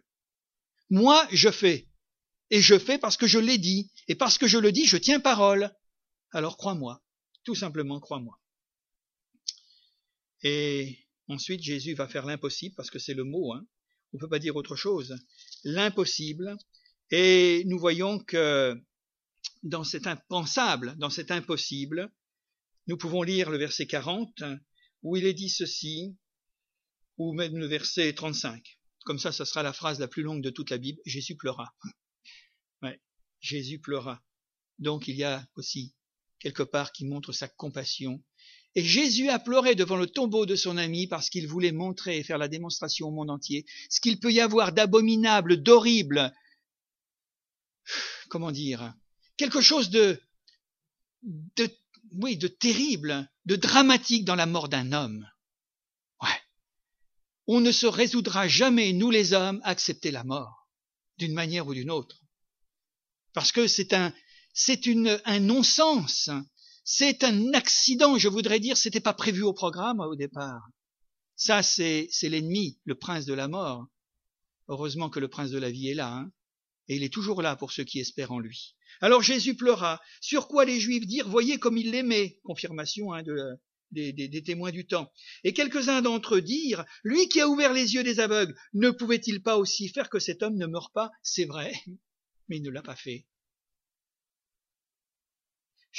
Moi, 0.90 1.28
je 1.32 1.50
fais. 1.50 1.88
Et 2.52 2.62
je 2.62 2.80
fais 2.80 2.98
parce 2.98 3.18
que 3.18 3.28
je 3.28 3.40
l'ai 3.40 3.58
dit. 3.58 3.92
Et 4.08 4.16
parce 4.16 4.38
que 4.38 4.48
je 4.48 4.58
le 4.58 4.72
dis, 4.72 4.86
je 4.86 4.98
tiens 4.98 5.20
parole. 5.20 5.72
Alors 6.32 6.58
crois-moi. 6.58 7.04
Tout 7.44 7.56
simplement, 7.56 8.00
crois-moi. 8.00 8.40
Et 10.44 11.00
ensuite, 11.28 11.62
Jésus 11.62 11.94
va 11.94 12.08
faire 12.08 12.26
l'impossible, 12.26 12.76
parce 12.76 12.90
que 12.90 13.00
c'est 13.00 13.14
le 13.14 13.24
mot, 13.24 13.54
hein. 13.54 13.66
On 14.14 14.18
ne 14.18 14.20
peut 14.20 14.30
pas 14.30 14.40
dire 14.40 14.56
autre 14.56 14.76
chose. 14.76 15.16
L'impossible. 15.64 16.58
Et 17.12 17.64
nous 17.66 17.80
voyons 17.80 18.20
que 18.20 18.80
dans 19.64 19.84
cet 19.84 20.08
impensable, 20.08 20.96
dans 20.98 21.10
cet 21.10 21.32
impossible, 21.32 22.12
nous 22.88 22.98
pouvons 22.98 23.24
lire 23.24 23.50
le 23.50 23.58
verset 23.58 23.88
40, 23.88 24.44
où 25.04 25.16
il 25.16 25.26
est 25.26 25.34
dit 25.34 25.50
ceci, 25.50 26.18
ou 27.18 27.34
même 27.34 27.58
le 27.58 27.68
verset 27.68 28.14
35. 28.14 28.80
Comme 29.06 29.20
ça, 29.20 29.32
ça 29.32 29.46
sera 29.46 29.64
la 29.64 29.74
phrase 29.74 30.00
la 30.00 30.08
plus 30.08 30.24
longue 30.24 30.44
de 30.44 30.50
toute 30.50 30.70
la 30.70 30.78
Bible. 30.78 31.00
Jésus 31.06 31.36
pleura. 31.36 31.74
Ouais, 32.82 33.02
Jésus 33.42 33.80
pleura. 33.80 34.24
Donc 34.78 35.10
il 35.10 35.18
y 35.18 35.26
a 35.26 35.46
aussi 35.56 35.94
quelque 36.40 36.64
part 36.64 36.94
qui 36.94 37.06
montre 37.06 37.34
sa 37.34 37.50
compassion. 37.50 38.24
Et 38.76 38.84
Jésus 38.84 39.30
a 39.30 39.40
pleuré 39.40 39.76
devant 39.76 39.98
le 39.98 40.08
tombeau 40.08 40.46
de 40.46 40.56
son 40.56 40.78
ami 40.78 41.08
parce 41.08 41.30
qu'il 41.30 41.48
voulait 41.48 41.72
montrer 41.72 42.18
et 42.18 42.24
faire 42.24 42.38
la 42.38 42.48
démonstration 42.48 43.08
au 43.08 43.12
monde 43.12 43.32
entier 43.32 43.66
ce 43.90 44.00
qu'il 44.00 44.20
peut 44.20 44.32
y 44.32 44.40
avoir 44.40 44.72
d'abominable, 44.72 45.62
d'horrible, 45.62 46.34
comment 48.30 48.52
dire, 48.52 48.94
quelque 49.38 49.62
chose 49.62 49.90
de, 49.90 50.22
de, 51.24 51.70
oui, 52.12 52.38
de 52.38 52.48
terrible, 52.48 53.30
de 53.46 53.56
dramatique 53.56 54.26
dans 54.26 54.36
la 54.36 54.46
mort 54.46 54.70
d'un 54.70 54.92
homme 54.94 55.28
on 57.52 57.62
ne 57.62 57.72
se 57.72 57.88
résoudra 57.88 58.48
jamais, 58.48 58.94
nous 58.94 59.10
les 59.10 59.34
hommes, 59.34 59.60
à 59.64 59.70
accepter 59.70 60.12
la 60.12 60.24
mort, 60.24 60.70
d'une 61.18 61.34
manière 61.34 61.66
ou 61.66 61.74
d'une 61.74 61.90
autre. 61.90 62.22
Parce 63.34 63.52
que 63.52 63.66
c'est 63.66 63.92
un, 63.94 64.14
c'est 64.54 64.86
une, 64.86 65.20
un 65.26 65.40
non-sens. 65.40 66.30
C'est 66.92 67.24
un 67.24 67.54
accident, 67.54 68.18
je 68.18 68.28
voudrais 68.28 68.60
dire, 68.60 68.76
c'était 68.76 69.00
pas 69.00 69.14
prévu 69.14 69.44
au 69.44 69.54
programme 69.54 70.00
au 70.00 70.16
départ. 70.16 70.72
Ça, 71.36 71.62
c'est, 71.62 72.10
l'ennemi, 72.24 72.80
le 72.84 72.96
prince 72.96 73.28
de 73.28 73.36
la 73.36 73.48
mort. 73.48 73.86
Heureusement 74.70 75.12
que 75.12 75.20
le 75.20 75.28
prince 75.28 75.52
de 75.52 75.60
la 75.60 75.70
vie 75.70 75.90
est 75.90 75.94
là, 75.94 76.12
hein, 76.12 76.32
et 76.88 76.96
il 76.96 77.04
est 77.04 77.14
toujours 77.14 77.44
là 77.44 77.56
pour 77.56 77.72
ceux 77.72 77.84
qui 77.84 78.00
espèrent 78.00 78.32
en 78.32 78.40
lui. 78.40 78.76
Alors 79.02 79.22
Jésus 79.22 79.56
pleura, 79.56 80.02
sur 80.20 80.48
quoi 80.48 80.66
les 80.66 80.80
Juifs 80.80 81.06
dirent, 81.06 81.30
voyez 81.30 81.60
comme 81.60 81.78
il 81.78 81.92
l'aimait, 81.92 82.40
confirmation 82.44 83.14
hein, 83.14 83.22
de, 83.22 83.60
des, 83.92 84.44
témoins 84.44 84.72
du 84.72 84.88
temps. 84.88 85.14
Et 85.44 85.54
quelques-uns 85.54 86.02
d'entre 86.02 86.38
eux 86.38 86.42
dirent, 86.42 86.86
lui 87.04 87.30
qui 87.30 87.40
a 87.40 87.48
ouvert 87.48 87.72
les 87.72 87.94
yeux 87.94 88.04
des 88.04 88.20
aveugles, 88.20 88.56
ne 88.74 88.90
pouvait-il 88.90 89.44
pas 89.44 89.60
aussi 89.60 89.90
faire 89.90 90.10
que 90.10 90.18
cet 90.18 90.42
homme 90.42 90.58
ne 90.58 90.66
meure 90.66 90.90
pas? 90.92 91.12
C'est 91.22 91.46
vrai, 91.46 91.72
mais 92.50 92.58
il 92.58 92.64
ne 92.64 92.72
l'a 92.72 92.82
pas 92.82 92.96
fait. 92.96 93.28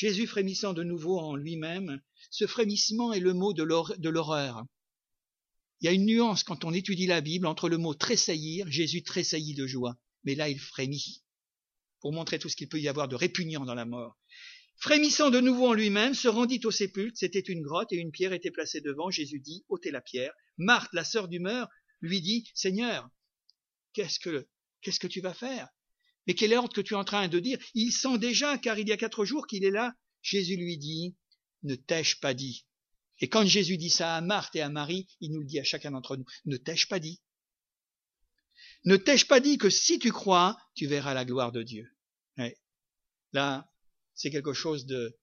Jésus 0.00 0.26
frémissant 0.26 0.72
de 0.72 0.82
nouveau 0.82 1.18
en 1.18 1.36
lui-même, 1.36 2.00
ce 2.30 2.46
frémissement 2.46 3.12
est 3.12 3.20
le 3.20 3.34
mot 3.34 3.52
de 3.52 3.62
l'horreur. 4.08 4.64
Il 5.78 5.84
y 5.84 5.88
a 5.88 5.92
une 5.92 6.06
nuance 6.06 6.42
quand 6.42 6.64
on 6.64 6.72
étudie 6.72 7.06
la 7.06 7.20
Bible 7.20 7.46
entre 7.46 7.68
le 7.68 7.76
mot 7.76 7.92
tressaillir, 7.92 8.66
Jésus 8.70 9.02
tressaillit 9.02 9.52
de 9.52 9.66
joie, 9.66 9.98
mais 10.24 10.34
là 10.34 10.48
il 10.48 10.58
frémit, 10.58 11.22
pour 12.00 12.14
montrer 12.14 12.38
tout 12.38 12.48
ce 12.48 12.56
qu'il 12.56 12.70
peut 12.70 12.80
y 12.80 12.88
avoir 12.88 13.08
de 13.08 13.14
répugnant 13.14 13.66
dans 13.66 13.74
la 13.74 13.84
mort. 13.84 14.16
Frémissant 14.78 15.28
de 15.28 15.38
nouveau 15.38 15.66
en 15.66 15.74
lui-même, 15.74 16.14
se 16.14 16.28
rendit 16.28 16.62
au 16.64 16.70
sépulcre, 16.70 17.18
c'était 17.18 17.38
une 17.38 17.60
grotte 17.60 17.92
et 17.92 17.96
une 17.96 18.10
pierre 18.10 18.32
était 18.32 18.50
placée 18.50 18.80
devant. 18.80 19.10
Jésus 19.10 19.40
dit, 19.40 19.66
ôtez 19.68 19.90
la 19.90 20.00
pierre. 20.00 20.32
Marthe, 20.56 20.94
la 20.94 21.04
sœur 21.04 21.28
d'humeur, 21.28 21.68
lui 22.00 22.22
dit, 22.22 22.50
Seigneur, 22.54 23.06
qu'est-ce 23.92 24.18
que, 24.18 24.48
qu'est-ce 24.80 24.98
que 24.98 25.08
tu 25.08 25.20
vas 25.20 25.34
faire? 25.34 25.68
Mais 26.30 26.34
quelle 26.34 26.54
ordre 26.54 26.72
que 26.72 26.80
tu 26.80 26.94
es 26.94 26.96
en 26.96 27.02
train 27.02 27.26
de 27.26 27.40
dire? 27.40 27.58
Il 27.74 27.90
sent 27.90 28.16
déjà, 28.18 28.56
car 28.56 28.78
il 28.78 28.88
y 28.88 28.92
a 28.92 28.96
quatre 28.96 29.24
jours 29.24 29.48
qu'il 29.48 29.64
est 29.64 29.72
là. 29.72 29.96
Jésus 30.22 30.54
lui 30.54 30.78
dit, 30.78 31.16
ne 31.64 31.74
t'ai-je 31.74 32.20
pas 32.20 32.34
dit? 32.34 32.68
Et 33.18 33.28
quand 33.28 33.44
Jésus 33.44 33.76
dit 33.76 33.90
ça 33.90 34.14
à 34.14 34.20
Marthe 34.20 34.54
et 34.54 34.60
à 34.60 34.68
Marie, 34.68 35.08
il 35.20 35.32
nous 35.32 35.40
le 35.40 35.46
dit 35.46 35.58
à 35.58 35.64
chacun 35.64 35.90
d'entre 35.90 36.16
nous, 36.16 36.24
ne 36.44 36.56
t'ai-je 36.56 36.86
pas 36.86 37.00
dit? 37.00 37.20
Ne 38.84 38.96
t'ai-je 38.96 39.26
pas 39.26 39.40
dit 39.40 39.58
que 39.58 39.70
si 39.70 39.98
tu 39.98 40.12
crois, 40.12 40.56
tu 40.76 40.86
verras 40.86 41.14
la 41.14 41.24
gloire 41.24 41.50
de 41.50 41.64
Dieu? 41.64 41.90
Là, 43.32 43.68
c'est 44.14 44.30
quelque 44.30 44.52
chose 44.52 44.86
de 44.86 45.18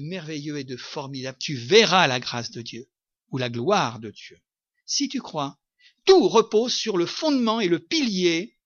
merveilleux 0.00 0.58
et 0.58 0.64
de 0.64 0.76
formidable. 0.76 1.38
Tu 1.38 1.54
verras 1.54 2.08
la 2.08 2.18
grâce 2.18 2.50
de 2.50 2.60
Dieu 2.60 2.90
ou 3.30 3.38
la 3.38 3.50
gloire 3.50 4.00
de 4.00 4.10
Dieu. 4.10 4.40
Si 4.84 5.08
tu 5.08 5.20
crois, 5.20 5.60
tout 6.06 6.26
repose 6.28 6.74
sur 6.74 6.96
le 6.96 7.06
fondement 7.06 7.60
et 7.60 7.68
le 7.68 7.78
pilier 7.78 8.56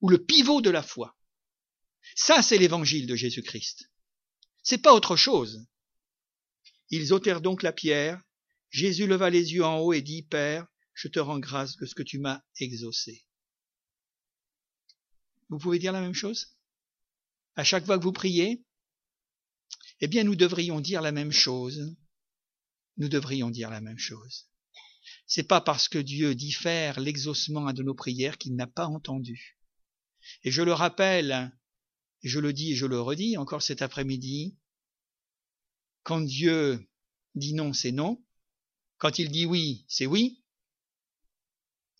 ou 0.00 0.08
le 0.08 0.24
pivot 0.24 0.60
de 0.60 0.70
la 0.70 0.82
foi. 0.82 1.16
Ça, 2.14 2.42
c'est 2.42 2.58
l'évangile 2.58 3.06
de 3.06 3.14
Jésus-Christ. 3.14 3.90
C'est 4.62 4.78
pas 4.78 4.94
autre 4.94 5.16
chose. 5.16 5.66
Ils 6.90 7.12
ôtèrent 7.12 7.40
donc 7.40 7.62
la 7.62 7.72
pierre. 7.72 8.22
Jésus 8.70 9.06
leva 9.06 9.30
les 9.30 9.52
yeux 9.52 9.64
en 9.64 9.78
haut 9.78 9.92
et 9.92 10.02
dit, 10.02 10.22
Père, 10.22 10.66
je 10.94 11.08
te 11.08 11.18
rends 11.18 11.38
grâce 11.38 11.76
de 11.76 11.86
ce 11.86 11.94
que 11.94 12.02
tu 12.02 12.18
m'as 12.18 12.42
exaucé. 12.58 13.24
Vous 15.48 15.58
pouvez 15.58 15.78
dire 15.78 15.92
la 15.92 16.00
même 16.00 16.14
chose? 16.14 16.56
À 17.56 17.64
chaque 17.64 17.86
fois 17.86 17.98
que 17.98 18.04
vous 18.04 18.12
priez 18.12 18.62
Eh 20.00 20.08
bien, 20.08 20.24
nous 20.24 20.36
devrions 20.36 20.80
dire 20.80 21.02
la 21.02 21.12
même 21.12 21.32
chose. 21.32 21.96
Nous 22.96 23.08
devrions 23.08 23.50
dire 23.50 23.70
la 23.70 23.80
même 23.80 23.98
chose. 23.98 24.48
C'est 25.26 25.46
pas 25.46 25.60
parce 25.60 25.88
que 25.88 25.98
Dieu 25.98 26.34
diffère 26.34 27.00
l'exaucement 27.00 27.72
de 27.72 27.82
nos 27.82 27.94
prières 27.94 28.38
qu'il 28.38 28.56
n'a 28.56 28.66
pas 28.66 28.86
entendu. 28.86 29.57
Et 30.42 30.50
je 30.50 30.62
le 30.62 30.72
rappelle, 30.72 31.52
je 32.22 32.38
le 32.40 32.52
dis 32.52 32.72
et 32.72 32.76
je 32.76 32.86
le 32.86 33.00
redis 33.00 33.36
encore 33.36 33.62
cet 33.62 33.82
après-midi, 33.82 34.56
quand 36.02 36.20
Dieu 36.20 36.88
dit 37.34 37.54
non, 37.54 37.72
c'est 37.72 37.92
non. 37.92 38.24
Quand 38.98 39.18
il 39.18 39.30
dit 39.30 39.46
oui, 39.46 39.84
c'est 39.88 40.06
oui. 40.06 40.42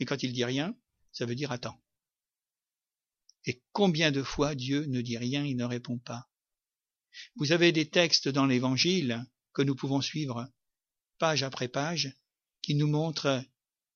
Et 0.00 0.04
quand 0.04 0.22
il 0.22 0.32
dit 0.32 0.44
rien, 0.44 0.76
ça 1.12 1.26
veut 1.26 1.34
dire 1.34 1.52
attends. 1.52 1.80
Et 3.44 3.62
combien 3.72 4.10
de 4.10 4.22
fois 4.22 4.54
Dieu 4.54 4.86
ne 4.86 5.00
dit 5.00 5.16
rien, 5.16 5.44
il 5.44 5.56
ne 5.56 5.64
répond 5.64 5.98
pas. 5.98 6.28
Vous 7.36 7.52
avez 7.52 7.72
des 7.72 7.88
textes 7.88 8.28
dans 8.28 8.46
l'Évangile 8.46 9.24
que 9.52 9.62
nous 9.62 9.74
pouvons 9.74 10.00
suivre 10.00 10.48
page 11.18 11.42
après 11.42 11.68
page 11.68 12.16
qui 12.62 12.74
nous 12.74 12.88
montrent 12.88 13.42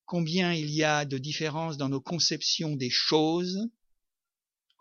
combien 0.05 0.53
il 0.53 0.69
y 0.69 0.83
a 0.83 1.05
de 1.05 1.17
différences 1.17 1.77
dans 1.77 1.89
nos 1.89 2.01
conceptions 2.01 2.75
des 2.75 2.89
choses 2.89 3.69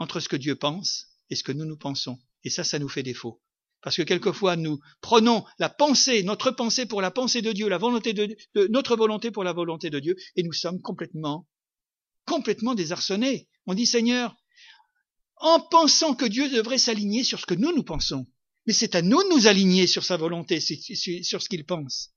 entre 0.03 0.21
ce 0.21 0.29
que 0.29 0.37
Dieu 0.37 0.57
pense 0.57 1.07
et 1.31 1.35
ce 1.35 1.43
que 1.43 1.53
nous 1.53 1.65
nous 1.65 1.79
pensons. 1.79 2.19
Et 2.45 2.51
ça, 2.51 2.65
ça 2.65 2.79
nous 2.79 2.89
fait 2.89 3.03
défaut. 3.03 3.41
Parce 3.83 3.97
que 3.97 4.03
quelquefois, 4.03 4.57
nous 4.57 4.81
prenons 5.01 5.45
la 5.59 5.69
pensée, 5.69 6.23
notre 6.23 6.51
pensée 6.51 6.87
pour 6.87 7.01
la 7.01 7.11
pensée 7.11 7.43
de 7.43 7.53
Dieu, 7.53 7.69
la 7.69 7.79
volonté 7.79 8.13
de, 8.13 8.37
notre 8.69 8.97
volonté 8.97 9.31
pour 9.31 9.43
la 9.43 9.53
volonté 9.53 9.91
de 9.91 9.99
Dieu, 9.99 10.17
et 10.37 10.43
nous 10.43 10.53
sommes 10.53 10.81
complètement, 10.81 11.49
complètement 12.27 12.75
désarçonnés. 12.75 13.49
On 13.67 13.75
dit, 13.75 13.87
Seigneur, 13.87 14.37
en 15.37 15.61
pensant 15.61 16.15
que 16.15 16.25
Dieu 16.27 16.49
devrait 16.49 16.79
s'aligner 16.79 17.25
sur 17.25 17.41
ce 17.41 17.47
que 17.47 17.55
nous 17.55 17.75
nous 17.75 17.83
pensons. 17.83 18.27
Mais 18.67 18.73
c'est 18.73 18.95
à 18.95 19.03
nous 19.03 19.21
de 19.25 19.35
nous 19.35 19.47
aligner 19.49 19.89
sur 19.89 20.05
sa 20.05 20.17
volonté, 20.17 20.61
sur 20.61 21.43
ce 21.43 21.49
qu'il 21.49 21.65
pense. 21.65 22.13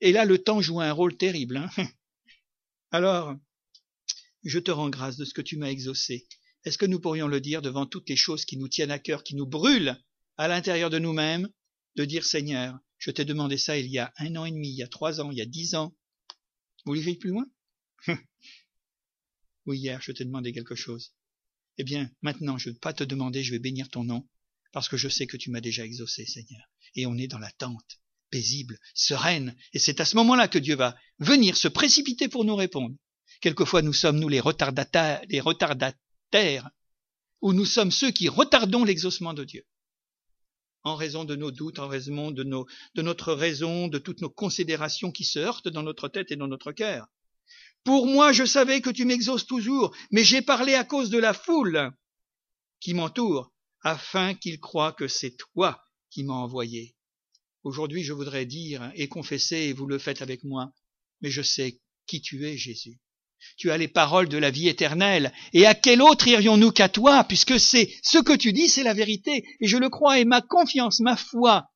Et 0.00 0.10
là, 0.10 0.24
le 0.24 0.38
temps 0.38 0.60
joue 0.60 0.80
un 0.80 0.92
rôle 0.92 1.16
terrible. 1.16 1.58
Hein 1.58 1.70
Alors, 2.90 3.36
je 4.42 4.58
te 4.58 4.72
rends 4.72 4.90
grâce 4.90 5.16
de 5.16 5.24
ce 5.24 5.34
que 5.34 5.42
tu 5.42 5.56
m'as 5.56 5.70
exaucé. 5.70 6.26
Est-ce 6.64 6.78
que 6.78 6.86
nous 6.86 7.00
pourrions 7.00 7.28
le 7.28 7.40
dire 7.40 7.62
devant 7.62 7.86
toutes 7.86 8.08
les 8.08 8.16
choses 8.16 8.44
qui 8.44 8.56
nous 8.56 8.68
tiennent 8.68 8.90
à 8.90 8.98
cœur, 8.98 9.24
qui 9.24 9.34
nous 9.34 9.46
brûlent 9.46 9.96
à 10.36 10.48
l'intérieur 10.48 10.90
de 10.90 10.98
nous-mêmes, 10.98 11.48
de 11.96 12.04
dire 12.04 12.24
Seigneur, 12.24 12.78
je 12.98 13.10
t'ai 13.10 13.24
demandé 13.24 13.56
ça 13.56 13.78
il 13.78 13.86
y 13.86 13.98
a 13.98 14.12
un 14.18 14.36
an 14.36 14.44
et 14.44 14.50
demi, 14.50 14.68
il 14.68 14.76
y 14.76 14.82
a 14.82 14.88
trois 14.88 15.20
ans, 15.20 15.30
il 15.30 15.38
y 15.38 15.42
a 15.42 15.46
dix 15.46 15.74
ans. 15.74 15.94
Vous 16.84 16.94
voulez 16.94 17.14
plus 17.16 17.30
loin? 17.30 17.46
Oui, 19.66 19.78
hier, 19.78 20.00
je 20.00 20.10
t'ai 20.10 20.24
demandé 20.24 20.52
quelque 20.52 20.74
chose. 20.74 21.12
Eh 21.76 21.84
bien, 21.84 22.10
maintenant, 22.22 22.56
je 22.58 22.70
ne 22.70 22.74
vais 22.74 22.78
pas 22.78 22.94
te 22.94 23.04
demander, 23.04 23.44
je 23.44 23.52
vais 23.52 23.58
bénir 23.58 23.88
ton 23.90 24.04
nom, 24.04 24.26
parce 24.72 24.88
que 24.88 24.96
je 24.96 25.08
sais 25.08 25.26
que 25.26 25.36
tu 25.36 25.50
m'as 25.50 25.60
déjà 25.60 25.84
exaucé, 25.84 26.24
Seigneur. 26.24 26.62
Et 26.94 27.06
on 27.06 27.16
est 27.18 27.26
dans 27.26 27.38
l'attente, 27.38 28.00
paisible, 28.30 28.78
sereine, 28.94 29.54
et 29.72 29.78
c'est 29.78 30.00
à 30.00 30.06
ce 30.06 30.16
moment-là 30.16 30.48
que 30.48 30.58
Dieu 30.58 30.76
va 30.76 30.96
venir 31.18 31.56
se 31.56 31.68
précipiter 31.68 32.28
pour 32.28 32.44
nous 32.44 32.56
répondre. 32.56 32.96
Quelquefois, 33.42 33.82
nous 33.82 33.92
sommes, 33.92 34.18
nous, 34.18 34.28
les 34.28 34.40
retardataires, 34.40 35.22
les 35.28 35.40
retardataires, 35.40 35.98
ou 37.40 37.52
nous 37.52 37.64
sommes 37.64 37.90
ceux 37.90 38.10
qui 38.10 38.28
retardons 38.28 38.84
l'exaucement 38.84 39.34
de 39.34 39.44
Dieu 39.44 39.64
en 40.82 40.96
raison 40.96 41.24
de 41.24 41.36
nos 41.36 41.50
doutes, 41.50 41.78
en 41.78 41.88
raison 41.88 42.30
de, 42.30 42.42
de 42.42 43.02
notre 43.02 43.32
raison, 43.32 43.88
de 43.88 43.98
toutes 43.98 44.20
nos 44.20 44.30
considérations 44.30 45.12
qui 45.12 45.24
se 45.24 45.38
heurtent 45.38 45.68
dans 45.68 45.82
notre 45.82 46.08
tête 46.08 46.30
et 46.30 46.36
dans 46.36 46.48
notre 46.48 46.72
cœur. 46.72 47.06
Pour 47.84 48.06
moi, 48.06 48.32
je 48.32 48.44
savais 48.44 48.80
que 48.80 48.90
tu 48.90 49.04
m'exauces 49.04 49.46
toujours, 49.46 49.94
mais 50.10 50.24
j'ai 50.24 50.42
parlé 50.42 50.74
à 50.74 50.84
cause 50.84 51.10
de 51.10 51.18
la 51.18 51.34
foule 51.34 51.90
qui 52.78 52.94
m'entoure, 52.94 53.52
afin 53.82 54.34
qu'ils 54.34 54.60
croient 54.60 54.92
que 54.92 55.08
c'est 55.08 55.36
toi 55.36 55.82
qui 56.10 56.24
m'as 56.24 56.34
envoyé. 56.34 56.94
Aujourd'hui, 57.62 58.02
je 58.02 58.12
voudrais 58.12 58.46
dire 58.46 58.90
et 58.94 59.08
confesser, 59.08 59.56
et 59.56 59.72
vous 59.72 59.86
le 59.86 59.98
faites 59.98 60.22
avec 60.22 60.44
moi, 60.44 60.72
mais 61.20 61.30
je 61.30 61.42
sais 61.42 61.80
qui 62.06 62.20
tu 62.20 62.46
es, 62.46 62.56
Jésus. 62.56 62.98
Tu 63.56 63.70
as 63.70 63.78
les 63.78 63.88
paroles 63.88 64.28
de 64.28 64.38
la 64.38 64.50
vie 64.50 64.68
éternelle. 64.68 65.32
Et 65.52 65.66
à 65.66 65.74
quel 65.74 66.02
autre 66.02 66.28
irions-nous 66.28 66.72
qu'à 66.72 66.88
toi, 66.88 67.24
puisque 67.24 67.58
c'est 67.58 67.90
ce 68.02 68.18
que 68.18 68.36
tu 68.36 68.52
dis, 68.52 68.68
c'est 68.68 68.82
la 68.82 68.94
vérité. 68.94 69.44
Et 69.60 69.66
je 69.66 69.76
le 69.76 69.88
crois, 69.88 70.18
et 70.18 70.24
ma 70.24 70.40
confiance, 70.40 71.00
ma 71.00 71.16
foi 71.16 71.66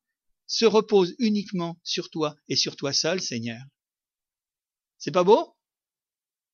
se 0.47 0.65
repose 0.65 1.15
uniquement 1.19 1.77
sur 1.83 2.09
toi 2.09 2.35
et 2.49 2.55
sur 2.55 2.75
toi 2.75 2.93
seul, 2.93 3.21
Seigneur. 3.21 3.61
C'est 4.97 5.11
pas 5.11 5.23
beau? 5.23 5.55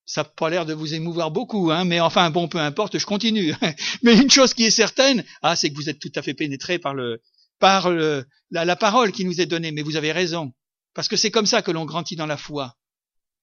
Ça 0.05 0.23
n'a 0.23 0.29
pas 0.29 0.49
l'air 0.49 0.65
de 0.65 0.73
vous 0.73 0.93
émouvoir 0.93 1.31
beaucoup, 1.31 1.71
hein, 1.71 1.85
mais 1.85 1.99
enfin 1.99 2.29
bon, 2.31 2.47
peu 2.47 2.57
importe, 2.57 2.97
je 2.97 3.05
continue. 3.05 3.53
mais 4.03 4.17
une 4.17 4.31
chose 4.31 4.53
qui 4.53 4.65
est 4.65 4.71
certaine, 4.71 5.23
ah, 5.41 5.55
c'est 5.55 5.69
que 5.69 5.75
vous 5.75 5.89
êtes 5.89 5.99
tout 5.99 6.11
à 6.15 6.21
fait 6.21 6.33
pénétré 6.33 6.79
par 6.79 6.93
le, 6.93 7.21
par 7.59 7.89
le, 7.89 8.25
la, 8.49 8.65
la 8.65 8.75
parole 8.75 9.11
qui 9.11 9.23
nous 9.23 9.39
est 9.39 9.45
donnée. 9.45 9.71
Mais 9.71 9.83
vous 9.83 9.95
avez 9.95 10.11
raison, 10.11 10.51
parce 10.93 11.07
que 11.07 11.15
c'est 11.15 11.31
comme 11.31 11.45
ça 11.45 11.61
que 11.61 11.71
l'on 11.71 11.85
grandit 11.85 12.15
dans 12.15 12.25
la 12.25 12.37
foi. 12.37 12.75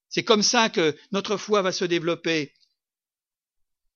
C'est 0.08 0.24
comme 0.24 0.42
ça 0.42 0.70
que 0.70 0.96
notre 1.12 1.36
foi 1.36 1.62
va 1.62 1.72
se 1.72 1.84
développer 1.84 2.54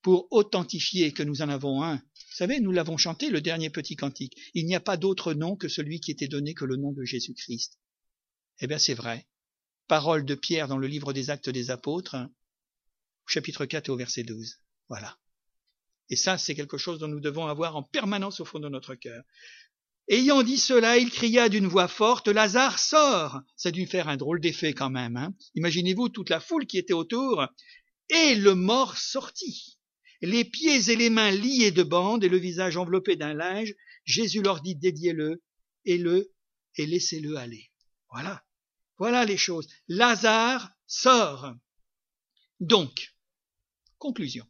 pour 0.01 0.27
authentifier 0.31 1.13
que 1.13 1.23
nous 1.23 1.41
en 1.41 1.49
avons 1.49 1.81
un. 1.81 1.95
Vous 1.95 2.35
savez, 2.35 2.59
nous 2.59 2.71
l'avons 2.71 2.97
chanté, 2.97 3.29
le 3.29 3.41
dernier 3.41 3.69
petit 3.69 3.95
cantique. 3.95 4.37
Il 4.53 4.65
n'y 4.65 4.75
a 4.75 4.79
pas 4.79 4.97
d'autre 4.97 5.33
nom 5.33 5.55
que 5.55 5.69
celui 5.69 6.01
qui 6.01 6.11
était 6.11 6.27
donné 6.27 6.53
que 6.53 6.65
le 6.65 6.75
nom 6.75 6.91
de 6.91 7.03
Jésus-Christ. 7.03 7.79
Eh 8.59 8.67
bien, 8.67 8.77
c'est 8.77 8.93
vrai. 8.93 9.27
Parole 9.87 10.25
de 10.25 10.35
Pierre 10.35 10.67
dans 10.67 10.77
le 10.77 10.87
livre 10.87 11.13
des 11.13 11.29
Actes 11.29 11.49
des 11.49 11.71
Apôtres, 11.71 12.17
chapitre 13.27 13.65
4 13.65 13.89
au 13.89 13.95
verset 13.95 14.23
12. 14.23 14.59
Voilà. 14.89 15.17
Et 16.09 16.15
ça, 16.15 16.37
c'est 16.37 16.53
quelque 16.53 16.77
chose 16.77 16.99
dont 16.99 17.07
nous 17.07 17.21
devons 17.21 17.47
avoir 17.47 17.75
en 17.75 17.83
permanence 17.83 18.39
au 18.39 18.45
fond 18.45 18.59
de 18.59 18.69
notre 18.69 18.95
cœur. 18.95 19.23
Ayant 20.09 20.43
dit 20.43 20.57
cela, 20.57 20.97
il 20.97 21.09
cria 21.09 21.47
d'une 21.47 21.67
voix 21.67 21.87
forte, 21.87 22.27
Lazare, 22.27 22.77
sort 22.77 23.41
Ça 23.55 23.69
a 23.69 23.71
dû 23.71 23.87
faire 23.87 24.09
un 24.09 24.17
drôle 24.17 24.41
d'effet 24.41 24.73
quand 24.73 24.89
même. 24.89 25.15
Hein 25.15 25.33
Imaginez-vous 25.55 26.09
toute 26.09 26.29
la 26.29 26.41
foule 26.41 26.67
qui 26.67 26.77
était 26.77 26.93
autour. 26.93 27.45
Et 28.09 28.35
le 28.35 28.53
mort 28.53 28.97
sortit, 28.97 29.79
les 30.21 30.43
pieds 30.43 30.89
et 30.89 30.95
les 30.95 31.09
mains 31.09 31.31
liés 31.31 31.71
de 31.71 31.83
bandes 31.83 32.23
et 32.23 32.29
le 32.29 32.37
visage 32.37 32.75
enveloppé 32.75 33.15
d'un 33.15 33.33
linge. 33.33 33.73
Jésus 34.03 34.41
leur 34.41 34.61
dit, 34.61 34.75
dédiez-le, 34.75 35.41
et 35.85 35.97
le, 35.97 36.33
et 36.75 36.85
laissez-le 36.85 37.37
aller. 37.37 37.71
Voilà. 38.11 38.43
Voilà 38.97 39.25
les 39.25 39.37
choses. 39.37 39.67
Lazare 39.87 40.69
sort. 40.85 41.53
Donc, 42.59 43.13
conclusion. 43.97 44.45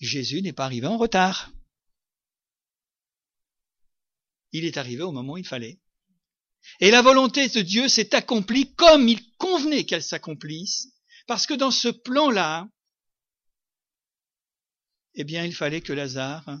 Jésus 0.00 0.42
n'est 0.42 0.52
pas 0.52 0.64
arrivé 0.64 0.86
en 0.86 0.98
retard. 0.98 1.52
Il 4.52 4.64
est 4.64 4.76
arrivé 4.76 5.02
au 5.02 5.12
moment 5.12 5.34
où 5.34 5.38
il 5.38 5.46
fallait. 5.46 5.80
Et 6.80 6.90
la 6.90 7.02
volonté 7.02 7.48
de 7.48 7.60
Dieu 7.60 7.88
s'est 7.88 8.14
accomplie 8.14 8.74
comme 8.74 9.08
il 9.08 9.34
convenait 9.36 9.84
qu'elle 9.84 10.02
s'accomplisse, 10.02 10.88
parce 11.26 11.46
que 11.46 11.54
dans 11.54 11.70
ce 11.70 11.88
plan-là, 11.88 12.68
eh 15.14 15.24
bien, 15.24 15.44
il 15.44 15.54
fallait 15.54 15.80
que 15.80 15.92
Lazare 15.92 16.60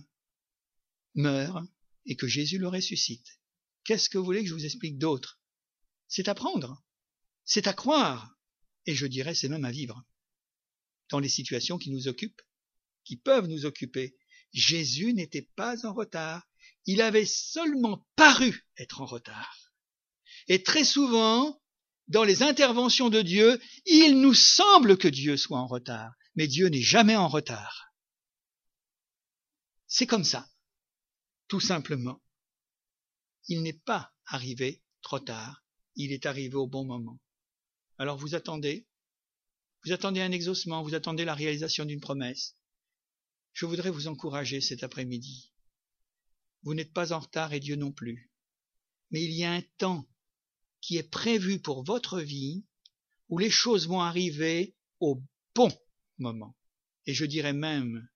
meure 1.14 1.64
et 2.06 2.16
que 2.16 2.26
Jésus 2.26 2.58
le 2.58 2.68
ressuscite. 2.68 3.40
Qu'est-ce 3.84 4.08
que 4.08 4.18
vous 4.18 4.24
voulez 4.24 4.42
que 4.42 4.48
je 4.48 4.54
vous 4.54 4.64
explique 4.64 4.98
d'autre? 4.98 5.40
C'est 6.08 6.28
à 6.28 6.34
prendre, 6.34 6.82
c'est 7.44 7.66
à 7.66 7.72
croire, 7.72 8.36
et 8.86 8.94
je 8.94 9.06
dirais 9.06 9.34
c'est 9.34 9.48
même 9.48 9.64
à 9.64 9.70
vivre. 9.70 10.04
Dans 11.08 11.18
les 11.18 11.28
situations 11.28 11.78
qui 11.78 11.90
nous 11.90 12.08
occupent, 12.08 12.42
qui 13.04 13.16
peuvent 13.16 13.48
nous 13.48 13.64
occuper, 13.64 14.16
Jésus 14.52 15.14
n'était 15.14 15.48
pas 15.56 15.86
en 15.86 15.92
retard 15.92 16.49
il 16.86 17.02
avait 17.02 17.26
seulement 17.26 18.06
paru 18.16 18.66
être 18.78 19.00
en 19.00 19.06
retard. 19.06 19.72
Et 20.48 20.62
très 20.62 20.84
souvent, 20.84 21.60
dans 22.08 22.24
les 22.24 22.42
interventions 22.42 23.08
de 23.08 23.22
Dieu, 23.22 23.60
il 23.86 24.20
nous 24.20 24.34
semble 24.34 24.98
que 24.98 25.08
Dieu 25.08 25.36
soit 25.36 25.58
en 25.58 25.66
retard, 25.66 26.12
mais 26.34 26.48
Dieu 26.48 26.68
n'est 26.68 26.82
jamais 26.82 27.16
en 27.16 27.28
retard. 27.28 27.92
C'est 29.86 30.06
comme 30.06 30.24
ça, 30.24 30.48
tout 31.48 31.60
simplement. 31.60 32.20
Il 33.48 33.62
n'est 33.62 33.80
pas 33.84 34.12
arrivé 34.26 34.82
trop 35.02 35.20
tard, 35.20 35.64
il 35.96 36.12
est 36.12 36.26
arrivé 36.26 36.54
au 36.54 36.66
bon 36.66 36.84
moment. 36.84 37.20
Alors 37.98 38.16
vous 38.16 38.34
attendez, 38.34 38.86
vous 39.84 39.92
attendez 39.92 40.20
un 40.20 40.32
exaucement, 40.32 40.82
vous 40.82 40.94
attendez 40.94 41.24
la 41.24 41.34
réalisation 41.34 41.84
d'une 41.84 42.00
promesse. 42.00 42.56
Je 43.52 43.66
voudrais 43.66 43.90
vous 43.90 44.08
encourager 44.08 44.60
cet 44.60 44.82
après-midi 44.82 45.49
vous 46.62 46.74
n'êtes 46.74 46.92
pas 46.92 47.12
en 47.12 47.20
retard 47.20 47.52
et 47.52 47.60
Dieu 47.60 47.76
non 47.76 47.92
plus. 47.92 48.30
Mais 49.10 49.22
il 49.24 49.32
y 49.32 49.44
a 49.44 49.52
un 49.52 49.62
temps 49.78 50.08
qui 50.80 50.96
est 50.96 51.10
prévu 51.10 51.60
pour 51.60 51.84
votre 51.84 52.20
vie 52.20 52.64
où 53.28 53.38
les 53.38 53.50
choses 53.50 53.88
vont 53.88 54.00
arriver 54.00 54.74
au 54.98 55.22
bon 55.54 55.70
moment. 56.18 56.56
Et 57.06 57.14
je 57.14 57.24
dirais 57.24 57.52
même, 57.52 58.08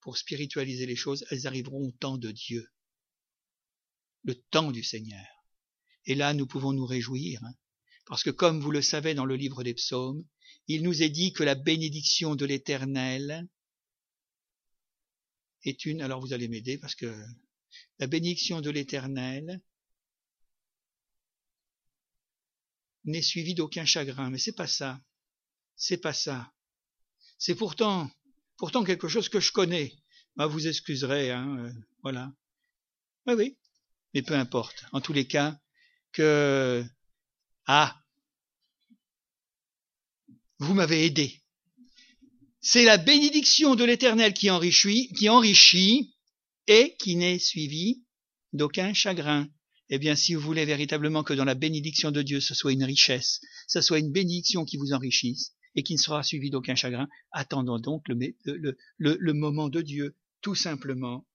pour 0.00 0.16
spiritualiser 0.16 0.86
les 0.86 0.96
choses, 0.96 1.26
elles 1.30 1.46
arriveront 1.46 1.88
au 1.88 1.92
temps 1.92 2.18
de 2.18 2.30
Dieu, 2.30 2.70
le 4.22 4.34
temps 4.34 4.72
du 4.72 4.82
Seigneur. 4.82 5.26
Et 6.06 6.14
là, 6.14 6.32
nous 6.32 6.46
pouvons 6.46 6.72
nous 6.72 6.86
réjouir, 6.86 7.42
hein, 7.44 7.54
parce 8.06 8.22
que 8.22 8.30
comme 8.30 8.60
vous 8.60 8.70
le 8.70 8.82
savez 8.82 9.14
dans 9.14 9.24
le 9.24 9.36
livre 9.36 9.64
des 9.64 9.74
psaumes, 9.74 10.24
il 10.68 10.82
nous 10.82 11.02
est 11.02 11.10
dit 11.10 11.32
que 11.32 11.42
la 11.42 11.54
bénédiction 11.54 12.36
de 12.36 12.44
l'Éternel 12.44 13.48
est 15.64 15.84
une, 15.84 16.00
alors 16.02 16.20
vous 16.20 16.32
allez 16.32 16.48
m'aider 16.48 16.78
parce 16.78 16.94
que 16.94 17.12
la 17.98 18.06
bénédiction 18.06 18.60
de 18.60 18.70
l'Éternel 18.70 19.60
n'est 23.04 23.22
suivie 23.22 23.54
d'aucun 23.54 23.84
chagrin, 23.84 24.30
mais 24.30 24.38
c'est 24.38 24.54
pas 24.54 24.66
ça. 24.66 25.00
C'est 25.76 25.98
pas 25.98 26.12
ça. 26.12 26.52
C'est 27.38 27.54
pourtant, 27.54 28.10
pourtant 28.56 28.84
quelque 28.84 29.08
chose 29.08 29.28
que 29.28 29.40
je 29.40 29.52
connais. 29.52 29.94
Bah, 30.36 30.46
vous 30.46 30.66
excuserez, 30.66 31.30
hein, 31.30 31.56
euh, 31.58 31.72
voilà. 32.02 32.32
Oui, 33.26 33.34
oui. 33.34 33.58
Mais 34.14 34.22
peu 34.22 34.34
importe. 34.34 34.84
En 34.92 35.00
tous 35.00 35.12
les 35.12 35.26
cas, 35.26 35.58
que, 36.12 36.84
ah, 37.66 37.96
vous 40.58 40.74
m'avez 40.74 41.04
aidé. 41.04 41.42
C'est 42.60 42.84
la 42.84 42.96
bénédiction 42.96 43.74
de 43.74 43.84
l'Éternel 43.84 44.34
qui 44.34 44.50
enrichit, 44.50 45.12
qui 45.12 45.28
enrichit 45.28 46.15
et 46.66 46.96
qui 46.98 47.16
n'est 47.16 47.38
suivie 47.38 48.04
d'aucun 48.52 48.92
chagrin. 48.92 49.48
Eh 49.88 49.98
bien, 49.98 50.16
si 50.16 50.34
vous 50.34 50.40
voulez 50.40 50.64
véritablement 50.64 51.22
que 51.22 51.34
dans 51.34 51.44
la 51.44 51.54
bénédiction 51.54 52.10
de 52.10 52.22
Dieu, 52.22 52.40
ce 52.40 52.54
soit 52.54 52.72
une 52.72 52.84
richesse, 52.84 53.40
ce 53.68 53.80
soit 53.80 54.00
une 54.00 54.10
bénédiction 54.10 54.64
qui 54.64 54.76
vous 54.76 54.92
enrichisse 54.92 55.52
et 55.76 55.82
qui 55.82 55.94
ne 55.94 56.00
sera 56.00 56.22
suivie 56.22 56.50
d'aucun 56.50 56.74
chagrin, 56.74 57.08
attendons 57.30 57.78
donc 57.78 58.08
le, 58.08 58.76
le 58.96 59.32
moment 59.32 59.68
de 59.68 59.82
Dieu, 59.82 60.16
tout 60.40 60.54
simplement. 60.54 61.26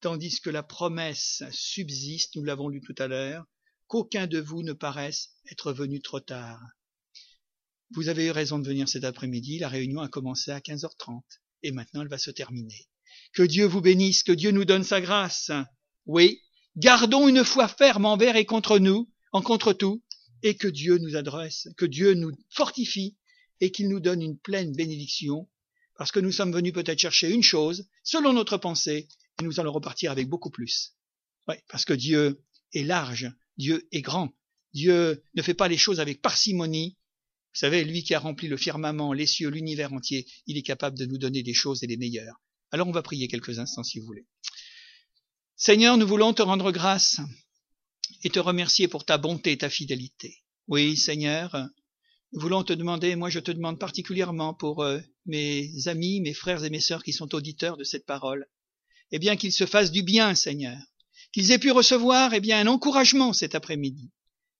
Tandis 0.00 0.40
que 0.40 0.50
la 0.50 0.64
promesse 0.64 1.44
subsiste, 1.52 2.34
nous 2.34 2.42
l'avons 2.42 2.68
lu 2.68 2.80
tout 2.80 2.94
à 2.98 3.06
l'heure, 3.06 3.44
qu'aucun 3.86 4.26
de 4.26 4.40
vous 4.40 4.62
ne 4.62 4.72
paraisse 4.72 5.30
être 5.50 5.72
venu 5.72 6.00
trop 6.00 6.18
tard. 6.18 6.60
Vous 7.90 8.08
avez 8.08 8.26
eu 8.26 8.30
raison 8.30 8.58
de 8.58 8.66
venir 8.66 8.88
cet 8.88 9.04
après-midi, 9.04 9.58
la 9.58 9.68
réunion 9.68 10.00
a 10.00 10.08
commencé 10.08 10.50
à 10.50 10.60
15h30 10.60 11.22
et 11.62 11.72
maintenant 11.72 12.00
elle 12.00 12.08
va 12.08 12.18
se 12.18 12.30
terminer. 12.30 12.88
Que 13.32 13.42
Dieu 13.42 13.66
vous 13.66 13.80
bénisse, 13.80 14.22
que 14.22 14.32
Dieu 14.32 14.50
nous 14.50 14.64
donne 14.64 14.84
sa 14.84 15.00
grâce. 15.00 15.50
Oui, 16.06 16.40
gardons 16.76 17.28
une 17.28 17.44
foi 17.44 17.68
ferme 17.68 18.06
envers 18.06 18.36
et 18.36 18.44
contre 18.44 18.78
nous, 18.78 19.10
en 19.32 19.42
contre 19.42 19.72
tout, 19.72 20.02
et 20.42 20.54
que 20.54 20.68
Dieu 20.68 20.98
nous 20.98 21.16
adresse, 21.16 21.68
que 21.76 21.86
Dieu 21.86 22.14
nous 22.14 22.32
fortifie 22.50 23.16
et 23.60 23.70
qu'il 23.70 23.88
nous 23.88 24.00
donne 24.00 24.22
une 24.22 24.38
pleine 24.38 24.74
bénédiction, 24.74 25.48
parce 25.96 26.10
que 26.10 26.20
nous 26.20 26.32
sommes 26.32 26.52
venus 26.52 26.72
peut-être 26.72 26.98
chercher 26.98 27.30
une 27.30 27.42
chose, 27.42 27.88
selon 28.02 28.32
notre 28.32 28.58
pensée, 28.58 29.08
et 29.40 29.44
nous 29.44 29.60
allons 29.60 29.72
repartir 29.72 30.10
avec 30.10 30.28
beaucoup 30.28 30.50
plus. 30.50 30.96
Oui, 31.48 31.54
parce 31.68 31.84
que 31.84 31.92
Dieu 31.92 32.42
est 32.74 32.82
large, 32.82 33.30
Dieu 33.56 33.86
est 33.92 34.02
grand, 34.02 34.32
Dieu 34.74 35.22
ne 35.34 35.42
fait 35.42 35.54
pas 35.54 35.68
les 35.68 35.76
choses 35.76 36.00
avec 36.00 36.20
parcimonie, 36.20 36.96
vous 37.54 37.58
savez, 37.58 37.84
lui 37.84 38.02
qui 38.02 38.14
a 38.14 38.18
rempli 38.18 38.48
le 38.48 38.56
firmament, 38.56 39.12
les 39.12 39.26
cieux, 39.26 39.50
l'univers 39.50 39.92
entier, 39.92 40.26
il 40.46 40.56
est 40.56 40.62
capable 40.62 40.96
de 40.96 41.04
nous 41.04 41.18
donner 41.18 41.42
des 41.42 41.52
choses 41.52 41.84
et 41.84 41.86
les 41.86 41.98
meilleures. 41.98 42.41
Alors 42.72 42.88
on 42.88 42.92
va 42.92 43.02
prier 43.02 43.28
quelques 43.28 43.58
instants 43.58 43.84
si 43.84 44.00
vous 44.00 44.06
voulez. 44.06 44.26
Seigneur, 45.56 45.98
nous 45.98 46.06
voulons 46.06 46.32
te 46.32 46.40
rendre 46.40 46.72
grâce 46.72 47.20
et 48.24 48.30
te 48.30 48.38
remercier 48.38 48.88
pour 48.88 49.04
ta 49.04 49.18
bonté 49.18 49.52
et 49.52 49.58
ta 49.58 49.68
fidélité. 49.68 50.38
Oui, 50.68 50.96
Seigneur, 50.96 51.68
nous 52.32 52.40
voulons 52.40 52.64
te 52.64 52.72
demander, 52.72 53.14
moi 53.14 53.28
je 53.28 53.40
te 53.40 53.50
demande 53.50 53.78
particulièrement 53.78 54.54
pour 54.54 54.82
euh, 54.82 55.00
mes 55.26 55.70
amis, 55.86 56.22
mes 56.22 56.32
frères 56.32 56.64
et 56.64 56.70
mes 56.70 56.80
sœurs 56.80 57.04
qui 57.04 57.12
sont 57.12 57.34
auditeurs 57.34 57.76
de 57.76 57.84
cette 57.84 58.06
parole, 58.06 58.46
eh 59.10 59.18
bien 59.18 59.36
qu'ils 59.36 59.52
se 59.52 59.66
fassent 59.66 59.92
du 59.92 60.02
bien, 60.02 60.34
Seigneur, 60.34 60.78
qu'ils 61.32 61.50
aient 61.52 61.58
pu 61.58 61.72
recevoir, 61.72 62.32
eh 62.32 62.40
bien, 62.40 62.58
un 62.58 62.66
encouragement 62.68 63.34
cet 63.34 63.54
après-midi, 63.54 64.10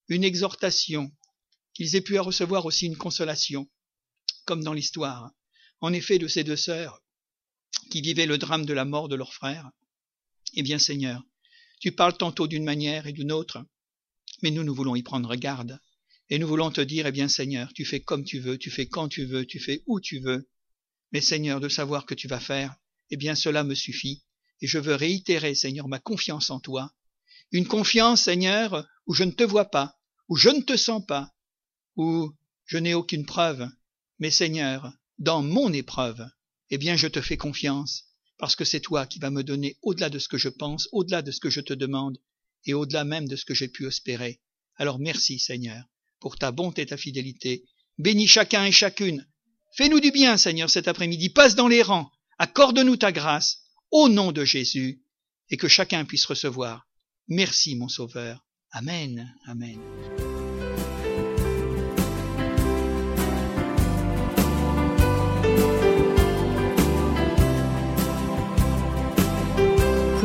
une 0.09 0.23
exhortation, 0.23 1.11
qu'ils 1.73 1.97
aient 1.97 2.03
pu 2.03 2.19
recevoir 2.19 2.67
aussi 2.67 2.87
une 2.87 2.99
consolation, 2.99 3.71
comme 4.45 4.63
dans 4.63 4.75
l'histoire, 4.75 5.31
en 5.81 5.95
effet, 5.95 6.19
de 6.19 6.29
ces 6.29 6.45
deux 6.45 6.57
sœurs 6.57 7.02
qui 7.93 8.01
vivaient 8.01 8.25
le 8.25 8.39
drame 8.39 8.65
de 8.65 8.73
la 8.73 8.87
mort 8.87 9.09
de 9.09 9.17
leur 9.17 9.35
frère. 9.35 9.71
Eh 10.55 10.63
bien, 10.63 10.79
Seigneur, 10.79 11.23
tu 11.79 11.93
parles 11.93 12.17
tantôt 12.17 12.47
d'une 12.47 12.65
manière 12.65 13.07
et 13.07 13.13
d'une 13.13 13.31
autre, 13.31 13.67
mais 14.43 14.51
nous, 14.51 14.65
nous 14.65 14.75
voulons 14.75 14.97
y 14.97 15.03
prendre 15.03 15.37
garde, 15.37 15.79
et 16.31 16.39
nous 16.39 16.49
voulons 16.49 16.71
te 16.71 16.81
dire, 16.81 17.07
eh 17.07 17.13
bien, 17.13 17.29
Seigneur, 17.29 17.71
tu 17.75 17.85
fais 17.85 18.01
comme 18.01 18.25
tu 18.25 18.41
veux, 18.41 18.57
tu 18.57 18.71
fais 18.71 18.87
quand 18.87 19.09
tu 19.09 19.27
veux, 19.27 19.45
tu 19.45 19.61
fais 19.61 19.83
où 19.87 20.01
tu 20.01 20.21
veux, 20.21 20.49
mais 21.13 21.21
Seigneur, 21.21 21.61
de 21.61 21.69
savoir 21.69 22.07
que 22.07 22.15
tu 22.15 22.29
vas 22.29 22.41
faire, 22.41 22.75
eh 23.11 23.19
bien, 23.19 23.35
cela 23.35 23.63
me 23.63 23.75
suffit, 23.75 24.25
et 24.63 24.67
je 24.67 24.79
veux 24.79 24.95
réitérer, 24.95 25.55
Seigneur, 25.55 25.87
ma 25.87 25.99
confiance 25.99 26.49
en 26.49 26.61
toi, 26.61 26.95
une 27.51 27.67
confiance, 27.67 28.23
Seigneur, 28.23 28.89
où 29.05 29.13
je 29.13 29.25
ne 29.25 29.33
te 29.33 29.45
vois 29.45 29.71
pas, 29.71 29.99
où 30.31 30.37
je 30.37 30.49
ne 30.49 30.63
te 30.63 30.79
sens 30.79 31.05
pas, 31.07 31.31
où 31.97 32.33
je 32.65 32.79
n'ai 32.79 32.95
aucune 32.95 33.27
preuve, 33.27 33.69
mais 34.19 34.31
Seigneur, 34.31 34.91
dans 35.19 35.43
mon 35.43 35.75
épreuve, 35.75 36.27
eh 36.73 36.79
bien 36.79 36.97
je 36.97 37.07
te 37.07 37.21
fais 37.21 37.37
confiance, 37.37 38.07
parce 38.39 38.57
que 38.57 38.65
c'est 38.65 38.81
toi 38.81 39.07
qui 39.07 39.19
vas 39.19 39.31
me 39.31 39.45
donner 39.45 39.77
au-delà 39.83 40.11
de 40.11 40.19
ce 40.19 40.27
que 40.27 40.39
je 40.39 40.49
pense, 40.49 40.89
au-delà 40.91 41.23
de 41.23 41.31
ce 41.31 41.39
que 41.39 41.51
je 41.51 41.61
te 41.61 41.75
demande, 41.75 42.19
et 42.65 42.75
au-delà 42.75 43.05
même 43.05 43.29
de 43.29 43.37
ce 43.37 43.45
que 43.45 43.55
j'ai 43.55 43.69
pu 43.69 43.87
espérer. 43.87 44.41
Alors 44.77 44.99
merci 44.99 45.39
Seigneur, 45.39 45.85
pour 46.19 46.37
ta 46.37 46.51
bonté 46.51 46.83
et 46.83 46.87
ta 46.87 46.97
fidélité. 46.97 47.65
Bénis 47.99 48.27
chacun 48.27 48.65
et 48.65 48.73
chacune. 48.73 49.29
Fais-nous 49.77 50.01
du 50.01 50.11
bien, 50.11 50.37
Seigneur, 50.37 50.71
cet 50.71 50.89
après-midi. 50.89 51.29
Passe 51.29 51.55
dans 51.55 51.69
les 51.69 51.83
rangs. 51.83 52.11
Accorde-nous 52.39 52.97
ta 52.97 53.13
grâce, 53.13 53.63
au 53.91 54.09
nom 54.09 54.33
de 54.33 54.45
Jésus, 54.45 55.03
et 55.51 55.57
que 55.57 55.69
chacun 55.69 56.05
puisse 56.05 56.25
recevoir. 56.25 56.89
Merci, 57.29 57.77
mon 57.77 57.89
Sauveur. 57.89 58.45
Amen. 58.71 59.35
Amen. 59.47 59.79